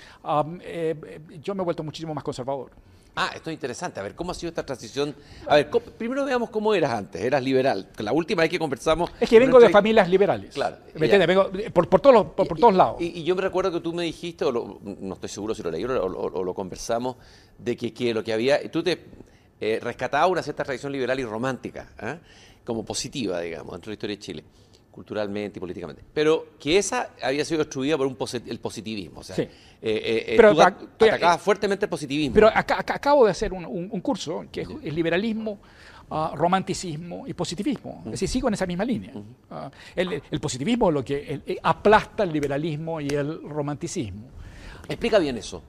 [0.62, 2.70] eh, yo me he vuelto muchísimo más conservador.
[3.16, 3.98] Ah, esto es interesante.
[3.98, 5.16] A ver, ¿cómo ha sido esta transición?
[5.48, 7.20] A ver, primero veamos cómo eras antes.
[7.20, 7.88] Eras liberal.
[7.98, 9.11] La última vez que conversamos...
[9.18, 10.55] Es que vengo de familias liberales.
[10.55, 10.76] Claro.
[10.94, 11.26] ¿Me entiendes?
[11.26, 13.01] Vengo por, por, todos, por, todos lados.
[13.01, 15.82] Y, yo me recuerdo que tú me dijiste, o no estoy seguro si lo leí
[15.82, 17.16] o, lo conversamos,
[17.59, 18.70] de que, que, lo que había...
[18.70, 19.05] Tú te
[19.61, 21.88] eh, rescatabas una cierta tradición liberal y romántica.
[22.01, 22.18] ¿eh?
[22.71, 24.45] Como positiva, digamos, dentro de la historia de Chile.
[24.91, 26.03] culturalmente y políticamente.
[26.12, 28.16] Pero que esa había sido destruida por un
[28.47, 29.21] el positivismo.
[29.21, 29.43] O sea, Sí.
[29.43, 29.49] eh,
[29.83, 30.53] eh, eh, Pero
[30.99, 31.07] tú
[31.39, 32.35] fuertemente el positivismo.
[32.35, 35.59] Pero acá, acá- acabo de hacer un, un- un curso que es liberalismo,
[36.11, 38.03] ah, romanticismo y positivismo.
[38.07, 39.12] Es decir, sigo en esa misma línea.
[39.49, 44.27] Ah, el, el positivismo lo que el- aplasta el liberalismo y el romanticismo.
[44.89, 45.62] Explica bien eso.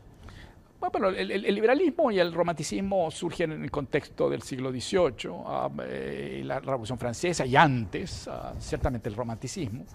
[0.89, 6.41] Bueno, el, liberalismo y el romanticismo surgen en el contexto del siglo XVIII, ah, eh,
[6.43, 9.85] la Revolución Francesa y antes, ah, ciertamente el romanticismo,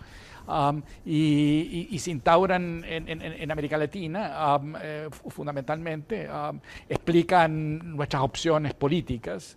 [0.47, 6.29] am, y, y- y se instauran en, en- en América Latina, am, eh, fu- fundamentalmente,
[6.29, 9.57] am, explican nuestras opciones políticas,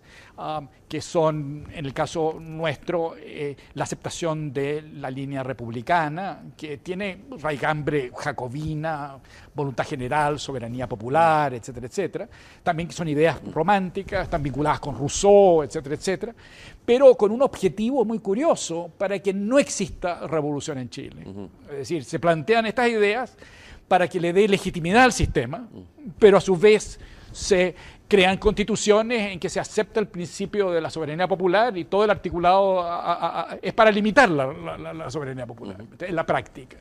[0.88, 7.24] que son, en el caso nuestro, eh, la aceptación de la línea republicana, que tiene
[7.38, 9.18] raigambre jacobina,
[9.54, 12.28] voluntad general, soberanía popular, etcétera, etcétera.
[12.62, 16.34] También que son ideas románticas, están vinculadas con Rousseau, etcétera, etcétera,
[16.90, 21.24] pero con un objetivo muy curioso para que no exista revolución en Chile.
[21.70, 23.36] Es decir, se plantean estas ideas
[23.86, 25.68] para que le dé legitimidad al sistema,
[26.18, 26.98] pero a su vez
[27.30, 27.76] se
[28.10, 32.10] crean constituciones en que se acepta el principio de la soberanía popular y todo el
[32.10, 36.78] articulado a- a- a- es para limitar la, la- la- soberanía popular en la práctica.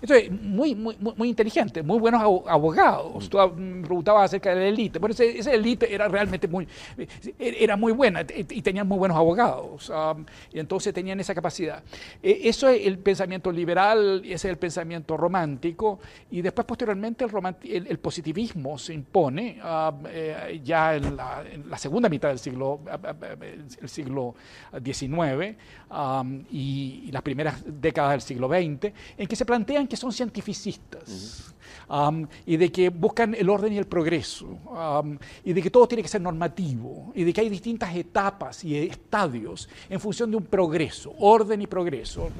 [0.00, 3.28] Entonces, muy, muy, muy inteligente, muy buenos abo- abogados.
[3.28, 4.98] Tú hab- me preguntabas acerca de la élite.
[4.98, 6.66] Bueno, ese- esa élite era realmente muy,
[7.38, 9.88] era muy buena y tenían muy buenos abogados.
[9.90, 11.82] um, y entonces tenían esa capacidad.
[12.22, 16.00] Eh, Eso es el pensamiento liberal, ese es el pensamiento romántico.
[16.32, 17.30] Y después, posteriormente, el,
[17.70, 22.38] el- el positivismo se impone um, eh, ya en la, en la segunda mitad del
[22.38, 22.80] siglo,
[23.82, 24.34] el siglo
[24.82, 25.56] XIX
[25.90, 30.12] um, y, y las primeras décadas del siglo XX, en que se plantean que son
[30.12, 31.54] cientificistas
[31.88, 35.86] um, y de que buscan el orden y el progreso um, y de que todo
[35.86, 40.36] tiene que ser normativo y de que hay distintas etapas y estadios en función de
[40.38, 42.30] un progreso, orden y progreso.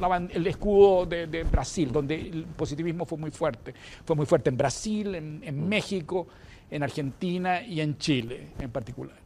[0.00, 3.74] La- la- el escudo de, de Brasil, donde el positivismo fue muy fuerte,
[4.06, 6.26] fue muy fuerte en Brasil, en, en México,
[6.70, 9.16] en Argentina y en Chile en particular.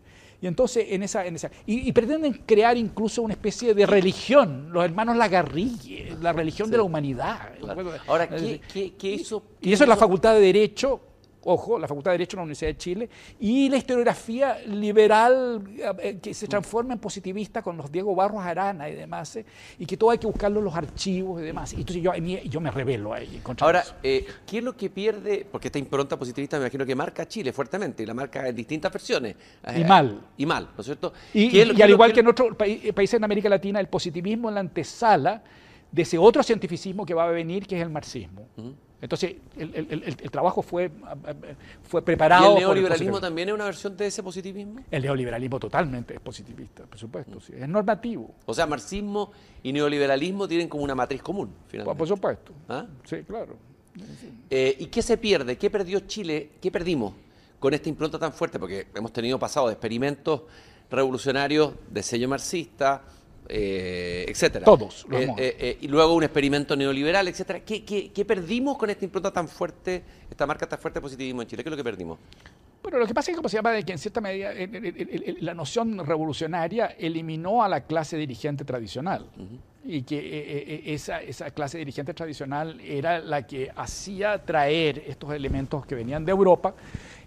[0.41, 4.69] Y entonces, en esa, en esa y, y pretenden crear incluso una especie de religión,
[4.73, 7.55] los hermanos Lagarrigue, la religión de la humanidad.
[7.59, 7.75] Claro.
[8.07, 9.43] Ahora, ¿qué, qué- qué hizo?
[9.61, 11.01] Y eso es la Facultad de Derecho,
[11.49, 13.09] ojo, la Facultad de Derecho de la Universidad de Chile,
[13.41, 15.63] y la historiografía liberal
[16.03, 19.45] eh, que se transforma en positivista con los Diego Barros Arana y demás, eh,
[19.79, 21.73] y que todo hay que buscarlo en los archivos y demás.
[21.73, 25.47] Y entonces yo, yo me revelo ahí Ahora, eh, ¿qué es lo que pierde?
[25.51, 28.55] Porque esta impronta positivista me imagino que marca a Chile fuertemente y la marca en
[28.55, 29.37] distintas versiones.
[29.77, 30.21] Y Eh, mal.
[30.37, 31.13] Y mal, ¿no es cierto?
[31.33, 33.25] Y, ¿Qué es lo- y qué es al igual que en otros paí- países en
[33.25, 35.43] América Latina, el positivismo en la antesala
[35.91, 38.47] de ese otro cientificismo que va a venir, que es el marxismo.
[39.01, 41.35] Entonces, el, el- el- el trabajo fue, ah, ah,
[41.85, 42.47] fue ¿Y preparado.
[42.47, 44.81] el por neoliberalismo también es una versión de ese positivismo?
[44.91, 49.31] El neoliberalismo totalmente es positivista, por supuesto, sí, es normativo, O sea, marxismo
[49.63, 51.97] y neoliberalismo tienen como una matriz común, finalmente.
[51.99, 52.53] por supuesto.
[52.69, 52.87] ¿Ah?
[53.05, 53.57] Sí, claro.
[54.51, 55.57] Eh, ¿Y qué se pierde?
[55.57, 56.51] ¿Qué perdió Chile?
[56.61, 57.15] ¿Qué perdimos
[57.61, 58.59] con esta impronta tan fuerte?
[58.59, 60.43] Porque hemos tenido pasado de experimentos
[60.91, 63.03] revolucionarios de sello marxista,
[63.49, 64.65] eh, etcétera.
[64.65, 67.61] Todos lo Eh, eh, eh, y luego un experimento neoliberal, etcétera.
[67.61, 71.43] ¿Qué, qué, qué perdimos con esta impronta tan fuerte, esta marca tan fuerte de positivismo
[71.43, 71.63] en Chile?
[71.63, 72.19] ¿Qué es lo que perdimos?
[72.83, 74.75] Pero lo que pasa es que, como se llama, de que en cierta medida el-
[74.75, 79.27] el- el- el- la noción revolucionaria eliminó a la clase dirigente tradicional.
[79.85, 85.95] Y que esa, esa clase dirigente tradicional era la que hacía traer estos elementos que
[85.95, 86.75] venían de Europa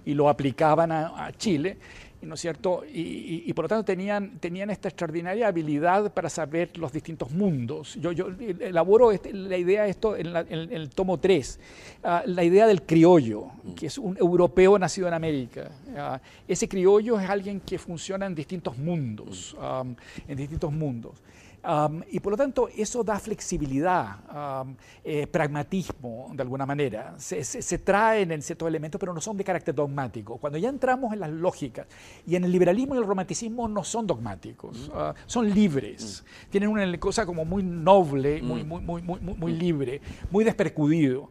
[0.06, 1.78] y lo aplicaban a, a Chile.
[2.22, 2.84] ¿No es cierto?
[2.86, 7.32] Y, y- y por lo tanto tenían, tenían esta extraordinaria habilidad para saber los distintos
[7.32, 7.96] mundos.
[8.00, 8.28] Yo, yo
[8.60, 11.60] elaboro este- la idea de esto en, la- en el tomo 3,
[12.04, 15.72] ah, la idea del criollo, que es un europeo nacido en América.
[15.98, 19.96] Ah, ese criollo es alguien que funciona en distintos mundos, am,
[20.28, 21.16] en distintos mundos.
[21.64, 27.14] Am, y por lo tanto eso da flexibilidad, am, eh, pragmatismo de alguna manera.
[27.18, 30.38] Se, se- se traen en ciertos elementos, pero no son de carácter dogmático.
[30.38, 31.86] Cuando ya entramos en las lógicas,
[32.26, 36.24] y en el liberalismo y el romanticismo no son dogmáticos, ah, son libres.
[36.50, 40.02] Tienen una cosa como muy noble, muy, muy, muy, muy, muy- muy libre,
[40.32, 41.30] muy despercudido.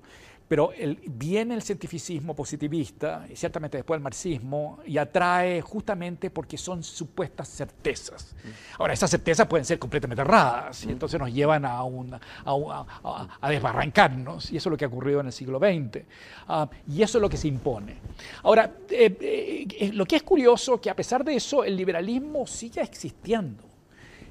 [0.51, 6.59] Pero el, viene el cientificismo positivista, y ciertamente después el marxismo, y atrae justamente porque
[6.59, 8.35] son supuestas certezas.
[8.77, 12.21] Ahora, esas certezas pueden ser completamente erradas, y entonces nos llevan a, a, un- a-
[12.45, 16.05] a- a desbarrancarnos, y eso es lo que ha ocurrido en el siglo XX.
[16.49, 17.99] Ah, y eso es lo que se impone.
[18.43, 22.45] Ahora, eh, eh, eh, lo que es curioso, que a pesar de eso, el liberalismo
[22.49, 23.63] sigue existiendo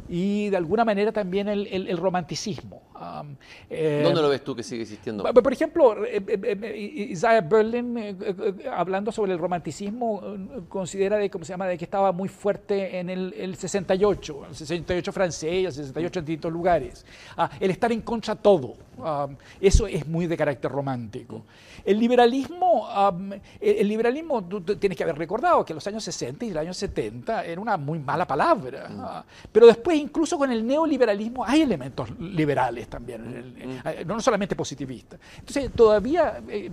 [0.09, 2.88] y de alguna manera también el, el- el romanticismo.
[3.69, 5.23] Eh, ¿Dónde lo ves tú que sigue existiendo?
[5.23, 8.17] Por ejemplo, eh, eh, Isaiah Berlin,
[8.71, 10.21] hablando sobre el romanticismo,
[10.67, 11.67] considera de, ¿cómo se llama?
[11.67, 16.51] de que estaba muy fuerte en el, 68, el 68 francés, el 68 en distintos
[16.51, 17.05] lugares.
[17.37, 19.27] Ah, el estar en contra todo, ah,
[19.61, 21.43] eso es muy de carácter romántico.
[21.85, 22.87] El liberalismo,
[23.61, 27.45] el liberalismo, tú tienes que haber recordado que los años 60 y los años 70
[27.45, 32.88] era una muy mala palabra, ah, pero después incluso con el neoliberalismo hay elementos liberales
[32.89, 33.87] también, mm.
[33.87, 35.19] eh, no solamente positivistas.
[35.39, 36.71] Entonces todavía eh,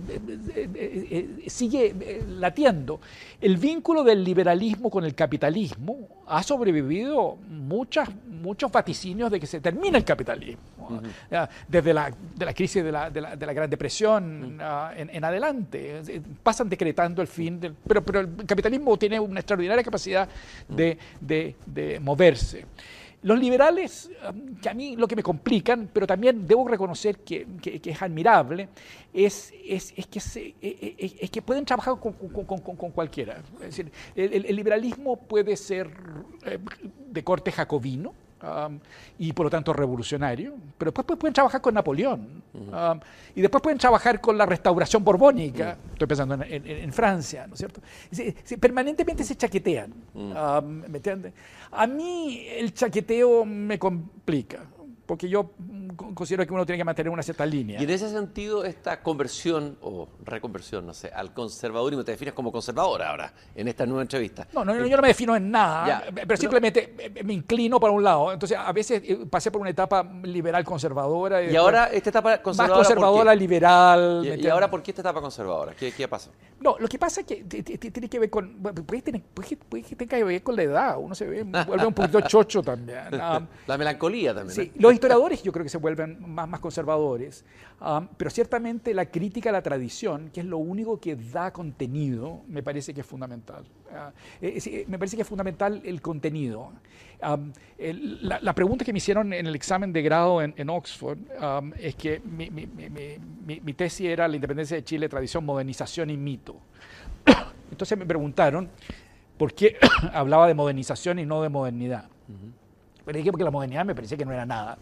[0.55, 2.99] eh, sigue latiendo.
[3.39, 9.61] El vínculo del liberalismo con el capitalismo ha sobrevivido muchas, muchos vaticinios de que se
[9.61, 10.61] termina el capitalismo.
[11.67, 14.57] Desde la, de la crisis de la, de la, de la Gran Depresión
[14.95, 16.01] en, en, adelante.
[16.41, 20.29] Pasan decretando el fin, del, pero, pero el capitalismo tiene una extraordinaria capacidad
[20.69, 22.65] de, de, de moverse.
[23.27, 27.45] Los liberales, um, que a mí lo que me complican, pero también debo reconocer que,
[27.61, 28.69] es admirable,
[29.13, 32.13] es, es, que se, e, e, e, es, que pueden trabajar con,
[32.93, 33.43] cualquiera.
[33.55, 35.91] Es decir, el, liberalismo puede ser
[36.45, 36.57] eh,
[37.09, 38.13] de corte jacobino,
[39.17, 42.43] y por lo tanto revolucionario, pero después pueden trabajar con Napoleón
[43.35, 47.81] y después pueden trabajar con la restauración borbónica, estoy pensando en, Francia, ¿no es cierto?
[48.59, 51.33] permanentemente se chaquetean, ¿me entiendes?
[51.71, 54.59] A mí el chaqueteo me complica
[55.07, 55.51] porque yo
[55.97, 57.79] considero que uno tiene que mantener una cierta línea.
[57.79, 62.51] Y en ese sentido, esta conversión o reconversión, no sé, al conservadurismo, te defines como
[62.51, 64.47] conservador ahora, en esta nueva entrevista.
[64.53, 68.31] No, no yo no me defino en nada, pero simplemente me inclino para un lado.
[68.31, 71.43] Entonces, a veces eh, pasé por una etapa liberal conservadora.
[71.43, 72.77] Y, ahora esta etapa conservadora.
[72.77, 74.39] Más conservadora, liberal.
[74.39, 75.73] ¿Y, ahora por qué esta etapa conservadora?
[75.73, 76.29] ¿Qué, qué pasa?
[76.59, 78.61] No, lo que pasa es que tiene que ver con.
[78.61, 80.97] Puede, tener, puede, que tenga que ver con la edad.
[80.99, 82.99] Uno se ve, vuelve un poquito chocho también.
[83.11, 84.55] la melancolía también.
[84.55, 87.45] Sí, los historiadores yo creo que se vuelven más, más conservadores,
[88.17, 92.61] pero ciertamente la crítica a la tradición, que es lo único que da contenido, me
[92.61, 93.63] parece que es fundamental.
[93.93, 94.11] Ah,
[94.41, 96.73] eh, eh, me parece que es fundamental el contenido.
[97.21, 101.19] la, pregunta que me hicieron en el examen de grado en, Oxford
[101.77, 106.17] es que mi, mi, mi, mi, tesis era la independencia de Chile, tradición, modernización y
[106.17, 106.57] mito.
[107.71, 108.69] Entonces me preguntaron
[109.37, 109.77] por qué
[110.13, 112.09] hablaba de modernización y no de modernidad.
[113.07, 114.77] Pero dije porque la modernidad me parecía que no era nada.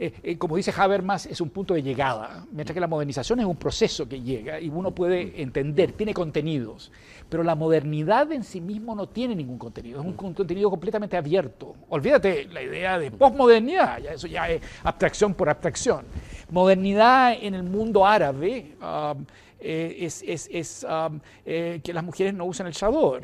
[0.00, 3.46] Eh, eh, como dice Habermas, es un punto de llegada, mientras que la modernización es
[3.46, 6.90] un proceso que llega y uno puede entender, tiene contenidos,
[7.28, 11.76] pero la modernidad en sí mismo no tiene ningún contenido, es un contenido completamente abierto.
[11.90, 16.06] Olvídate la idea de posmodernidad, ya eso ya es abstracción por abstracción.
[16.50, 18.74] Modernidad en el mundo árabe.
[19.60, 20.86] Eh, es, es, es
[21.44, 23.22] eh, que las mujeres no usan el chador.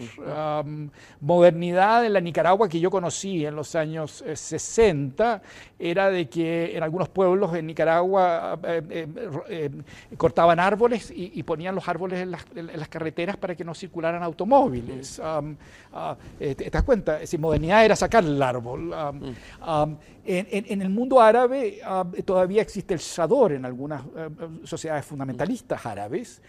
[1.20, 5.36] Modernidad en la Nicaragua que yo conocí en los años 60
[5.78, 8.58] eh, era de que en algunos pueblos en Nicaragua
[10.16, 15.20] cortaban árboles y, ponían los árboles en las, carreteras para que no circularan automóviles.
[15.96, 17.26] Ah, ¿Te das cuenta?
[17.26, 18.88] Si modernidad era sacar el árbol.
[18.88, 19.96] Mm.
[20.24, 21.80] En, el mundo árabe
[22.24, 24.02] todavía existe el chador en algunas
[24.64, 26.42] sociedades fundamentalistas árabes,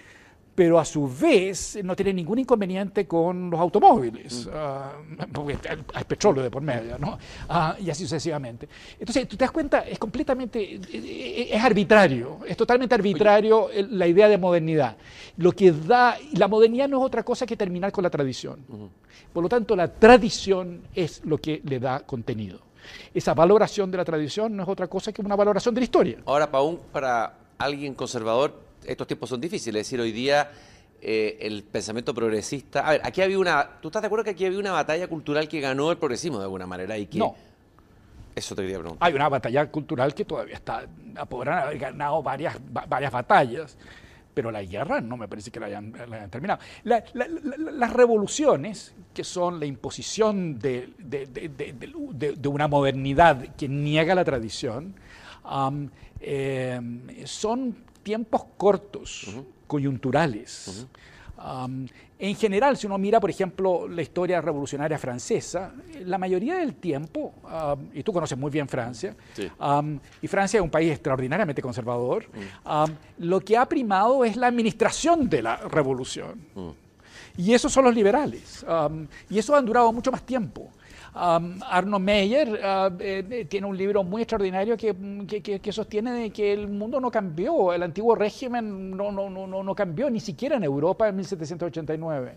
[0.58, 5.32] pero a su vez no tiene ningún inconveniente con los automóviles, mm.
[5.32, 5.56] porque
[5.94, 7.20] hay petróleo de por medio, ¿no?
[7.78, 8.68] y así sucesivamente.
[9.00, 10.80] Entonces, tú te das cuenta, es completamente,
[11.54, 14.98] es arbitrario, es totalmente arbitrario la idea de modernidad.
[15.38, 18.66] Lo que da, la modernidad no es otra cosa que terminar con la tradición.
[19.32, 22.62] Por lo tanto, la tradición es lo que le da contenido
[23.14, 26.18] esa valoración de la tradición no es otra cosa que una valoración de la historia.
[26.26, 29.82] Ahora, para, para alguien conservador, estos tiempos son difíciles.
[29.82, 30.52] Es decir, hoy día
[31.02, 32.88] eh, el pensamiento progresista.
[32.88, 33.80] A ver, aquí había una.
[33.82, 36.46] ¿Tú estás de acuerdo que aquí había una batalla cultural que ganó el progresismo de
[36.46, 36.98] alguna manera?
[36.98, 37.36] Y que, no.
[38.36, 39.08] Eso te quería preguntar.
[39.08, 40.88] Hay una batalla cultural que todavía está.
[41.30, 42.58] Podrán haber ganado varias,
[42.88, 43.78] varias batallas
[44.38, 45.92] pero la guerra no me parece que la hayan,
[46.30, 46.60] terminado.
[46.84, 50.94] las revoluciones, que son la imposición de,
[52.46, 54.94] una modernidad que niega la tradición,
[56.20, 56.80] eh,
[57.26, 57.78] son
[58.08, 59.36] tiempos cortos,
[59.68, 60.88] coyunturales
[62.20, 65.72] en general, si uno mira, por ejemplo, la historia revolucionaria francesa,
[66.04, 67.34] la mayoría del tiempo,
[67.94, 69.16] y tú conoces muy bien Francia,
[70.22, 72.92] y Francia es un país extraordinariamente conservador, mm.
[73.20, 76.42] lo que ha primado es la administración de la revolución.
[76.56, 76.70] Mm.
[77.40, 78.66] Y esos son los liberales.
[79.30, 80.72] y eso han durado mucho más tiempo.
[81.14, 84.96] Arno Meyer ah, eh, tiene un libro muy extraordinario que,
[85.62, 89.76] que, sostiene de que el mundo no cambió, el antiguo régimen no, no, no, no
[89.76, 92.34] cambió, ni siquiera en Europa en 1789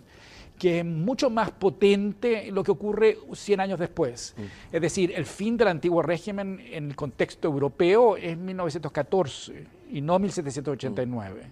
[0.60, 4.34] que es mucho más potente lo que ocurre 100 años después.
[4.36, 4.76] Mm.
[4.76, 10.18] Es decir, el fin del antiguo régimen en el contexto europeo es 1914 y no
[10.18, 11.42] 1789.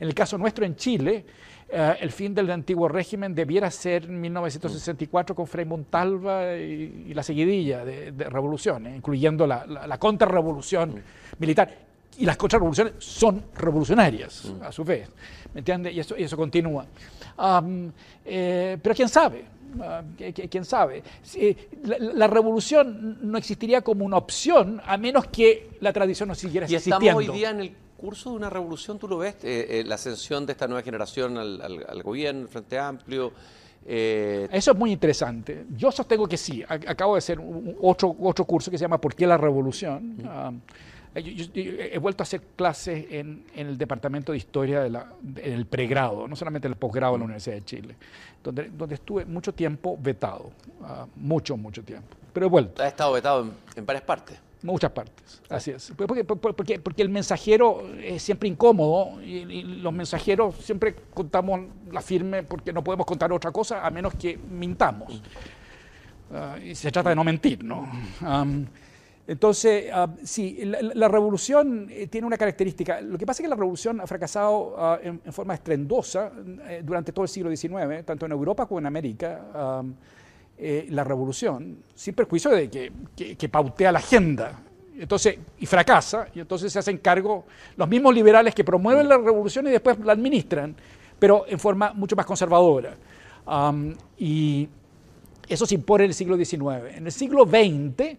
[0.00, 1.24] En el caso nuestro en Chile,
[1.70, 7.84] eh, el fin del antiguo régimen debiera ser 1964 con Frei Montalva y, la seguidilla
[7.84, 11.02] de, revoluciones, incluyendo la, la, contrarrevolución
[11.38, 11.70] militar.
[12.16, 15.10] Y las contrarrevoluciones son revolucionarias, a su vez.
[15.52, 15.94] ¿Me entiendes?
[15.94, 16.86] Y eso, y eso continúa.
[18.24, 19.44] Eh, pero quién sabe,
[19.82, 20.02] ah,
[20.50, 21.02] quién sabe.
[21.84, 27.04] La, revolución no existiría como una opción a menos que la tradición no siguiera existiendo.
[27.04, 29.34] Y estamos hoy día en el curso de una revolución, ¿tú lo ves?
[29.42, 33.32] Eh, eh, la ascensión de esta nueva generación al, gobierno, el Frente Amplio.
[33.84, 35.66] Eh, Eso es muy interesante.
[35.76, 36.64] Yo sostengo que sí.
[36.66, 37.38] Acabo de hacer
[37.80, 40.16] otro, otro curso que se llama ¿Por qué la revolución?
[40.24, 40.52] Ah,
[41.14, 46.28] he vuelto a hacer clases en, el Departamento de Historia de la, en el pregrado,
[46.28, 47.96] no solamente en el posgrado de la Universidad de Chile,
[48.44, 50.52] donde, donde estuve mucho tiempo vetado,
[50.84, 52.16] ah, mucho, mucho tiempo.
[52.32, 52.80] Pero he vuelto.
[52.80, 54.38] Ha estado vetado en varias partes.
[54.62, 55.92] Muchas partes, así es.
[55.96, 61.60] Porque, porque, porque el mensajero es siempre incómodo y, los mensajeros siempre contamos
[61.92, 65.22] la firme porque no podemos contar otra cosa a menos que mintamos.
[66.32, 67.88] Ah, y se trata de no mentir, ¿no?
[69.28, 73.00] entonces, uh, sí, la, revolución eh, tiene una característica.
[73.00, 76.32] Lo que pasa es que la revolución ha fracasado ah, en, forma estrendosa
[76.66, 79.82] eh, durante todo el siglo XIX, tanto en Europa como en América.
[80.60, 84.60] Eh, la revolución, sin perjuicio de que, que, pautea la agenda.
[84.98, 87.44] Entonces, y fracasa, y entonces se hacen cargo
[87.76, 90.74] los mismos liberales que promueven la revolución y después la administran,
[91.16, 92.96] pero en forma mucho más conservadora.
[94.18, 94.68] y
[95.48, 96.96] eso se impone en el siglo XIX.
[96.96, 98.16] En el siglo XX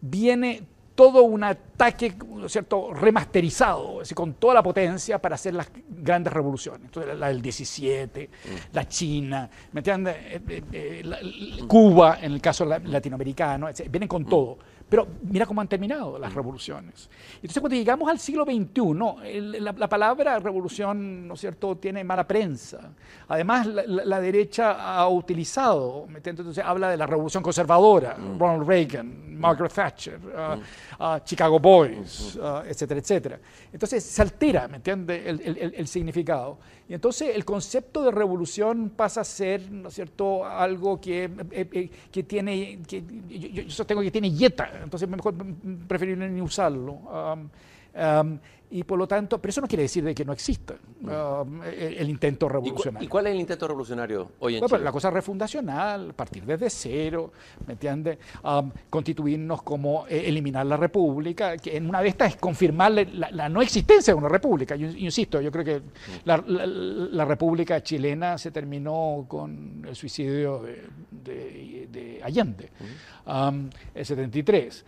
[0.00, 0.62] viene
[1.00, 2.12] todo un ataque
[2.46, 2.92] cierto?
[2.92, 6.82] remasterizado, con toda la potencia para hacer las grandes revoluciones.
[6.84, 8.74] Entonces, la del 17, mm.
[8.74, 10.14] la China, ¿me entiendes?
[10.18, 14.26] Eh, eh, eh, Cuba, en el caso latinoamericano, vienen con mm.
[14.26, 14.58] todo.
[14.90, 16.34] Pero mira cómo han terminado las mm.
[16.34, 17.08] revoluciones.
[17.36, 22.90] Entonces, cuando llegamos al siglo XXI, la, palabra revolución, ¿no es cierto?, tiene mala prensa.
[23.28, 28.38] Además, la, derecha ha utilizado, entonces habla de la revolución conservadora, mm.
[28.38, 31.02] Ronald Reagan, Margaret Thatcher, uh, mm.
[31.02, 33.40] uh, Chicago Boys, uh, etcétera, etcétera.
[33.72, 36.58] Entonces, se altera, ¿me entiendes?, el, significado.
[36.90, 41.68] Y entonces el concepto de revolución pasa a ser, ¿no es cierto?, algo que, eh,
[41.72, 45.36] eh, que tiene, que, yo, yo sostengo que tiene yeta entonces mejor
[45.86, 46.98] preferible ni usarlo.
[48.72, 50.76] Y por lo tanto, pero eso no quiere decir de que no exista
[51.76, 53.04] el, intento revolucionario.
[53.04, 54.84] ¿Y, cuál es el intento revolucionario hoy en bueno, Chile?
[54.84, 57.32] La cosa refundacional, partir desde cero,
[57.66, 58.18] ¿me entiendes?
[58.88, 63.60] constituirnos como eh, eliminar la república, que en una de estas es confirmar la, no
[63.60, 64.76] existencia de una república.
[64.76, 65.82] Yo, insisto, yo creo que
[66.24, 70.62] la, república chilena se terminó con el suicidio
[71.10, 72.70] de, Allende,
[73.94, 74.84] el 73.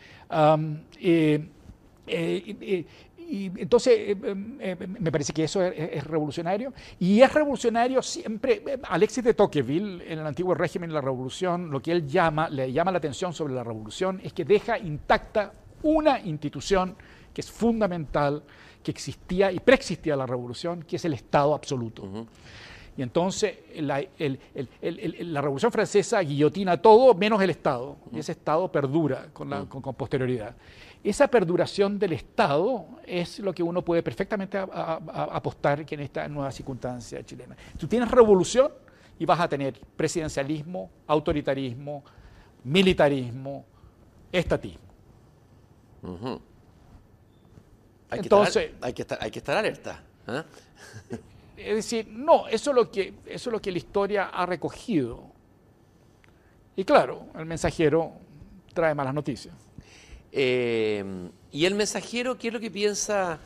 [2.06, 2.84] Eh, eh,
[3.32, 4.16] y entonces eh,
[4.60, 6.74] eh, me parece que eso es, revolucionario.
[6.98, 8.62] Y es revolucionario siempre.
[8.82, 12.92] Alexis de Tocqueville, en el antiguo régimen la revolución, lo que él llama, le llama
[12.92, 16.94] la atención sobre la revolución es que deja intacta una institución
[17.32, 18.42] que es fundamental,
[18.82, 22.26] que existía y preexistía la revolución, que es el Estado absoluto.
[22.98, 29.28] Y entonces la, la, Revolución Francesa guillotina todo menos el Estado, y ese Estado perdura
[29.32, 30.54] con, la, con posterioridad.
[31.05, 36.53] Esa perduración del Estado es lo que uno puede perfectamente apostar que en esta nueva
[36.53, 37.57] circunstancia chilena.
[37.78, 38.70] Tú tienes revolución
[39.18, 42.05] y vas a tener presidencialismo, autoritarismo,
[42.64, 43.64] militarismo,
[44.30, 44.80] estatismo.
[48.09, 50.03] hay, Entonces, que estar, hay, que estar, hay que estar alerta.
[50.28, 50.42] ¿eh?
[51.57, 55.30] Es decir, no, eso es, lo que, eso es lo que la historia ha recogido.
[56.74, 58.12] Y claro, el mensajero
[58.74, 59.55] trae malas noticias.
[60.32, 61.04] Eh,
[61.52, 63.38] y el mensajero, ¿qué es lo que piensa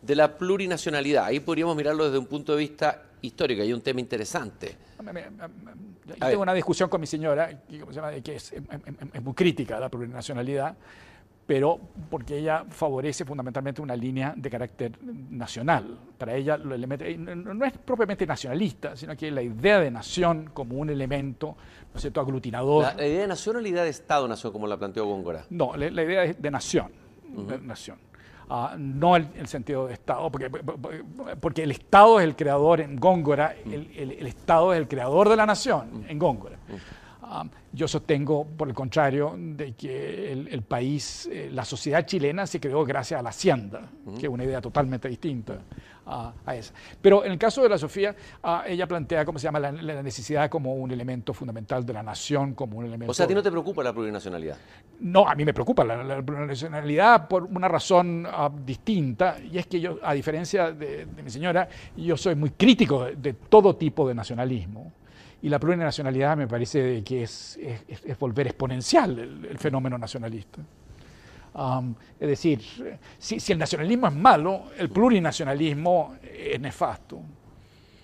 [0.00, 1.26] de la plurinacionalidad?
[1.26, 4.76] Ahí podríamos mirarlo desde un punto de vista histórico, hay un tema interesante.
[6.06, 7.60] Yo tengo una discusión con mi señora,
[8.24, 8.54] que es,
[9.22, 10.74] muy crítica la plurinacionalidad,
[11.50, 15.98] pero porque ella favorece fundamentalmente una línea de carácter nacional.
[16.16, 21.56] Para ella no es propiamente nacionalista, sino que la idea de nación como un elemento
[21.92, 22.20] ¿no es cierto?
[22.20, 22.94] aglutinador.
[22.96, 25.44] ¿La, idea de nación o la idea de Estado-nación, como la planteó Góngora?
[25.50, 26.92] No, la, idea de, de nación.
[27.62, 27.98] nación.
[28.48, 33.56] Ah, no el, sentido de Estado, porque, porque el Estado es el creador en Góngora,
[33.64, 36.58] el, Estado es el creador de la nación en Góngora.
[37.32, 42.58] Ah, yo sostengo, por el contrario, de que el, país, eh, la sociedad chilena se
[42.58, 45.60] creó gracias a la hacienda, que es una idea totalmente distinta.
[46.06, 46.74] a, esa.
[47.00, 50.50] Pero en el caso de la Sofía, ah, ella plantea, ¿cómo se llama?, la, necesidad
[50.50, 53.12] como un elemento fundamental de la nación, como un elemento...
[53.12, 54.56] O sea, ¿a ti no te preocupa la plurinacionalidad?
[54.98, 59.80] No, a mí me preocupa la, plurinacionalidad por una razón ah, distinta, y es que
[59.80, 64.92] yo, a diferencia de, mi señora, yo soy muy crítico de, todo tipo de nacionalismo.
[65.42, 70.60] Y la plurinacionalidad me parece que es, es, volver exponencial el fenómeno nacionalista
[72.18, 72.60] es decir,
[73.18, 77.20] si, el nacionalismo es malo, el plurinacionalismo es nefasto.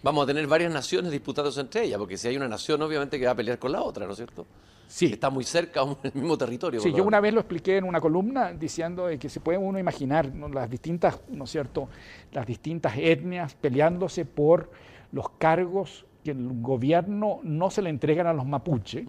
[0.03, 3.27] Vamos a tener varias naciones disputadas entre ellas, porque si hay una nación, obviamente que
[3.27, 4.47] va a pelear con la otra, ¿no es cierto?
[4.89, 5.07] Sí.
[5.07, 6.81] está muy cerca del mismo territorio.
[6.81, 10.27] Sí, yo una vez lo expliqué en una columna diciendo que se puede uno imaginar
[10.53, 11.89] las distintas, ¿no es cierto?,
[12.33, 14.71] las distintas etnias peleándose por
[15.13, 19.07] los cargos que el gobierno no se le entregan a los mapuche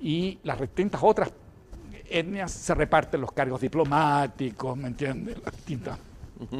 [0.00, 1.30] y las distintas otras
[2.08, 5.36] etnias se reparten los cargos diplomáticos, ¿me entiendes?
[5.44, 5.98] Las distintas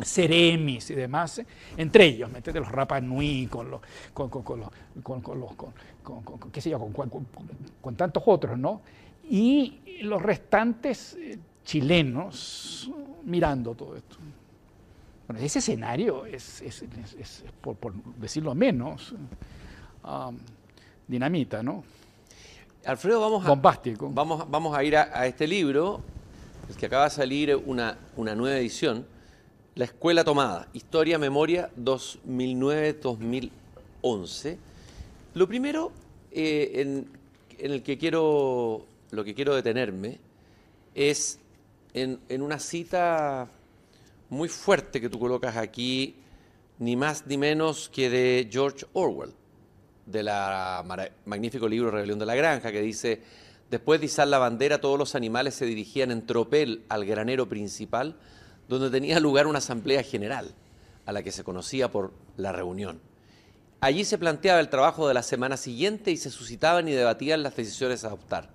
[0.02, 1.40] seremis y demás,
[1.78, 2.62] entre ellos, ¿me entiendes?
[2.62, 3.80] Los Rapa Nui, con los,
[4.12, 4.68] con, con, con, los,
[5.02, 8.82] con, los, con, qué sé yo, con, tantos otros, ¿no?
[9.30, 12.90] Y los restantes eh, chilenos
[13.24, 14.16] mirando todo esto.
[15.26, 16.84] Bueno, ese escenario es, es,
[17.18, 19.12] es, por, por, decirlo menos,
[20.04, 20.38] um,
[21.08, 21.82] dinamita, ¿no?
[22.84, 24.08] Alfredo, vamos a, Bombástico.
[24.08, 26.00] Vamos, vamos a ir a, este libro,
[26.68, 29.04] el que acaba de salir una, una nueva edición,
[29.74, 34.58] La Escuela Tomada, Historia, Memoria 2009-2011.
[35.34, 35.90] Lo primero
[36.30, 37.08] eh, en,
[37.58, 40.20] el que quiero, lo que quiero detenerme
[40.94, 41.40] es
[41.94, 43.48] en, en una cita
[44.28, 46.16] muy fuerte que tú colocas aquí,
[46.78, 49.34] ni más ni menos que de George Orwell
[50.06, 50.30] del
[51.24, 53.22] magnífico libro Rebelión de la Granja, que dice,
[53.70, 58.16] después de izar la bandera, todos los animales se dirigían en tropel al granero principal,
[58.68, 60.54] donde tenía lugar una asamblea general,
[61.04, 63.00] a la que se conocía por la reunión.
[63.80, 67.56] Allí se planteaba el trabajo de la semana siguiente y se suscitaban y debatían las
[67.56, 68.50] decisiones a adoptar.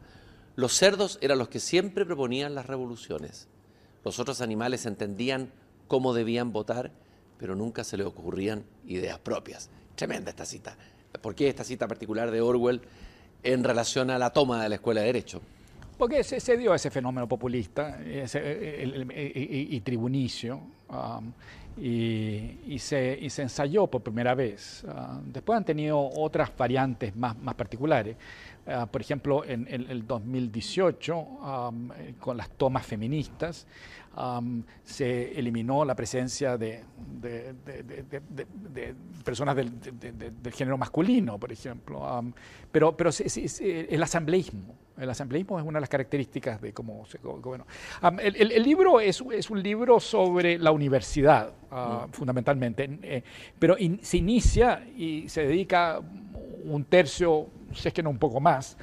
[0.55, 3.47] Los cerdos eran los que siempre proponían las revoluciones.
[4.03, 5.51] Los otros animales entendían
[5.91, 6.89] cómo debían votar,
[7.37, 9.69] pero nunca se les ocurrían ideas propias.
[9.95, 10.77] Tremenda esta cita.
[11.21, 12.79] ¿Por qué esta cita particular de Orwell
[13.43, 15.41] en relación a la toma de la Escuela de Derecho?
[15.97, 21.33] Porque se, dio ese fenómeno populista y tribunicio um,
[21.77, 24.85] y, se, ensayó por primera vez.
[24.85, 28.15] Uh, después han tenido otras variantes más, particulares.
[28.65, 33.67] Uh, por ejemplo, en, el 2018, um, con las tomas feministas,
[34.83, 36.83] se eliminó la presencia de,
[39.23, 39.71] personas del,
[40.51, 42.23] género masculino, por ejemplo.
[42.71, 47.65] pero pero el asambleísmo, el asambleísmo es una de las características de cómo se gobernó.
[48.19, 52.11] el, libro es, un libro sobre la universidad, mm.
[52.11, 53.23] fundamentalmente, eh,
[53.57, 56.01] pero se inicia y se dedica
[56.65, 58.77] un tercio, si es que no un poco más,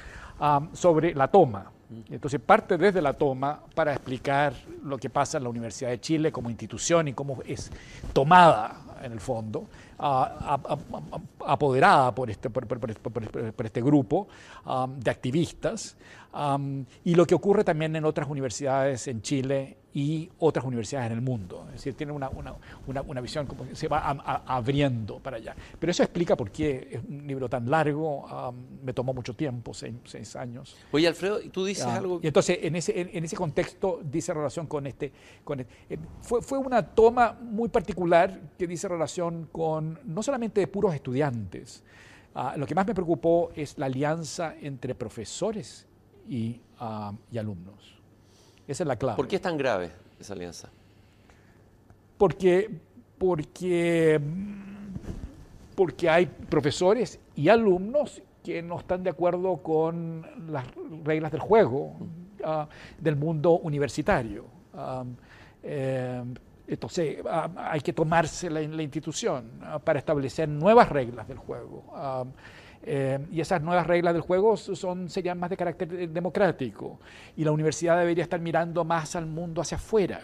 [0.73, 1.71] sobre la toma.
[2.09, 4.53] Entonces parte desde la toma para explicar
[4.83, 7.71] lo que pasa en la Universidad de Chile como institución y cómo es
[8.13, 9.67] tomada en el fondo,
[11.39, 14.27] apoderada por este, por, este grupo
[14.97, 15.97] de activistas,
[17.03, 21.21] y lo que ocurre también en otras universidades en Chile y otras universidades en el
[21.21, 21.65] mundo.
[21.69, 23.99] Es decir, tiene una, una, una, visión como que se va
[24.45, 25.55] abriendo para allá.
[25.79, 28.53] Pero eso explica por qué es un libro tan largo,
[28.83, 30.77] me tomó mucho tiempo, seis, años.
[30.91, 32.19] Oye, Alfredo, tú dices algo...
[32.21, 35.11] Y entonces, en ese, en, ese contexto, dice relación con este...
[35.43, 35.65] Con, eh,
[36.21, 41.83] fue, fue una toma muy particular que dice relación con no solamente de puros estudiantes,
[42.35, 45.88] ah, lo que más me preocupó es la alianza entre profesores
[46.29, 47.99] y, ah, y alumnos.
[48.67, 49.17] Esa es la clave.
[49.17, 50.69] ¿Por qué es tan grave esa alianza?
[52.17, 52.69] Porque,
[53.17, 54.21] porque,
[55.75, 60.65] porque hay profesores y alumnos que no están de acuerdo con las
[61.03, 61.95] reglas del juego
[62.43, 62.67] ah,
[62.99, 64.45] del mundo universitario.
[64.73, 65.03] Ah,
[65.63, 66.23] eh,
[66.67, 67.17] entonces
[67.57, 69.49] hay que tomarse la, la institución
[69.83, 71.83] para establecer nuevas reglas del juego.
[72.81, 76.99] Eh, y esas nuevas reglas del juego son, serían más de carácter democrático.
[77.35, 80.21] Y la universidad debería estar mirando más al mundo hacia afuera.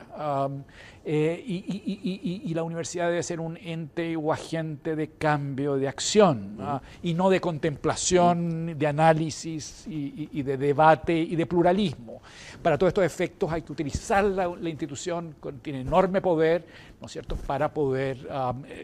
[1.04, 6.58] Eh, y, la universidad debe ser un ente o agente de cambio, de acción,
[7.04, 12.22] y no de contemplación, de análisis y, de debate y de pluralismo.
[12.62, 16.66] Para todos estos efectos hay que utilizar la, institución, tiene enorme poder,
[17.02, 18.28] ¿no es cierto?, para poder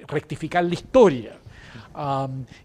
[0.08, 1.38] rectificar la historia.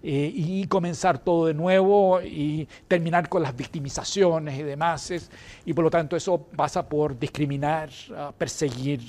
[0.03, 5.31] Eh, y comenzar todo de nuevo y terminar con las victimizaciones y demás.
[5.65, 9.01] Y por lo tanto eso pasa por discriminar, ah, perseguir,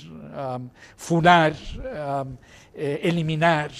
[0.96, 1.54] funar,
[2.74, 3.70] eh, eliminar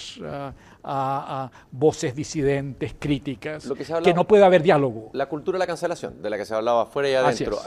[0.85, 3.71] a, voces disidentes, críticas,
[4.03, 5.11] que, no puede haber diálogo.
[5.13, 7.59] La cultura de la cancelación, de la que se hablaba afuera y adentro.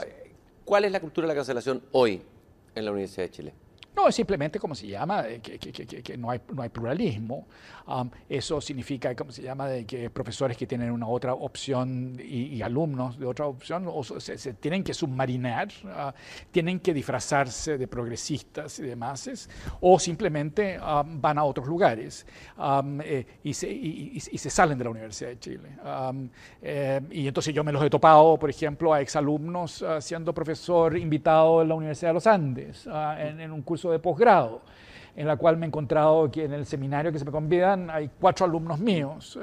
[0.64, 2.22] ¿Cuál es la cultura de la cancelación hoy
[2.74, 3.54] en la Universidad de Chile?
[3.94, 7.46] No, es simplemente como se llama, que, que, no, hay, no hay pluralismo.
[8.28, 13.18] Eso significa, como se llama, de que profesores que tienen una otra opción y, alumnos
[13.18, 16.12] de otra opción o se, tienen que submarinar, uh,
[16.50, 19.48] tienen que disfrazarse de progresistas y demás,
[19.80, 22.24] o simplemente van a otros lugares
[23.04, 25.70] eh, y, se, salen de la Universidad de Chile.
[26.62, 30.96] Eh, y entonces yo me los he topado, por ejemplo, a exalumnos uh, siendo profesor
[30.96, 34.62] invitado en la Universidad de los Andes en, en un curso de posgrado
[35.14, 38.10] en la cual me he encontrado que en el seminario que se me convidan hay
[38.20, 39.38] cuatro alumnos míos.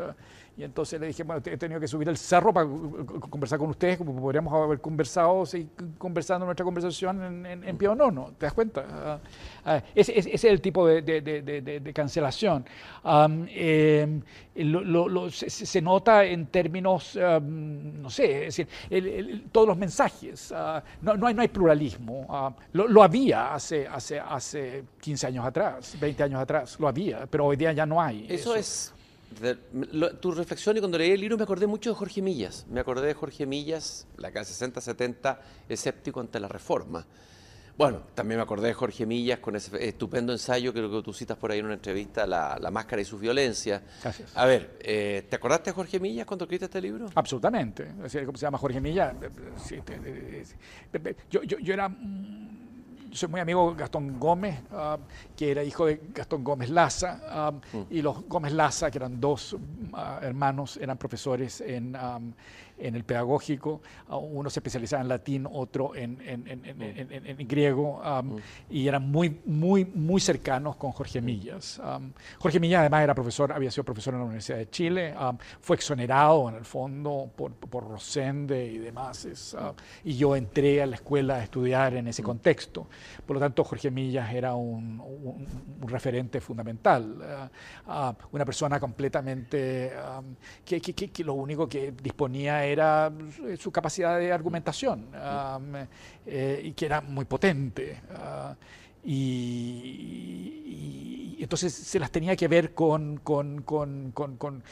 [0.59, 2.67] Eh, y entonces le dije, bueno, he tenido que subir el cerro para
[3.29, 7.95] conversar con ustedes, como podríamos haber conversado, seguir conversando nuestra conversación en, en, pie o
[7.95, 8.31] no, ¿no?
[8.37, 8.85] ¿Te das cuenta?
[8.89, 9.19] Ah,
[9.65, 12.65] ah, ese, es el tipo de, de, de, de cancelación.
[13.49, 14.21] Em,
[14.55, 20.51] lo, se, nota en términos, no sé, es decir, todos los mensajes.
[20.51, 22.55] Ah, no, no, hay, no hay pluralismo.
[22.73, 27.55] lo, había hace, hace, hace 15 años atrás, 20 años atrás, lo había, pero hoy
[27.55, 28.25] día ya no hay.
[28.29, 28.55] eso.
[28.55, 28.93] es
[30.19, 32.65] tu reflexión y cuando leí el libro me acordé mucho de Jorge Millas.
[32.69, 35.39] Me acordé de Jorge Millas, la casa 60-70,
[35.69, 37.05] escéptico ante la reforma.
[37.77, 41.37] Bueno, también me acordé de Jorge Millas con ese estupendo ensayo que, que tú citas
[41.37, 43.81] por ahí en una entrevista, La, Máscara y su violencia.
[44.03, 44.35] Gracias.
[44.35, 47.09] A ver, eh, ¿te acordaste de Jorge Millas cuando escribiste este libro?
[47.15, 47.87] Absolutamente.
[48.25, 49.15] ¿Cómo se llama Jorge Millas?
[51.29, 51.89] yo, yo, yo era
[53.11, 54.97] soy muy amigo de Gastón Gómez, ah,
[55.35, 57.81] que era hijo de Gastón Gómez Laza, ah, mm.
[57.89, 59.55] y los Gómez Laza, que eran dos
[59.93, 61.95] ah, hermanos, eran profesores en,
[62.79, 68.35] en el pedagógico, uno se especializaba en latín, otro en, en, griego, mm.
[68.69, 71.81] y eran muy, muy, muy cercanos con Jorge Millas.
[72.39, 75.13] Jorge Millas además era profesor, había sido profesor en la Universidad de Chile,
[75.61, 79.27] fue exonerado en el fondo por, por Rosende y demás,
[80.03, 82.25] y yo entré a la escuela a estudiar en ese mm.
[82.25, 82.87] contexto.
[83.25, 84.99] Por lo tanto, Jorge Millas era un,
[85.81, 87.49] referente fundamental,
[88.31, 89.91] una persona completamente
[90.65, 93.11] que, que, que, lo único que disponía era
[93.57, 95.07] su capacidad de argumentación
[96.25, 98.01] eh, y que era muy potente.
[98.15, 98.55] Ah,
[99.03, 100.55] y,
[101.39, 104.63] entonces se las tenía que ver con, con, con, con,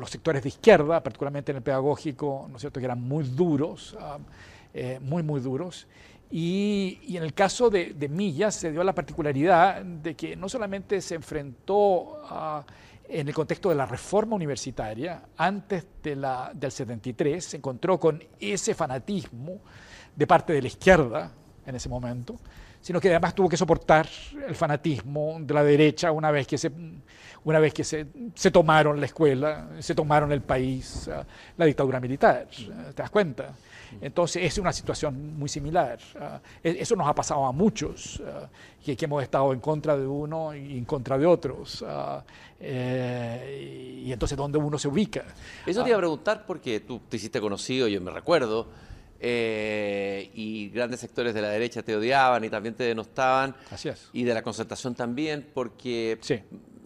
[0.00, 3.96] los sectores de izquierda, particularmente en el pedagógico, ¿no es cierto?, que eran muy duros,
[4.72, 5.86] eh, muy, muy duros.
[6.30, 11.00] Y, en el caso de, de Millas se dio la particularidad de que no solamente
[11.00, 12.64] se enfrentó a
[13.08, 18.22] en el contexto de la reforma universitaria, antes de la, del 73, se encontró con
[18.38, 19.60] ese fanatismo
[20.14, 21.32] de parte de la izquierda
[21.64, 22.36] en ese momento,
[22.80, 24.08] sino que además tuvo que soportar
[24.46, 26.70] el fanatismo de la derecha una vez que se,
[27.44, 31.10] una vez que se, se tomaron la escuela, se tomaron el país,
[31.56, 32.46] la dictadura militar.
[32.48, 33.54] ¿Te das cuenta?
[34.00, 35.98] Entonces es una situación muy similar.
[36.20, 38.22] Ah, e-, eso nos ha pasado a muchos,
[38.84, 41.84] que, hemos estado en contra de uno y en contra de otros.
[42.60, 45.24] Ah, eh, y entonces, ¿dónde uno se ubica?
[45.64, 48.66] Eso te iba a preguntar porque tú te hiciste conocido, yo me recuerdo,
[49.20, 53.54] eh, y grandes sectores de la derecha te odiaban y también te denostaban.
[53.68, 54.08] Gracias.
[54.12, 56.18] Y de la concertación también, porque...
[56.20, 56.40] Sí.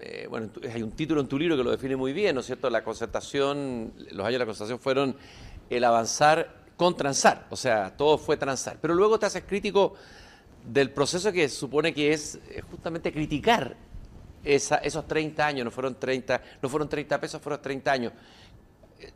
[0.04, 2.46] Eh, bueno, hay un título en tu libro que lo define muy bien, ¿no es
[2.46, 2.68] cierto?
[2.68, 5.16] La concertación, los años de la concertación fueron
[5.70, 8.78] el avanzar con transar, o sea, todo fue transar.
[8.82, 9.94] Pero luego te haces crítico
[10.66, 13.76] del proceso que supone que es justamente criticar
[14.44, 18.12] esos 30 años, no fueron 30, no fueron 30 pesos, fueron 30 años.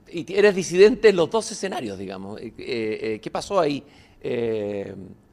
[0.08, 2.40] Y eres disidente en los dos escenarios, digamos.
[2.40, 3.82] Eh, eh, ¿Qué pasó ahí?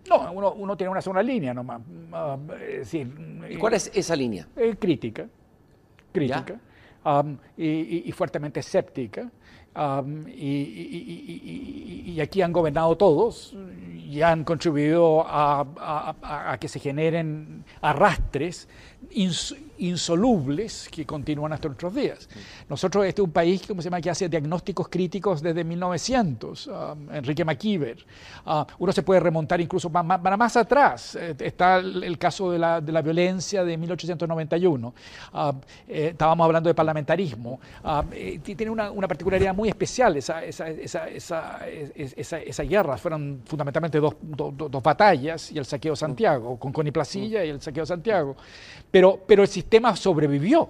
[0.08, 1.82] no, uno, tiene una sola línea nomás.
[2.12, 2.38] Ah,
[3.50, 4.48] ¿Y cuál es esa línea?
[4.80, 5.28] crítica.
[6.12, 6.60] Crítica.
[7.58, 9.32] y, fuertemente escéptica
[10.36, 13.56] y, aquí han gobernado todos
[13.96, 18.68] y han contribuido a que se generen arrastres
[19.78, 22.30] insolubles que continúan hasta nuestros días.
[22.70, 24.00] Nosotros, este es un país ¿cómo se llama?
[24.02, 27.98] que hace diagnósticos críticos desde 1900, um, Enrique McKeever.
[28.46, 31.16] Uh, uno se puede remontar incluso más, más, atrás.
[31.16, 34.88] Eh, está el, caso de la, violencia de 1891.
[34.88, 35.52] Uh,
[35.88, 37.60] eh, estábamos hablando de parlamentarismo.
[37.84, 40.40] Uh, eh, tiene una, particularidad muy especial esa,
[42.64, 42.98] guerra.
[42.98, 44.16] Fueron fundamentalmente dos,
[44.84, 48.36] batallas y el saqueo de Santiago, con Connie Placilla y el saqueo de Santiago.
[48.94, 50.70] Pero, pero el sistema sobrevivió.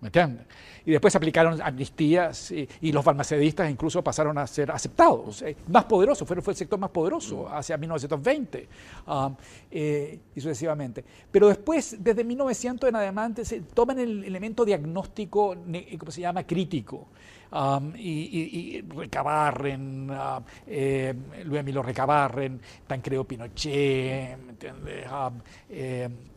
[0.00, 0.46] ¿Me entiendes?
[0.86, 5.42] Y después se aplicaron amnistías y, los farmacéuticos incluso pasaron a ser aceptados.
[5.42, 8.68] Eh, más poderoso, fue, fue, el sector más poderoso hacia 1920
[9.08, 9.34] um,
[9.72, 11.04] eh, y sucesivamente.
[11.32, 15.56] Pero después, desde 1900 en adelante, se toman el elemento diagnóstico,
[15.98, 17.08] ¿cómo se llama?, crítico.
[17.50, 21.12] Um, y, Recabarren, uh, eh,
[21.44, 25.06] Luis Emilio Recabarren, Tancredo Pinochet, ¿me entiendes?
[25.10, 26.31] Um,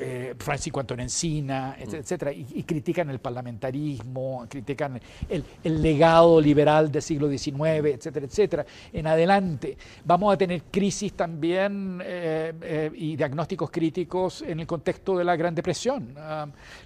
[0.00, 1.94] eh, Francisco Antonio Encina, mm.
[1.94, 8.66] etcétera, y, critican el parlamentarismo, critican el, legado liberal del siglo XIX, etcétera, etcétera.
[8.92, 15.16] En adelante vamos a tener crisis también eh, eh, y diagnósticos críticos en el contexto
[15.16, 16.14] de la Gran Depresión.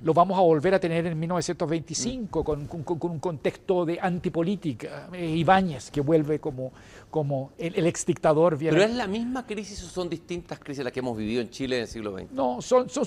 [0.02, 2.42] Lo vamos a volver a tener en 1925 mm.
[2.42, 5.08] con, un contexto de antipolítica.
[5.12, 6.72] Ibáñez, que vuelve como,
[7.12, 8.56] como el, el ex dictador.
[8.58, 11.76] ¿Pero es la misma crisis o son distintas crisis las que hemos vivido en Chile
[11.76, 12.32] en el siglo XX?
[12.32, 13.06] No, son son,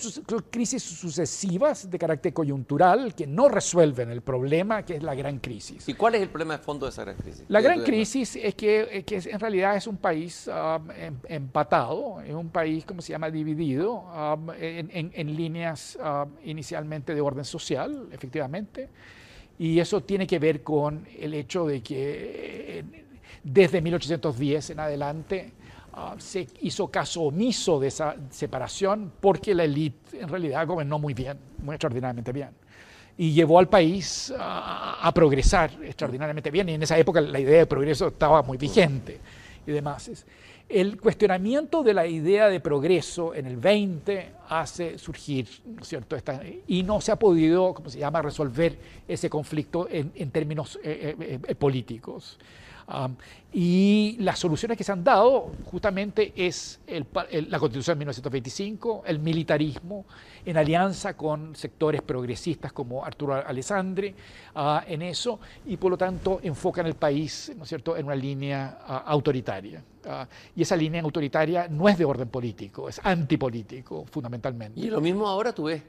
[0.52, 5.90] crisis sucesivas de carácter coyuntural que no resuelven el problema que es la gran crisis.
[5.90, 7.46] ¿Y cuál es el problema de fondo de esa gran crisis?
[7.48, 12.36] La gran crisis es que, que, en realidad es un país um, em, empatado, es
[12.36, 18.08] un país, como se llama?, dividido um, en, en, líneas um, inicialmente de orden social,
[18.12, 18.88] efectivamente,
[19.58, 23.05] y eso tiene que ver con el hecho de que eh,
[23.46, 25.54] desde 1810 en adelante,
[25.98, 31.14] Ah, se hizo caso omiso de esa separación porque la élite en realidad gobernó muy
[31.14, 32.50] bien, muy extraordinariamente bien.
[33.18, 36.68] Y llevó al país a, progresar extraordinariamente bien.
[36.68, 39.22] Y en esa época la idea de progreso estaba muy vigente
[39.66, 40.26] y demás.
[40.68, 46.18] El cuestionamiento de la idea de progreso en el 20 hace surgir, ¿no es cierto?
[46.68, 48.78] y no se ha podido, ¿cómo se llama?, resolver
[49.08, 51.56] ese conflicto en, términos eh, eh, eh,
[52.86, 59.20] políticos y las soluciones que se han dado justamente es la Constitución de 1925, el
[59.20, 60.04] militarismo,
[60.46, 64.14] en alianza con sectores progresistas como Arturo Alessandri
[64.56, 67.96] ah, en eso, y por lo tanto enfocan el país ¿no es cierto?
[67.96, 69.82] en una línea ah, autoritaria.
[70.06, 74.82] Ah, y esa línea autoritaria no es de orden político, es antipolítico fundamentalmente.
[74.82, 75.82] Y lo mismo ahora tú ves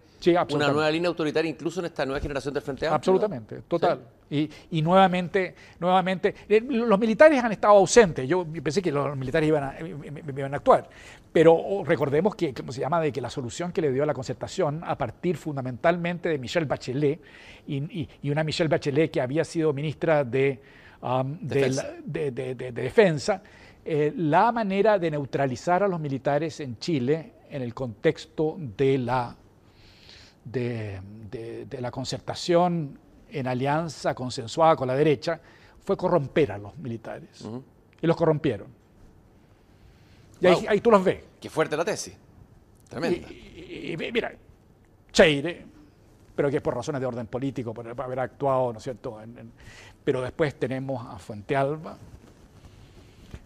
[0.52, 2.97] una nueva línea autoritaria incluso en esta nueva generación del Frente Amplio.
[2.97, 4.01] Absolutamente, total.
[4.28, 8.28] Y, y, nuevamente, nuevamente, eh, los militares han estado ausentes.
[8.28, 10.89] Yo pensé que los militares iban a, iban a actuar.
[11.33, 14.15] Pero recordemos que, ¿cómo se llama?, de que la solución que le dio a la
[14.15, 17.20] concertación, a partir fundamentalmente de Michelle Bachelet,
[17.66, 20.61] y, y, una Michelle Bachelet que había sido ministra de,
[21.03, 21.87] um, defensa.
[22.05, 23.43] De, de, de, defensa,
[23.85, 29.37] eh, la manera de neutralizar a los militares en Chile en el contexto de la
[30.47, 31.01] de,
[31.81, 32.99] la concertación
[33.31, 35.41] en alianza consensuada con la derecha
[35.86, 37.46] fue corromper a los militares.
[38.02, 38.66] Y los corrompieron.
[40.40, 41.22] Y ahí, tú los ves.
[41.40, 42.14] Qué fuerte la tesis.
[42.88, 43.28] Tremenda.
[43.30, 44.34] Y, mira,
[45.12, 45.64] Cheire,
[46.34, 49.18] pero que por razones de orden político, por haber actuado, ¿no es cierto?
[50.04, 51.96] pero después tenemos a Fuentealba,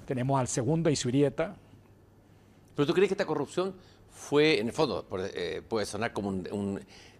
[0.06, 1.54] tenemos al segundo Isurieta.
[2.74, 3.74] ¿Pero tú crees que esta corrupción
[4.10, 6.30] fue, en el fondo, eh, puede sonar como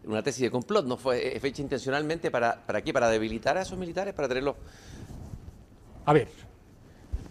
[0.04, 2.92] una tesis de complot, ¿no fue fecha intencionalmente para, para qué?
[2.92, 4.14] ¿Para debilitar a esos militares?
[4.14, 4.56] ¿Para tenerlos...?
[6.06, 6.28] A ver,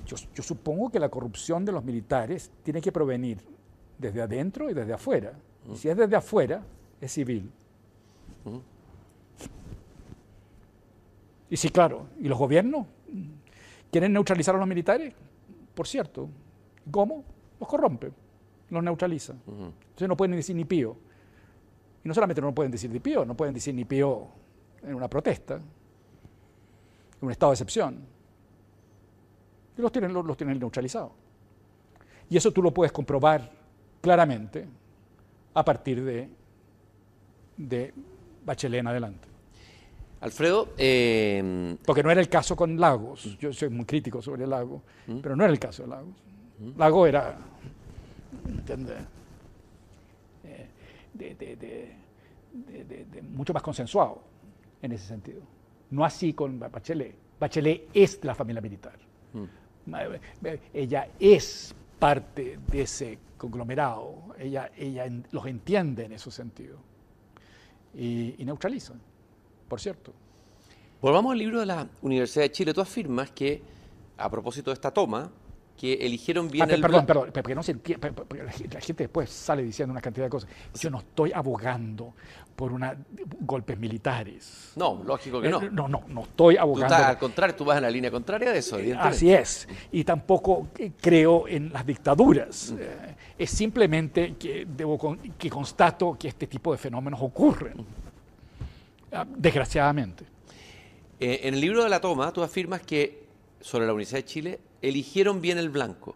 [0.06, 3.40] yo, supongo que la corrupción de los militares tiene que provenir
[3.98, 5.34] desde adentro y desde afuera.
[5.72, 6.64] Y si es desde afuera,
[7.02, 7.52] es civil.
[11.50, 12.86] Y sí, claro, ¿y los gobiernos?
[13.92, 15.14] ¿Quieren neutralizar a los militares?
[15.74, 16.30] Por cierto,
[16.92, 17.24] ¿cómo?
[17.60, 18.14] Los corrompen
[18.70, 19.34] los neutraliza.
[19.34, 20.96] Entonces no pueden decir ni pío.
[22.04, 24.28] Y no solamente no pueden decir ni pío, no pueden decir ni pío
[24.82, 25.62] en una protesta, en
[27.22, 28.00] un estado de excepción.
[29.78, 31.12] Y los tienen, los, tienen neutralizados.
[32.30, 33.52] Y eso tú lo puedes comprobar
[34.02, 34.66] claramente
[35.54, 36.30] a partir de,
[37.58, 37.94] de
[38.46, 39.28] Bachelet en adelante.
[40.22, 40.70] Alfredo.
[40.78, 43.38] Eh, Porque no era el caso con Lagos.
[43.40, 44.82] Yo soy muy crítico sobre Lagos,
[45.22, 46.16] pero no era el caso de Lagos.
[46.78, 47.38] Lagos era
[51.20, 51.96] eh,
[53.12, 54.22] de, mucho más consensuado
[54.82, 55.42] en ese sentido.
[55.92, 57.16] No así con Bachelet.
[57.40, 58.98] Bachelet es de la familia militar.
[59.34, 59.46] Mm.
[60.74, 64.36] Ella es parte de ese conglomerado.
[64.38, 66.78] Ella, ella los entiende en ese sentido.
[67.94, 68.94] Y, y neutraliza,
[69.68, 70.14] por cierto.
[71.02, 72.74] Volvamos al libro de la Universidad de Chile.
[72.74, 73.62] Tú afirmas que,
[74.18, 75.32] a propósito de esta toma,
[75.80, 78.12] que eligieron bien ah, el Perdón, perdón, porque no se entiende,
[78.70, 80.50] la gente después sale diciendo una cantidad de cosas.
[80.74, 82.14] Yo no estoy abogando
[82.54, 82.98] por una,
[83.40, 84.74] golpes militares.
[84.76, 85.62] No, lógico que no.
[85.62, 86.96] Eh, no, no, no estoy abogando.
[86.96, 89.70] al contrario, tú vas en la línea contraria de eso, eh, Así es.
[89.94, 90.68] Y tampoco
[91.00, 92.74] creo en las dictaduras.
[92.74, 92.78] Mm.
[92.82, 97.86] Eh, es simplemente que, debo, que constato que este tipo de fenómenos ocurren.
[99.14, 100.26] Ah, desgraciadamente.
[101.22, 103.24] Eh, en el libro de la toma, tú afirmas que
[103.62, 106.16] sobre la Universidad de Chile eligieron bien el blanco,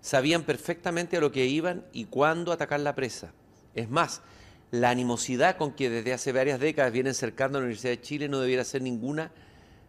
[0.00, 3.32] sabían perfectamente a lo que iban y cuándo atacar la presa.
[3.74, 4.22] Es más,
[4.70, 8.28] la animosidad con que desde hace varias décadas vienen cercando a la Universidad de Chile
[8.28, 9.30] no debiera ser ninguna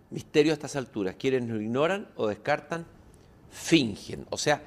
[0.09, 1.15] misterio a estas alturas.
[1.17, 2.85] Quienes lo ignoran o descartan,
[3.49, 4.25] fingen.
[4.29, 4.61] O sea,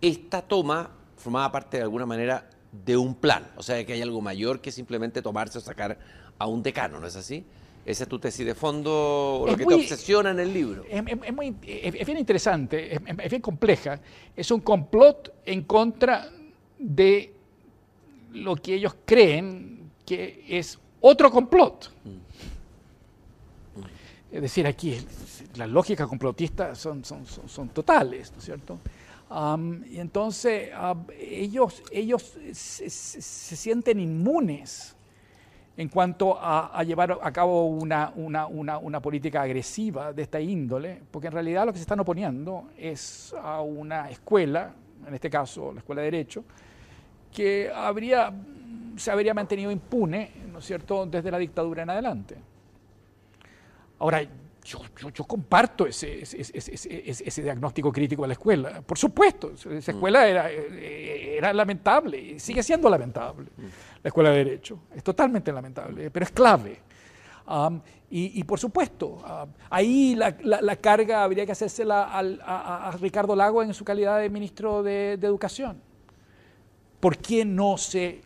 [0.00, 2.48] esta toma formaba parte de alguna manera
[2.84, 5.98] de un plan, o sea, que hay algo mayor que simplemente tomarse o sacar
[6.38, 7.44] a un decano, ¿no es así?
[7.84, 10.84] Esa es tu tesis de fondo, lo que te obsesiona en el libro.
[10.88, 14.00] Es, bien interesante, es, bien compleja.
[14.34, 16.30] Es un complot en contra
[16.78, 17.34] de
[18.32, 21.92] lo que ellos creen que es otro complot.
[24.32, 24.98] Es decir, aquí
[25.56, 28.78] las lógicas complotistas son, son, son, totales, ¿no es cierto?
[29.90, 30.70] y entonces
[31.18, 34.94] ellos, ellos se, sienten inmunes
[35.76, 41.66] en cuanto a, llevar a cabo una, política agresiva de esta índole, porque en realidad
[41.66, 44.72] lo que se están oponiendo es a una escuela,
[45.06, 46.44] en este caso la Escuela de Derecho,
[47.32, 48.32] que habría,
[48.96, 52.36] se habría mantenido impune, ¿no es cierto?, desde la dictadura en adelante.
[53.98, 54.22] Ahora,
[54.64, 54.80] yo,
[55.12, 56.22] yo, comparto ese,
[57.42, 58.80] diagnóstico crítico de la escuela.
[58.80, 63.93] Por supuesto, esa escuela era, eh, era lamentable sigue siendo lamentable, mm.
[64.04, 64.78] La escuela de Derecho.
[64.94, 66.78] Es totalmente lamentable, pero es clave.
[68.10, 69.18] y, por supuesto,
[69.68, 74.30] ahí la, la, carga habría que hacérsela a, a, Ricardo Lago en su calidad de
[74.30, 75.80] ministro de, de Educación.
[77.00, 78.22] ¿Por qué no se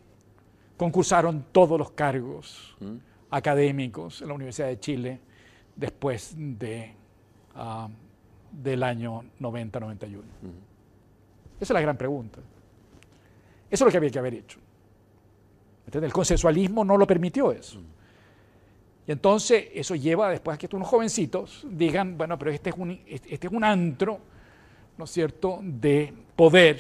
[0.77, 2.97] concursaron todos los cargos mm.
[3.31, 5.21] académicos en la Universidad de Chile?
[5.79, 6.93] después de,
[8.51, 10.23] del año 90-91?
[11.61, 12.41] Esa es la gran pregunta.
[13.71, 14.59] Eso es lo que había que haber hecho.
[15.93, 17.81] El consensualismo no lo permitió eso.
[19.07, 23.01] Y entonces eso lleva después a que unos jovencitos digan, bueno, pero este es un,
[23.07, 24.21] este es un antro,
[24.99, 26.79] ¿no es cierto?, de poder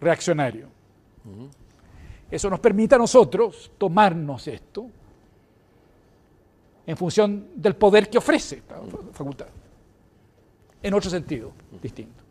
[0.00, 0.68] reaccionario.
[2.30, 4.90] Eso nos permite a nosotros tomarnos esto
[6.86, 8.80] en función del poder que ofrece la
[9.12, 9.46] facultad.
[10.82, 12.22] En otro sentido, distinto.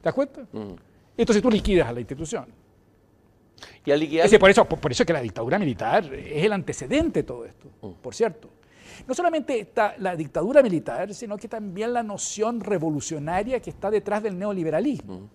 [0.00, 0.46] ¿Te das cuenta?
[1.16, 2.46] Entonces tú liquidas a la institución.
[3.84, 4.28] Y al liquidar...
[4.38, 7.68] por, eso, por, eso es que la dictadura militar es el antecedente de todo esto,
[8.00, 8.48] por cierto.
[9.06, 14.22] No solamente está la dictadura militar, sino que también la noción revolucionaria que está detrás
[14.22, 15.28] del neoliberalismo.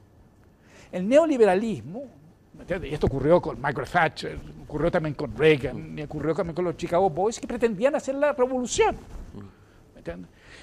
[0.92, 2.04] El neoliberalismo
[2.82, 6.78] y esto ocurrió con Michael Thatcher, ocurrió también con Reagan, y ocurrió también con los
[6.78, 8.96] Chicago Boys que pretendían hacer la revolución.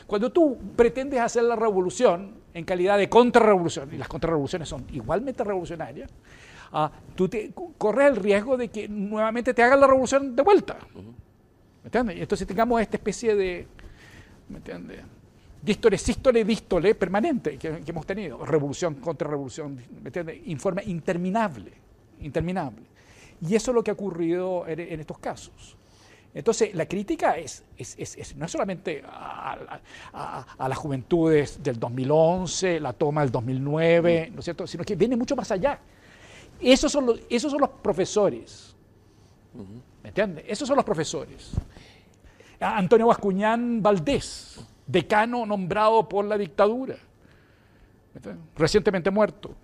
[0.06, 5.44] Cuando tú pretendes hacer la revolución en calidad de contrarrevolución, y las contrarrevoluciones son igualmente
[5.44, 6.10] revolucionarias,
[6.72, 10.78] ah, tú te, corres el riesgo de que nuevamente te hagan la revolución de vuelta.
[10.94, 12.16] ¿Me entiendes?
[12.18, 13.66] Entonces tengamos esta especie de,
[14.48, 15.00] ¿me entiendes?
[15.62, 20.40] Dístole, sístole, dístole permanente que, hemos tenido, revolución contra revolución, ¿me entiendes?
[20.46, 21.82] Informe interminable
[22.22, 22.82] interminable.
[23.46, 25.76] Y eso es lo que ha ocurrido en, estos casos.
[26.34, 27.64] Entonces, la crítica es,
[28.36, 29.80] no es solamente a,
[30.58, 34.66] las juventudes del 2011, la toma del 2009, ¿no es cierto?
[34.66, 35.78] sino que viene mucho más allá.
[36.62, 38.74] Esos son los, profesores.
[40.02, 40.44] ¿Me entiendes?
[40.48, 41.52] Esos son los profesores.
[42.60, 46.96] Antonio Bascuñán Valdés, decano nombrado por la dictadura,
[48.56, 49.54] recientemente muerto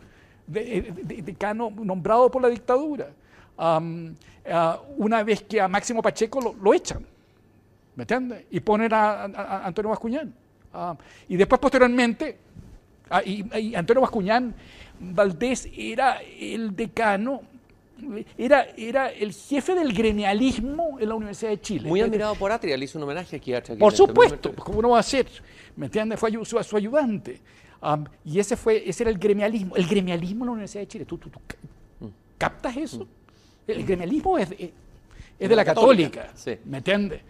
[0.48, 3.10] de, decano nombrado por la dictadura.
[4.96, 7.06] Una vez que a Máximo Pacheco lo, echan,
[7.94, 8.46] ¿me entiendes?
[8.50, 9.24] Y ponen a,
[9.64, 10.34] Antonio Bascuñán.
[11.28, 12.38] y después, posteriormente,
[13.24, 14.54] y, Antonio Bascuñán
[15.00, 17.42] Valdés era el decano
[18.36, 21.88] era, era el jefe del gremialismo en la Universidad de Chile.
[21.88, 25.00] Muy admirado por Atria, le hizo un homenaje aquí a Por supuesto, ¿cómo no va
[25.00, 25.26] a ser?
[25.74, 26.20] ¿Me entiendes?
[26.20, 27.40] Fue su, su ayudante
[28.24, 29.76] y ese, fue, ese era el gremialismo.
[29.76, 31.04] El gremialismo en la Universidad de Chile.
[31.04, 31.30] ¿Tú, tú,
[32.36, 33.06] captas eso?
[33.66, 36.32] El gremialismo es, es de la, católica,
[36.64, 37.20] ¿me entiendes?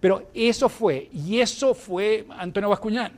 [0.00, 3.12] Pero eso fue, y eso fue Antonio Bascuñán.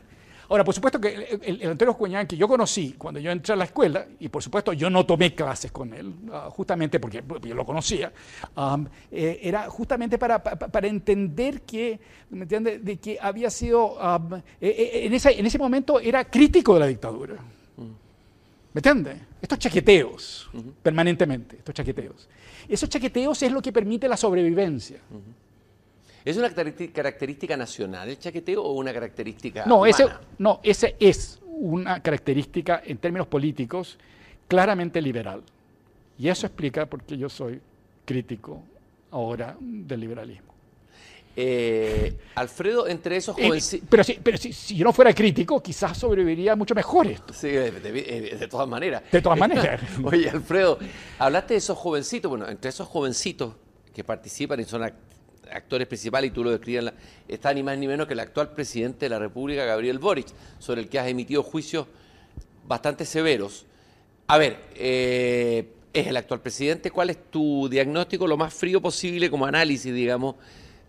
[0.50, 3.66] Ahora, por supuesto que el, Antonio Cuñán que yo conocí cuando yo entré a la
[3.66, 7.64] escuela, y por supuesto yo no tomé clases con él, ah, justamente porque, yo lo
[7.64, 8.12] conocía,
[9.12, 10.42] eh, era justamente para,
[10.82, 12.00] entender que,
[12.30, 13.96] ¿me entiendes?, de que había sido,
[14.60, 17.36] eh, eh, en, ese, en ese momento era crítico de la dictadura.
[18.72, 19.18] ¿Me entiendes?
[19.40, 20.50] Estos chaqueteos,
[20.82, 22.28] permanentemente, estos chaqueteos.
[22.68, 24.98] Esos chaqueteos es lo que permite la sobrevivencia.
[26.24, 30.06] ¿Es una característica nacional el chaqueteo o una característica no, Ese,
[30.38, 33.98] no, ese es una característica en términos políticos
[34.48, 35.42] claramente liberal.
[36.18, 37.60] Y eso explica por qué yo soy
[38.04, 38.62] crítico
[39.10, 40.50] ahora del liberalismo.
[41.36, 43.88] Eh, Alfredo, entre esos Eh, jovencitos...
[43.88, 47.32] pero si, pero si, si yo no fuera crítico, quizás sobreviviría mucho mejor esto.
[47.32, 49.02] Sí, de, de- de- de todas maneras.
[49.10, 49.80] De todas maneras.
[50.04, 50.78] Oye, Alfredo,
[51.18, 52.28] hablaste de esos jovencitos.
[52.28, 53.54] Bueno, entre esos jovencitos
[53.94, 54.82] que participan y son
[55.52, 56.94] actores principales, y tú lo la-
[57.28, 60.28] está ni más ni menos que el actual presidente de la República, Gabriel Boric,
[60.58, 61.86] sobre el que has emitido juicios
[62.66, 63.66] bastante severos.
[64.28, 66.92] A ver, eh, es el actual presidente.
[66.92, 70.36] ¿Cuál es tu diagnóstico lo más frío posible como análisis, digamos,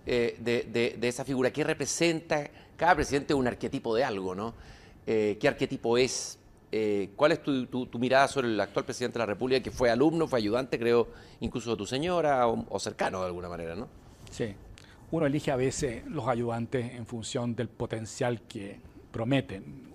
[0.05, 1.51] eh, de, esa figura?
[1.51, 2.51] ¿Qué representa?
[2.77, 4.53] Cada presidente es un arquetipo de algo, ¿no?
[5.07, 6.37] Eh, ¿Qué arquetipo es?
[7.15, 10.39] ¿Cuál es tu, mirada sobre el actual presidente de la República, que fue alumno, fue
[10.39, 11.09] ayudante, creo,
[11.41, 13.89] incluso de tu señora o cercano de alguna manera, ¿no?
[14.31, 14.55] Sí.
[15.11, 18.79] Uno elige a veces los ayudantes en función del potencial que
[19.11, 19.91] prometen.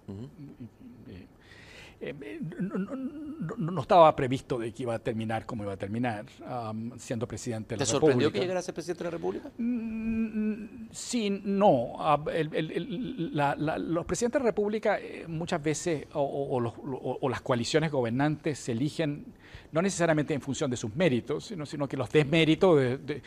[1.98, 5.76] Eh, eh, no, no- no- estaba previsto de que iba a terminar como iba a
[5.78, 8.42] terminar, am, siendo presidente de ¿Te la sorprendió que República.
[8.44, 9.50] llegara a ser presidente de la República?
[9.56, 11.94] Mm, Sí, no.
[11.98, 16.20] Ah, el- el- el- la- la- los presidentes de la República eh, muchas veces, o,
[16.20, 19.24] o- o los- o las coaliciones gobernantes se eligen
[19.72, 23.20] no necesariamente en función de sus méritos, sino, sino que los desméritos de,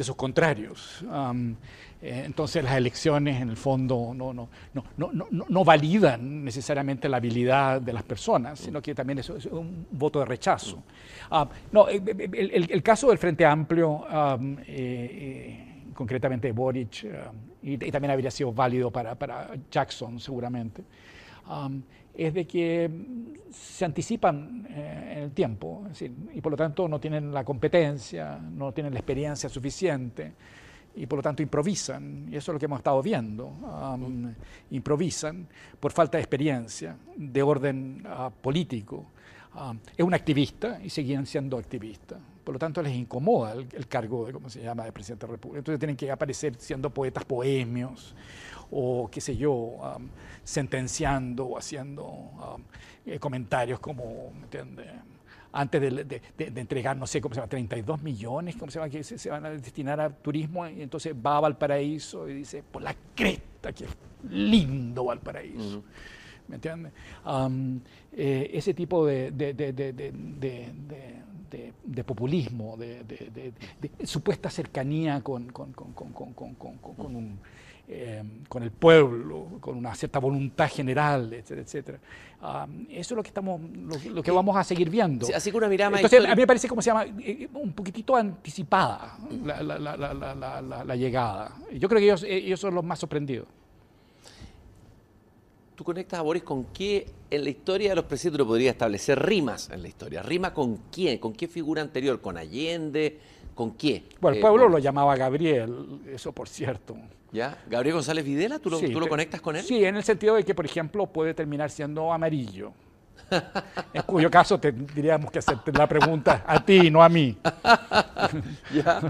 [0.00, 1.04] sus contrarios.
[2.02, 7.80] Eh, entonces las elecciones en el fondo no, no, no, no, validan necesariamente la habilidad
[7.80, 10.82] de las personas, sino que también es, un voto de rechazo.
[11.72, 12.02] No, eh,
[12.32, 17.06] el, el- caso del Frente Amplio, am, eh, eh, concretamente de Boric,
[17.62, 19.14] y, también habría sido válido para,
[19.70, 20.82] Jackson seguramente,
[21.46, 21.82] am,
[22.14, 26.56] es de que mm, se anticipan eh, en el tiempo es decir, y por lo
[26.56, 30.32] tanto no tienen la competencia, no tienen la experiencia suficiente
[30.94, 34.34] y por lo tanto improvisan, y eso es lo que hemos estado viendo, am,
[34.70, 35.46] improvisan
[35.78, 39.06] por falta de experiencia de orden ah, político.
[39.52, 42.18] Am, es un activista y seguían siendo activistas.
[42.44, 45.28] Por lo tanto, les incomoda el, el cargo de, ¿cómo se llama?, de presidente de
[45.30, 45.58] la República.
[45.58, 48.14] Entonces tienen que aparecer siendo poetas poemios
[48.70, 50.08] o, qué sé yo, am,
[50.44, 52.62] sentenciando o haciendo am,
[53.06, 54.84] eh, comentarios como, ¿me entiende?
[55.52, 57.48] antes de, de- de- entregar, no sé, ¿cómo se llama?
[57.48, 58.88] 32 millones, ¿cómo se llama?
[58.88, 62.62] Que se, se van a destinar a turismo, y entonces va a Valparaíso y dice,
[62.62, 63.86] por la cresta, que
[64.30, 65.82] lindo Valparaíso.
[66.46, 66.92] ¿Me entiendes?
[67.24, 67.80] Am,
[68.12, 69.52] eh, ese tipo de, de-
[71.50, 75.92] de- de- de- de- de- de- de populismo, de, de- supuesta cercanía con, con- con-
[75.92, 77.38] con- con- con- con- con- con un,
[77.92, 81.98] eh, con el pueblo, con una cierta voluntad general, etcétera, etcétera.
[82.42, 85.26] Am, eso es lo que estamos, lo, lo que vamos a seguir viendo.
[85.26, 87.72] Sí, así que una mirada Entonces, a mí me parece, como se llama, Eh, un
[87.72, 91.52] poquitito anticipada la, la- la- la- la- la- la- la llegada.
[91.72, 93.46] Yo creo que ellos, ellos son los más sorprendidos.
[95.80, 99.18] ¿Tú conectas a Boris con qué en la historia de los presidentes uno podría establecer
[99.18, 100.22] rimas en la historia?
[100.22, 101.16] ¿Rima con quién?
[101.16, 102.20] ¿Con qué figura anterior?
[102.20, 103.18] ¿Con Allende?
[103.54, 104.04] ¿Con qué?
[104.20, 106.98] Bueno, el Eh, pueblo lo llamaba Gabriel, eso por cierto.
[107.32, 107.56] ¿Ya?
[107.66, 108.58] ¿Gabriel González Videla?
[108.58, 109.64] ¿Tú lo, Sí, tú lo conectas con él?
[109.64, 112.74] Sí, en el sentido de que, por ejemplo, puede terminar siendo amarillo.
[113.94, 117.38] en cuyo caso tendríamos que hacerte la pregunta a ti, no a mí.
[118.74, 119.00] ¿Ya?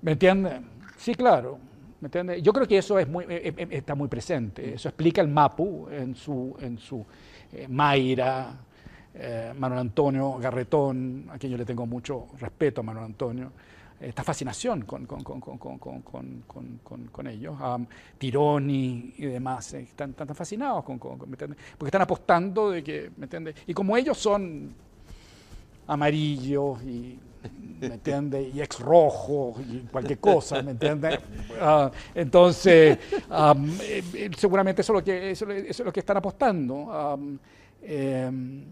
[0.00, 0.54] ¿Me entiendes?
[0.96, 1.58] Sí, claro.
[2.04, 2.42] ¿Me entiendes?
[2.42, 4.74] Yo creo que eso es muy, eh, eh, está muy presente.
[4.74, 7.02] Eso explica el Mapu en su, en su
[7.50, 8.54] eh, Mayra,
[9.14, 13.52] eh, Manuel Antonio Garretón, a quien yo le tengo mucho respeto a Manuel Antonio.
[13.98, 15.40] Esta fascinación con, con, con,
[17.10, 17.86] con, ellos, am,
[18.18, 23.24] Tironi y demás, eh, están, están fascinados con, ¿me porque están apostando de que, ¿me
[23.24, 23.54] entiendes?
[23.66, 24.74] Y como ellos son
[25.86, 27.18] amarillos y
[27.80, 28.54] ¿me entiendes?
[28.54, 31.18] Y ex rojo y cualquier cosa, ¿me entiendes?
[31.60, 32.98] Ah, entonces,
[33.28, 36.90] am, eh, eh, seguramente eso es lo que eso, eso es lo que están apostando.
[36.92, 37.38] Am,
[37.82, 38.64] em,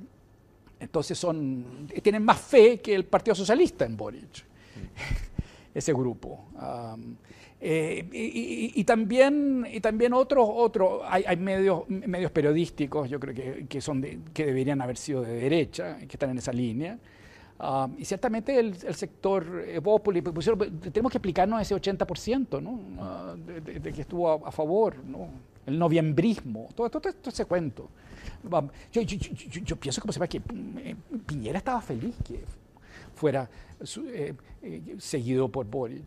[0.80, 4.44] entonces son tienen más fe que el Partido Socialista en Boric
[5.74, 6.46] ese grupo.
[6.58, 7.16] Am,
[7.64, 13.20] eh, y, y- y también, y también otros, otros hay, hay medios, medios periodísticos, yo
[13.20, 16.52] creo que, que, son de- que deberían haber sido de derecha, que están en esa
[16.52, 16.98] línea.
[17.64, 22.80] Am, y ciertamente el, el sector Evópolis, pusieron- tenemos que explicarnos ese 80%, ¿no?
[23.00, 25.28] Ah, de, que estuvo a, favor, ¿no?
[25.64, 27.88] el noviembrismo, todo, todo, todo ese cuento.
[28.92, 30.38] Yo, yo- pienso como se que
[30.78, 32.42] eh, Piñera estaba feliz que
[33.14, 33.48] fuera
[34.12, 36.02] eh, eh, seguido por Boric.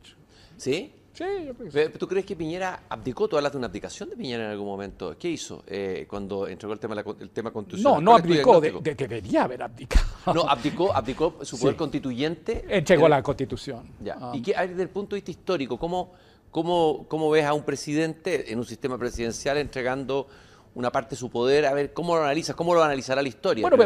[0.57, 0.91] ¿Sí?
[1.17, 3.27] Sí, yo ¿Tú crees que Piñera abdicó?
[3.29, 5.15] ¿Tú hablas de una abdicación de Piñera en algún momento?
[5.17, 7.93] ¿Qué hizo eh, cuando entregó el tema, el tema constitucional?
[7.95, 10.05] No, no ¿Cuál es tu abdicó, de- de- debería haber abdicado.
[10.33, 11.77] No, abdicó, abdicó su poder Sí.
[11.77, 12.65] constituyente.
[12.67, 13.89] Entregó en- la constitución.
[14.03, 14.17] Ya.
[14.19, 15.77] Ah, ¿Y qué hay desde el punto de vista histórico?
[15.79, 16.11] ¿Cómo,
[16.51, 20.27] cómo, cómo ves a un presidente en un sistema presidencial entregando
[20.75, 22.55] una parte de su poder, a ver, ¿cómo lo analizas?
[22.55, 23.61] ¿Cómo lo analizará la historia?
[23.63, 23.77] Bueno,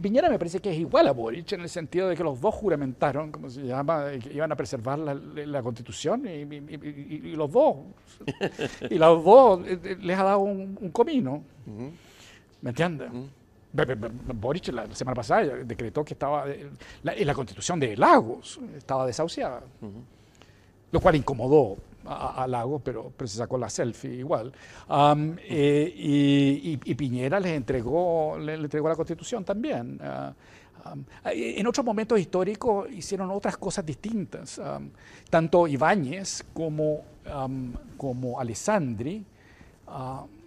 [0.00, 2.54] Piñera me parece que es igual a Boric en el sentido de que los dos
[2.54, 7.36] juramentaron, como se llama, que iban a preservar la, la Constitución y, y- y- y
[7.36, 7.76] los dos,
[8.88, 11.42] y los dos eh, eh, les ha dado un, un comino,
[12.60, 13.10] ¿me entiendes?
[14.34, 16.44] Boric la, la semana pasada decretó que estaba
[17.02, 19.62] la, la Constitución de Lagos estaba desahuciada,
[20.92, 24.52] lo cual incomodó a, a Lagos, pero, pero se sacó la selfie igual.
[24.90, 29.98] Eh, y, y- y Piñera les entregó, le, le entregó la Constitución también.
[30.02, 30.32] Ah,
[31.32, 34.60] eh, en otros momentos históricos hicieron otras cosas distintas.
[35.30, 37.02] Tanto Ibáñez como,
[37.96, 39.24] como Alessandri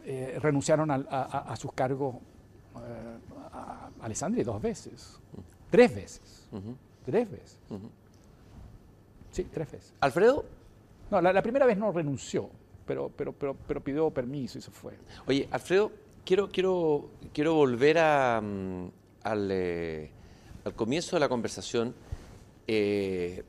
[0.05, 2.15] eh, renunciaron a, a- a sus cargos.
[3.53, 5.17] a Alessandri dos veces,
[5.71, 6.47] tres veces,
[7.05, 7.57] tres veces.
[9.31, 9.93] Sí, tres veces.
[10.01, 10.45] Alfredo,
[11.11, 12.49] No, la, primera vez no renunció,
[12.85, 14.93] pero, pero, pero, pero pidió permiso y se fue.
[15.27, 15.91] Oye, Alfredo,
[16.25, 18.87] quiero, quiero, quiero volver a, mm,
[19.23, 20.09] al, eh,
[20.63, 21.93] al comienzo de la conversación.
[22.67, 23.43] Eh,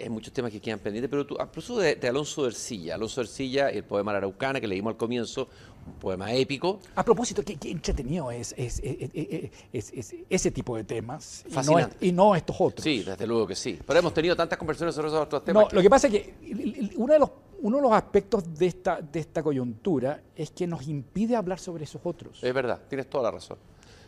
[0.00, 3.70] hay muchos temas que quedan pendientes, pero tú, propósito de, de Alonso Ercilla, Alonso Ercilla,
[3.70, 5.48] el poema Araucana que leímos al comienzo,
[5.92, 10.76] poema épico, A propósito, qué, qué entretenido es, es- es- es- es- es ese tipo
[10.76, 12.82] de temas y no, y no estos otros.
[12.84, 13.78] sí, desde luego que sí.
[13.86, 15.64] Pero hemos tenido tantas conversaciones sobre esos otros temas.
[15.64, 17.30] No, lo que pasa es que uno de los,
[17.62, 21.84] uno de los aspectos de esta, de esta coyuntura es que nos impide hablar sobre
[21.84, 22.42] esos otros.
[22.42, 23.58] Es verdad, tienes toda la razón.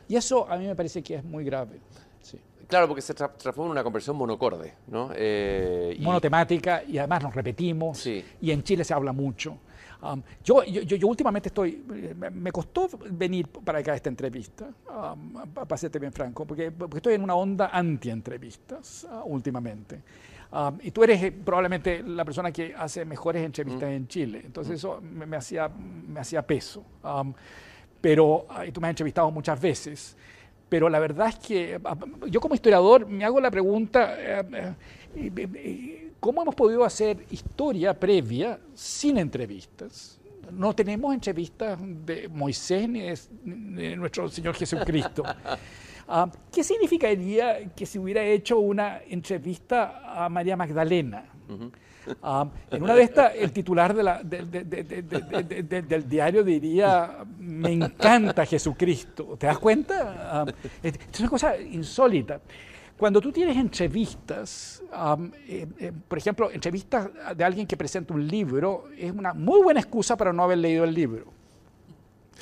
[0.08, 1.78] Y eso a mí me parece que es muy grave.
[2.22, 2.38] Sí.
[2.66, 5.10] Claro, porque se tra- transforma en una conversión monocorde, ¿no?
[5.14, 8.24] Eh, monotemática y además nos repetimos Sí.
[8.40, 9.58] y en Chile se habla mucho.
[10.02, 11.84] Um, yo, yo, yo- yo últimamente estoy,
[12.32, 16.96] me- costó venir para acá a esta entrevista, um, para serte bien franco, porque, porque
[16.96, 20.00] estoy en una onda anti-entrevistas ah, últimamente.
[20.52, 24.74] Um, y tú eres eh, probablemente la persona que hace mejores entrevistas en Chile, entonces
[24.76, 26.82] eso me, me hacía, me hacía peso.
[28.00, 30.16] Pero ah, y tú me has entrevistado muchas veces.
[30.68, 31.96] Pero la verdad es que ah,
[32.28, 34.74] yo como historiador me hago la pregunta, eh,
[35.16, 40.20] eh, ¿Cómo hemos podido hacer historia previa sin entrevistas?
[40.52, 45.22] No tenemos entrevistas de Moisés ni de, nuestro Señor Jesucristo.
[46.06, 51.24] Uh, ¿Qué significaría que se hubiera hecho una entrevista a María Magdalena?
[51.48, 51.70] Uh
[52.70, 59.36] en una de estas, el titular de la, de, del diario diría, me encanta Jesucristo.
[59.38, 60.30] ¿Te das cuenta?
[60.32, 60.46] Ah,
[60.82, 62.40] es una cosa insólita.
[63.00, 64.82] Cuando tú tienes entrevistas,
[65.48, 69.80] eh, eh, por ejemplo, entrevistas de alguien que presenta un libro, es una muy buena
[69.80, 71.24] excusa para no haber leído el libro.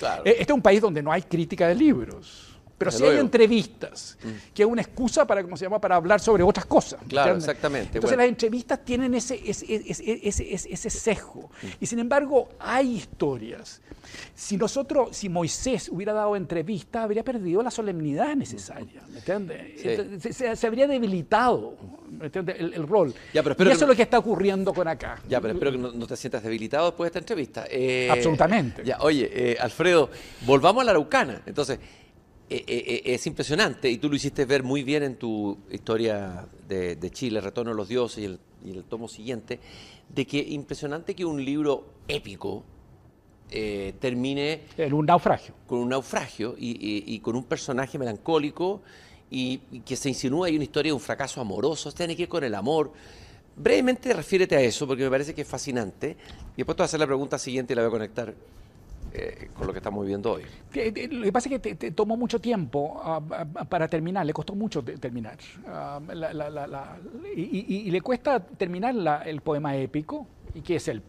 [0.00, 0.24] Claro.
[0.24, 2.47] Eh, Este es un país donde no hay crítica de libros.
[2.78, 3.22] Pero Desde sí hay luego.
[3.24, 3.26] Mm.
[3.26, 4.18] entrevistas,
[4.54, 7.02] que es una excusa para, ¿cómo se llama?, para hablar sobre otras cosas.
[7.02, 7.48] ¿me Claro, entiendes?
[7.48, 8.22] exactamente, Entonces bueno.
[8.22, 11.50] las entrevistas tienen ese, ese, ese, ese- ese- ese sesgo.
[11.80, 13.80] Y sin embargo, hay historias.
[14.34, 19.80] Si nosotros, si Moisés hubiera dado entrevista, habría perdido la solemnidad necesaria, ¿me entiendes?
[19.82, 19.88] Sí.
[19.88, 21.74] Entonces, Se, habría debilitado,
[22.10, 23.12] ¿me entiendes?, el, el rol.
[23.34, 25.20] Ya, pero y eso es lo que está ocurriendo con acá.
[25.28, 27.64] Ya, pero espero que no, no te sientas debilitado después de esta entrevista.
[27.70, 28.82] Eh, Absolutamente.
[28.84, 30.08] Ya, oye, eh, Alfredo,
[30.46, 31.42] volvamos a la Araucana.
[31.44, 31.78] Entonces,
[32.50, 36.46] eh, eh, eh, es impresionante, y tú lo hiciste ver muy bien en tu historia
[36.68, 39.60] de, de Chile, Retorno a los Dioses y el, y el tomo siguiente,
[40.08, 42.64] de que impresionante que un libro épico
[43.50, 45.54] eh, termine En un naufragio.
[45.66, 48.82] con un naufragio y, y- y con un personaje melancólico
[49.30, 52.44] y, que se insinúa ahí una historia de un fracaso amoroso, tiene que ir con
[52.44, 52.92] el amor.
[53.56, 56.16] Brevemente refiérete a eso porque me parece que es fascinante
[56.54, 58.34] y después te voy a hacer la pregunta siguiente y la voy a conectar
[59.12, 60.42] eh, con lo que estamos viviendo hoy.
[60.72, 63.20] Que- Lo que pasa es que te, te tomó mucho tiempo ah,
[63.68, 65.36] para terminar, le costó mucho te- terminar.
[65.66, 66.96] Ah, la- la- la-
[67.34, 68.94] y, y- y le cuesta terminar
[69.26, 71.02] el poema épico, y que es el,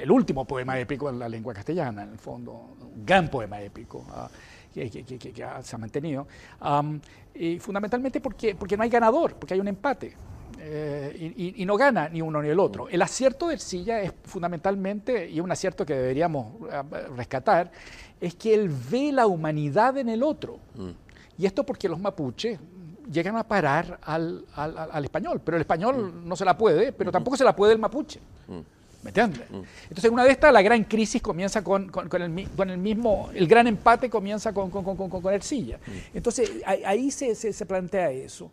[0.00, 2.52] el último poema épico en la lengua castellana, en el fondo,
[2.94, 4.04] un gran poema épico.
[4.10, 4.28] ah,
[4.74, 6.26] que, que- que- que- se ha mantenido.
[6.60, 7.00] Am,
[7.34, 10.14] y fundamentalmente porque, porque no hay ganador, porque hay un empate.
[10.60, 12.88] Eh, y, y- no gana ni uno ni el otro.
[12.88, 16.82] El acierto de Ercilla es fundamentalmente, y un acierto que deberíamos eh,
[17.16, 17.70] rescatar,
[18.20, 20.58] es que él ve la humanidad en el otro.
[21.38, 22.58] Y esto porque los mapuches
[23.10, 27.10] llegan a parar al, al- al- español, pero el español no se la puede, pero
[27.12, 28.20] tampoco se la puede el mapuche.
[29.00, 29.42] ¿Me entiendes?
[29.84, 32.78] Entonces, en una de estas, la gran crisis comienza con, con- con el, con el
[32.78, 35.78] mismo, el gran empate comienza con, con, con, con, con Ercilla.
[36.12, 38.50] Entonces, ahí, ahí se, se- se plantea eso.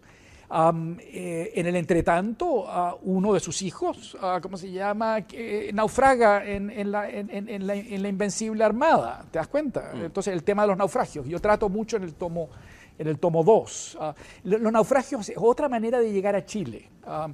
[0.50, 5.26] Am, eh, en el entretanto, ah, uno de sus hijos, ah, ¿cómo se llama?
[5.32, 9.92] Eh, naufraga en, en la, en- la- en la Invencible Armada, ¿te das cuenta?
[9.96, 11.26] Entonces, el tema de los naufragios.
[11.28, 12.50] Yo trato mucho en el tomo,
[12.98, 13.98] en el tomo 2.
[14.00, 14.14] Ah,
[14.44, 16.90] los naufragios es otra manera de llegar a Chile.
[17.06, 17.28] Ah,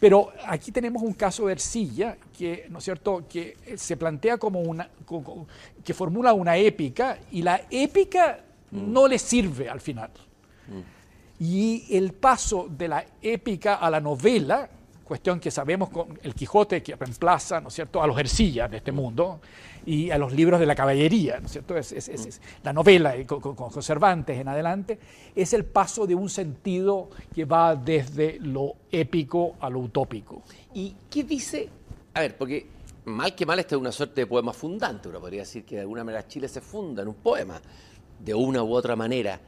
[0.00, 4.60] pero aquí tenemos un caso de Ercilla que, ¿no es cierto?, que se plantea como
[4.60, 4.88] una,
[5.84, 8.92] que formula una épica y la épica mm.
[8.92, 10.10] no le sirve al final.
[10.68, 10.80] Mm.
[11.40, 14.68] Y el paso de la épica a la novela,
[15.04, 18.78] cuestión que sabemos con el Quijote que reemplaza, ¿no es cierto?, a los Ercillas de
[18.78, 19.40] este mundo,
[19.86, 21.76] y a los libros de la caballería, ¿no es cierto?
[21.76, 24.98] Es, la novela con, con, Cervantes en adelante,
[25.34, 30.42] es el paso de un sentido que va desde lo épico a lo utópico.
[30.72, 31.68] ¿Y qué dice?
[32.14, 32.66] A ver, porque
[33.06, 35.82] mal que mal este es una suerte de poema fundante, uno podría decir que de
[35.82, 37.60] alguna manera Chile se funda en un poema,
[38.18, 39.38] de una u otra manera.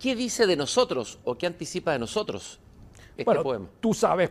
[0.00, 2.58] ¿Qué dice de nosotros o qué anticipa de nosotros
[3.10, 3.68] este bueno, poema?
[3.80, 4.30] Tú sabes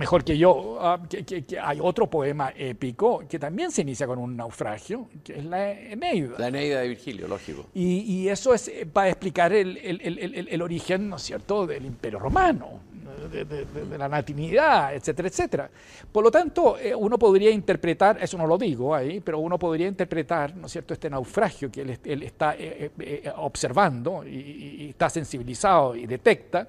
[0.00, 4.36] mejor que yo, ah, que, hay otro poema épico que también se inicia con un
[4.36, 6.36] naufragio, que es la Eneida.
[6.38, 7.66] La Eneida de Virgilio, lógico.
[7.72, 12.80] Y, eso es eh, para explicar el, el, origen, ¿no es cierto?, del Imperio Romano,
[13.28, 15.70] de, la natinidad, etcétera, etcétera.
[16.10, 19.88] Por lo tanto, eh, uno podría interpretar, eso no lo digo ahí, pero uno podría
[19.88, 22.90] interpretar, ¿no es cierto?, este naufragio que él, está eh,
[23.36, 26.66] observando y está sensibilizado y detecta,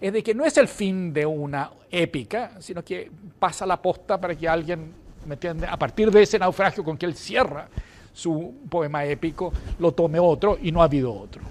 [0.00, 4.20] es de que no es el fin de una épica, sino que pasa la posta
[4.20, 4.92] para que alguien,
[5.26, 5.66] ¿me entiende?
[5.66, 7.68] A partir de ese naufragio con que él cierra
[8.12, 11.42] su poema épico, lo tome otro y no ha habido otro.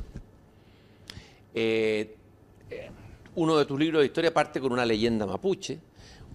[1.54, 2.17] Eh,
[3.38, 5.80] uno de tus libros de historia parte con una leyenda mapuche,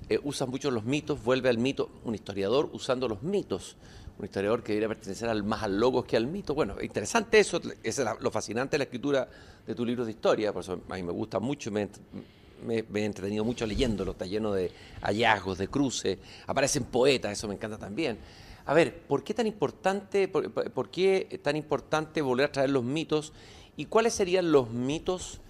[0.08, 3.76] eh, usa mucho los mitos, vuelve al mito, un historiador usando los mitos
[4.18, 6.54] un historiador que debería pertenecer al, más al logos que al mito.
[6.54, 9.28] Bueno, interesante eso, es lo fascinante de la escritura
[9.66, 11.88] de tus libros de historia, por eso a mí me gusta mucho, me,
[12.64, 14.70] me, he entretenido mucho leyéndolo, está lleno de
[15.00, 18.18] hallazgos, de cruces, aparecen poetas, eso me encanta también.
[18.64, 23.32] A ver, ¿por qué tan importante, por, qué tan importante volver a traer los mitos
[23.76, 25.40] y cuáles serían los mitos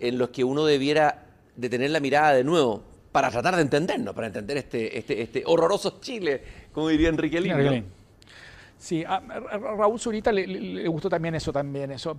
[0.00, 1.26] en los que uno debiera
[1.56, 6.00] detener la mirada de nuevo para tratar de entendernos, para entender este, este, este horroroso
[6.00, 6.42] Chile
[6.72, 7.84] como diría Enrique Lino.
[8.76, 12.14] Sí, a, Raúl Zurita le, gustó también eso, también eso.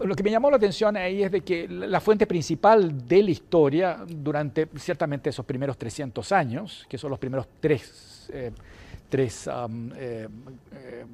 [0.00, 3.30] lo que me llamó la atención ahí es de que la fuente principal de la
[3.30, 8.50] historia durante ciertamente esos primeros 300 años, que son los primeros tres, eh,
[9.08, 9.48] tres
[9.96, 10.28] eh,
[10.72, 11.04] eh,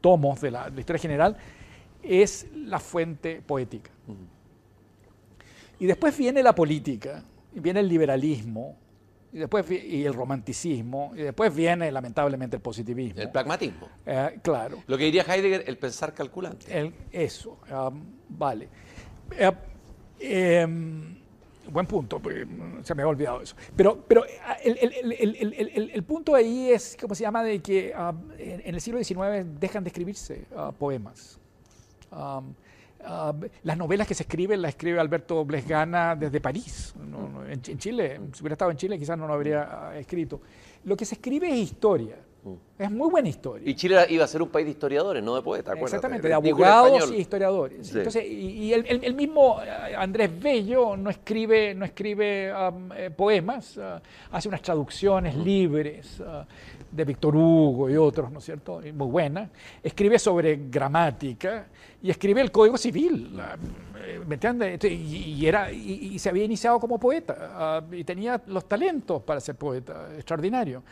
[0.00, 1.36] tomos de la, historia general,
[2.04, 3.90] es la fuente poética.
[5.78, 7.22] Y después viene la política,
[7.52, 8.76] viene el liberalismo,
[9.32, 13.20] y después y el romanticismo, y después viene lamentablemente el positivismo.
[13.20, 13.88] El pragmatismo.
[14.06, 14.78] Eh, claro.
[14.86, 16.66] Lo que diría Heidegger, el pensar calculante.
[16.78, 17.58] El, eso,
[18.28, 18.68] vale.
[19.36, 19.50] Eh,
[20.20, 21.16] em,
[21.68, 22.22] buen punto,
[22.82, 23.56] se me ha olvidado eso.
[23.74, 24.24] Pero, pero
[24.62, 27.92] el, el, el, punto ahí es, ¿cómo se llama?, de que
[28.38, 30.46] en, el siglo XIX dejan de escribirse
[30.78, 31.40] poemas.
[32.14, 33.34] Ah,
[33.64, 36.94] las novelas que se escriben las escribe Alberto Blesgana desde París.
[37.48, 40.40] en, Chile, si hubiera estado en Chile quizás no lo habría ah, escrito.
[40.84, 42.16] Lo que se escribe es historia.
[42.44, 42.82] Mm.
[42.82, 43.68] Es muy buena historia.
[43.68, 45.76] Y Chile iba a ser un país de historiadores, no de poetas.
[45.80, 47.94] Exactamente, de abogados y historiadores.
[47.94, 52.52] Entonces, y, el, mismo eh, Andrés Bello no escribe, no escribe
[52.96, 56.22] eh, poemas, ah, hace unas traducciones libres
[56.90, 58.80] de Víctor Hugo y otros, ¿no es cierto?
[58.92, 59.48] muy buena.
[59.82, 61.66] Escribe sobre gramática
[62.02, 63.40] y escribe el Código Civil,
[64.26, 64.84] ¿me entiendes?
[64.84, 69.54] Y, era, y, se había iniciado como poeta ah, y tenía los talentos para ser
[69.54, 70.82] poeta, extraordinario.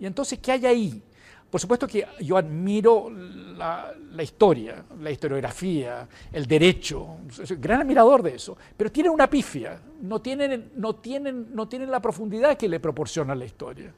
[0.00, 1.02] Y entonces, ¿qué hay ahí?
[1.50, 8.36] Por supuesto que yo admiro la, historia, la historiografía, el derecho, soy gran admirador de
[8.36, 12.78] eso, pero tienen una pifia, no tienen, no tienen, no tienen la profundidad que le
[12.78, 13.92] proporciona la historia.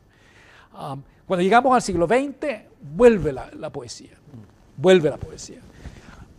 [0.72, 0.96] Ah,
[1.26, 4.16] cuando llegamos al siglo XX, vuelve la, la poesía,
[4.78, 5.60] vuelve la poesía.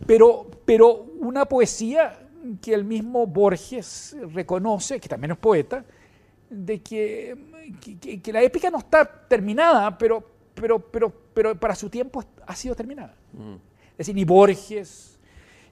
[0.04, 2.18] Pero, pero una poesía
[2.60, 5.84] que el mismo Borges reconoce, que también es poeta,
[6.50, 7.36] de que,
[8.22, 10.24] que, la épica no está terminada, pero,
[10.54, 13.14] pero, pero, pero para su tiempo ha sido terminada.
[13.32, 13.54] Mm.
[13.92, 15.18] Es decir, ni Borges,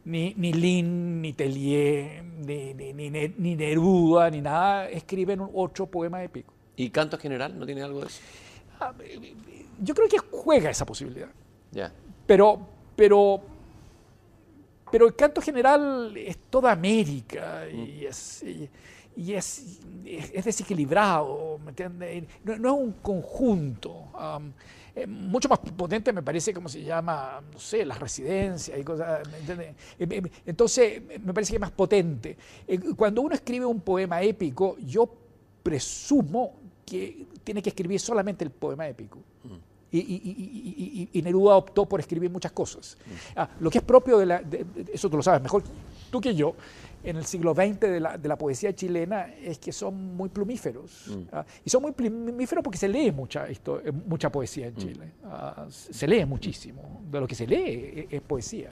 [0.05, 6.53] ni, ni Lin, ni Tellier, ni, ni, ni, Neruda, ni nada, escriben otro poema épico.
[6.77, 8.21] ¿Y canto general no tiene algo de eso?
[8.81, 8.93] Ah,
[9.81, 11.29] yo creo que juega esa posibilidad.
[11.71, 11.93] Ya.
[12.27, 12.67] Pero,
[12.97, 13.41] pero,
[14.91, 18.07] pero el canto general es toda América y, mm.
[18.09, 18.69] es, y,
[19.35, 22.25] es, es, desequilibrado, ¿me entiendes?
[22.45, 24.09] No, es un conjunto.
[25.07, 29.75] mucho más potente me parece como se llama, no sé, las residencias y cosas, ¿me?
[29.99, 32.37] Eh, eh, entonces, me parece que es más potente.
[32.97, 35.09] Cuando uno escribe un poema épico, yo
[35.63, 39.19] presumo que tiene que escribir solamente el poema épico.
[39.45, 39.72] Mm.
[39.93, 42.97] Y, Neruda optó por escribir muchas cosas.
[43.37, 44.43] Ah, lo que es propio de la,
[44.93, 45.63] eso tú lo sabes mejor
[46.11, 46.55] tú que yo,
[47.03, 51.09] en el siglo XX de la, de la poesía chilena es que son muy plumíferos.
[51.09, 51.23] Mm.
[51.33, 54.77] Ah, y son muy plumíferos porque se lee mucha, esto, eh, mucha poesía en mm.
[54.77, 55.13] Chile.
[55.25, 57.03] Ah, se lee muchísimo.
[57.11, 58.71] De lo que se lee e, es, poesía.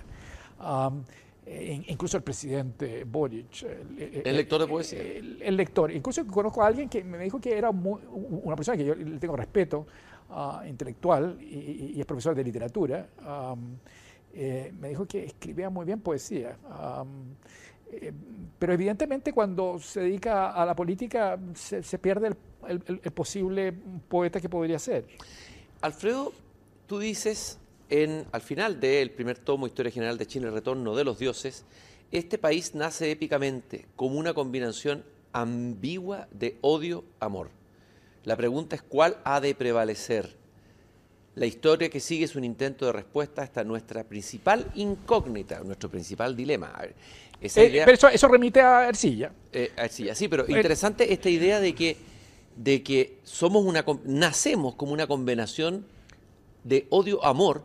[1.89, 3.65] incluso el presidente Boric.
[3.99, 5.03] El, lector de poesía.
[5.03, 5.91] El, lector.
[5.91, 9.35] Incluso conozco a alguien que me dijo que era una persona que yo le tengo
[9.35, 9.87] respeto,
[10.31, 13.09] uh, intelectual y, es profesor de literatura,
[14.33, 16.57] eh, me dijo que escribía muy bien poesía.
[17.93, 18.13] Eh,
[18.59, 22.31] pero evidentemente cuando se dedica a la política se, pierde
[22.69, 22.81] el,
[23.13, 23.73] posible
[24.09, 25.07] poeta que podría ser.
[25.81, 26.33] Alfredo,
[26.87, 27.59] tú dices
[27.89, 31.65] en, al final del primer tomo, Historia General de Chile, Retorno de los Dioses,
[32.13, 37.51] este país nace épicamente como una combinación ambigua de odio-amor.
[38.25, 40.37] La pregunta es cuál ha de prevalecer.
[41.35, 46.37] La historia que sigue es un intento de respuesta hasta nuestra principal incógnita, nuestro principal
[46.37, 46.73] dilema.
[47.41, 49.33] Eh, pero eso, remite a Ercilla.
[49.53, 51.97] Eh, Ercilla, sí, pero interesante esta idea de que,
[52.57, 55.87] de que somos una, nacemos como una combinación
[56.65, 57.65] de odio-amor.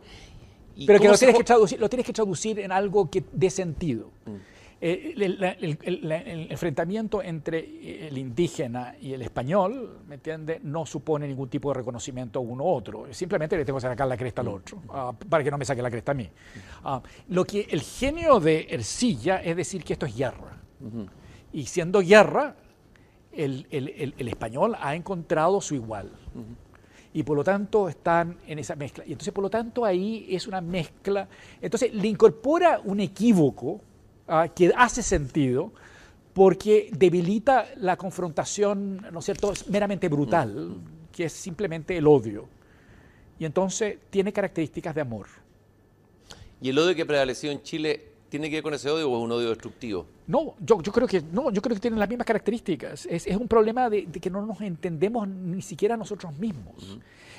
[0.86, 4.10] Pero que lo tienes que, traducir, lo tienes que traducir en algo que dé sentido.
[4.26, 4.55] Mm.
[4.78, 10.60] Eh, el, enfrentamiento entre el indígena y el español, ¿me entiende?
[10.62, 13.06] No supone ningún tipo de reconocimiento a uno u otro.
[13.10, 15.80] Simplemente le tengo que sacar la cresta al otro, ah, para que no me saque
[15.80, 16.28] la cresta a mí.
[16.84, 20.58] Ah, lo que el genio de Ercilla es decir que esto es guerra.
[21.52, 22.54] Y siendo guerra,
[23.32, 26.12] el, español ha encontrado su igual.
[27.14, 29.02] y por lo tanto están en esa mezcla.
[29.06, 31.26] Y entonces, por lo tanto, ahí es una mezcla.
[31.62, 33.80] Entonces, le incorpora un equívoco
[34.28, 35.72] Ah, que hace sentido
[36.34, 40.74] porque debilita la confrontación, ¿no es cierto?, meramente brutal,
[41.12, 42.48] que es simplemente el odio.
[43.38, 45.26] Y entonces tiene características de amor.
[46.60, 49.24] ¿Y el odio que prevaleció en Chile tiene que ver con ese odio o es
[49.24, 50.06] un odio destructivo?
[50.26, 53.06] No, yo, yo creo que no, yo creo que tienen las mismas características.
[53.06, 56.98] Es, es un problema de, que no nos entendemos ni siquiera nosotros mismos.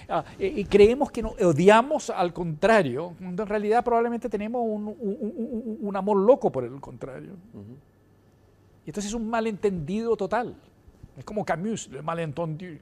[0.09, 6.17] Ah, y creemos que no, odiamos al contrario, cuando en realidad probablemente tenemos un, amor
[6.17, 7.33] loco por el contrario.
[8.85, 10.55] Y entonces es un malentendido total.
[11.17, 12.77] Es como Camus, el malentendido.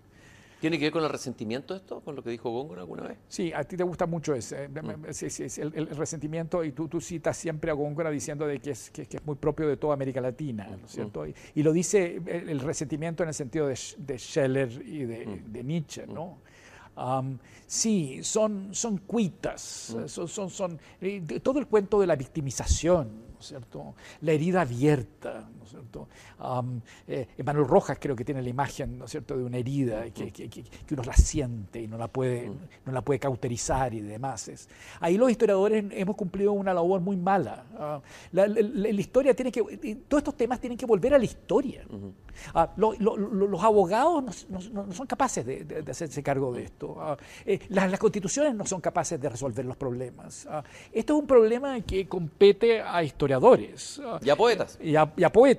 [0.59, 3.17] ¿Tiene que ver con el resentimiento esto, con lo que dijo Góngora alguna vez?
[3.27, 5.11] Sí, a ti te gusta mucho ese, mm.
[5.11, 8.89] sí, sí, el, resentimiento, y tú, tú, citas siempre a Góngora diciendo de que, es,
[8.89, 10.87] que, es muy propio de toda América Latina, ¿no es mm.
[10.87, 11.25] cierto?
[11.27, 15.51] Y, lo dice el, resentimiento en el sentido de, de Scheller y de, mm.
[15.51, 16.37] de Nietzsche, ¿no?
[17.67, 23.95] Sí, son, son cuitas, son, son, son eh, todo el cuento de la victimización, cierto?
[24.21, 26.07] La herida abierta, ¿no es cierto?
[27.07, 30.31] Eh, Emanuel Rojas creo que tiene la imagen, ¿no es cierto?, de una herida que,
[30.31, 32.51] que, que, uno la siente y no la puede,
[32.85, 34.47] no la puede cauterizar y demás.
[34.47, 34.69] Es,
[34.99, 37.65] ahí los historiadores hemos cumplido una labor muy mala.
[37.77, 38.01] Ah,
[38.31, 38.47] la,
[38.89, 39.61] historia tiene que,
[40.07, 41.83] todos estos temas tienen que volver a la historia.
[42.53, 46.97] Ah, los abogados no, son capaces de, hacerse cargo de esto.
[46.99, 50.47] Ah, eh, las, las, constituciones no son capaces de resolver los problemas.
[50.91, 54.77] esto es un problema que compete a historiadores y a poetas.
[54.81, 55.54] Y a, poetas.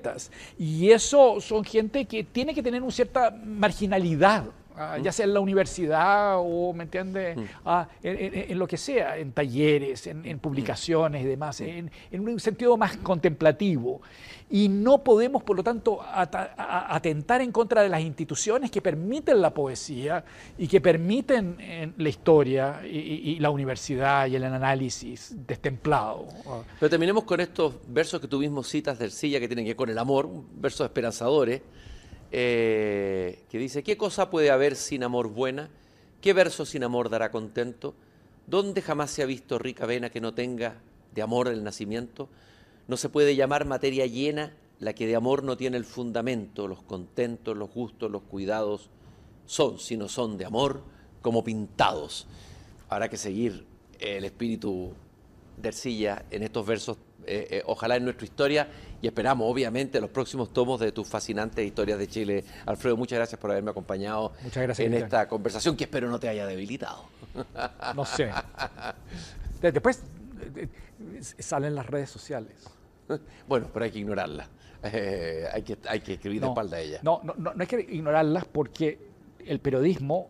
[0.57, 4.45] Y eso son gente que tiene que tener una cierta marginalidad.
[4.79, 7.43] Ah, ya sea en la universidad o, ¿me entiende mm.
[7.65, 12.97] ah, en, lo que sea, en talleres, en, publicaciones y demás, en, un sentido más
[12.97, 14.01] contemplativo.
[14.49, 19.53] Y no podemos, por lo tanto, atentar en contra de las instituciones que permiten la
[19.53, 20.23] poesía
[20.57, 26.27] y que permiten eh, la historia y, la universidad y el análisis destemplado.
[26.79, 29.89] Pero terminemos con estos versos que tuvimos citas del Silla que tienen que ver con
[29.89, 31.61] el amor, versos esperanzadores,
[32.31, 35.69] eh, que dice, ¿qué cosa puede haber sin amor buena?
[36.21, 37.95] ¿Qué verso sin amor dará contento?
[38.47, 40.81] ¿Dónde jamás se ha visto rica vena que no tenga
[41.13, 42.29] de amor el nacimiento?
[42.87, 46.83] No se puede llamar materia llena la que de amor no tiene el fundamento, los
[46.83, 48.89] contentos, los gustos, los cuidados,
[49.45, 50.83] son, si no son de amor,
[51.21, 52.27] como pintados.
[52.89, 53.65] Habrá que seguir
[53.99, 54.93] el espíritu
[55.57, 58.69] de Ercilla en estos versos, eh, eh, ojalá en nuestra historia,
[59.01, 62.43] y esperamos, obviamente, los próximos tomos de tus fascinantes historias de Chile.
[62.65, 67.05] Alfredo, muchas gracias por haberme acompañado en esta conversación que espero no te haya debilitado.
[67.95, 68.31] No sé.
[69.61, 70.01] Después
[71.39, 72.53] salen las redes sociales.
[73.47, 74.47] bueno, pero hay que ignorarla.
[74.83, 76.99] Eh, hay, que, hay que escribir de espalda a ella.
[77.03, 78.99] No, no, no, no hay que ignorarlas porque
[79.45, 80.29] el periodismo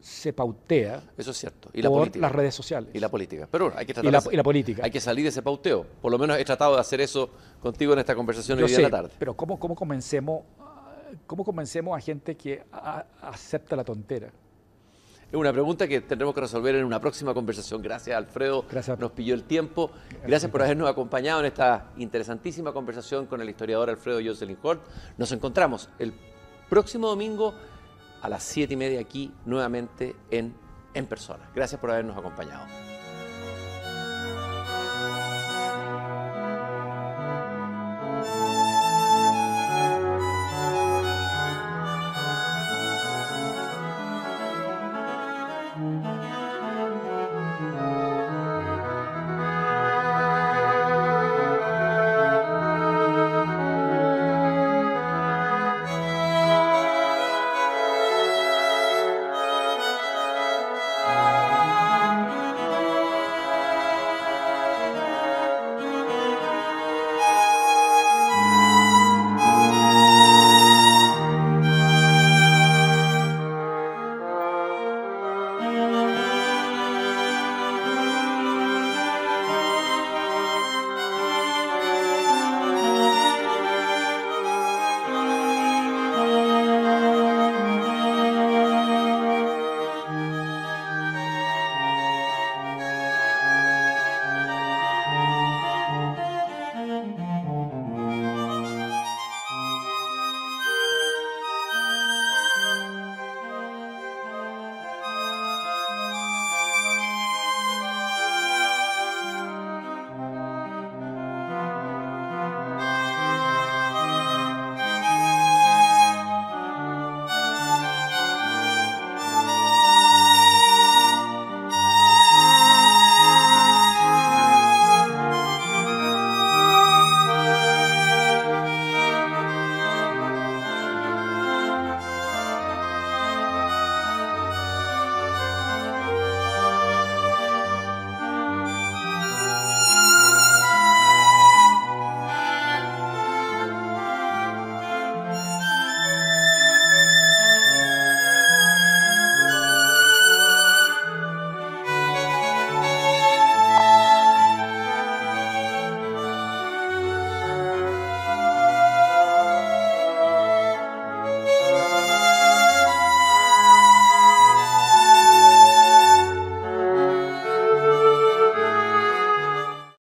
[0.00, 1.02] se pautea.
[1.16, 1.70] Eso es cierto.
[1.72, 2.90] Y por las redes sociales.
[2.94, 3.48] Y la política.
[3.50, 4.82] Pero hay que tratar y la, política.
[4.84, 5.86] Hay que salir de ese pauteo.
[6.00, 8.90] Por lo menos he tratado de hacer eso contigo en esta conversación hoy día la
[8.90, 9.10] tarde.
[9.18, 10.42] Pero ¿cómo, cómo, comencemos,
[11.26, 12.64] ¿cómo convencemos a gente que
[13.22, 14.30] acepta la tontera?
[15.30, 17.80] Es una pregunta que tendremos que resolver en una próxima conversación.
[17.82, 18.64] Gracias, Alfredo.
[18.68, 18.98] Gracias.
[18.98, 19.90] Nos pilló el tiempo.
[20.26, 24.82] Gracias por habernos acompañado en esta interesantísima conversación con el historiador Alfredo Jocelyn Hort.
[25.18, 26.12] Nos encontramos el
[26.68, 27.54] próximo domingo
[28.22, 30.54] a las 7 y media aquí nuevamente en
[30.92, 31.50] En Persona.
[31.54, 32.89] Gracias por habernos acompañado.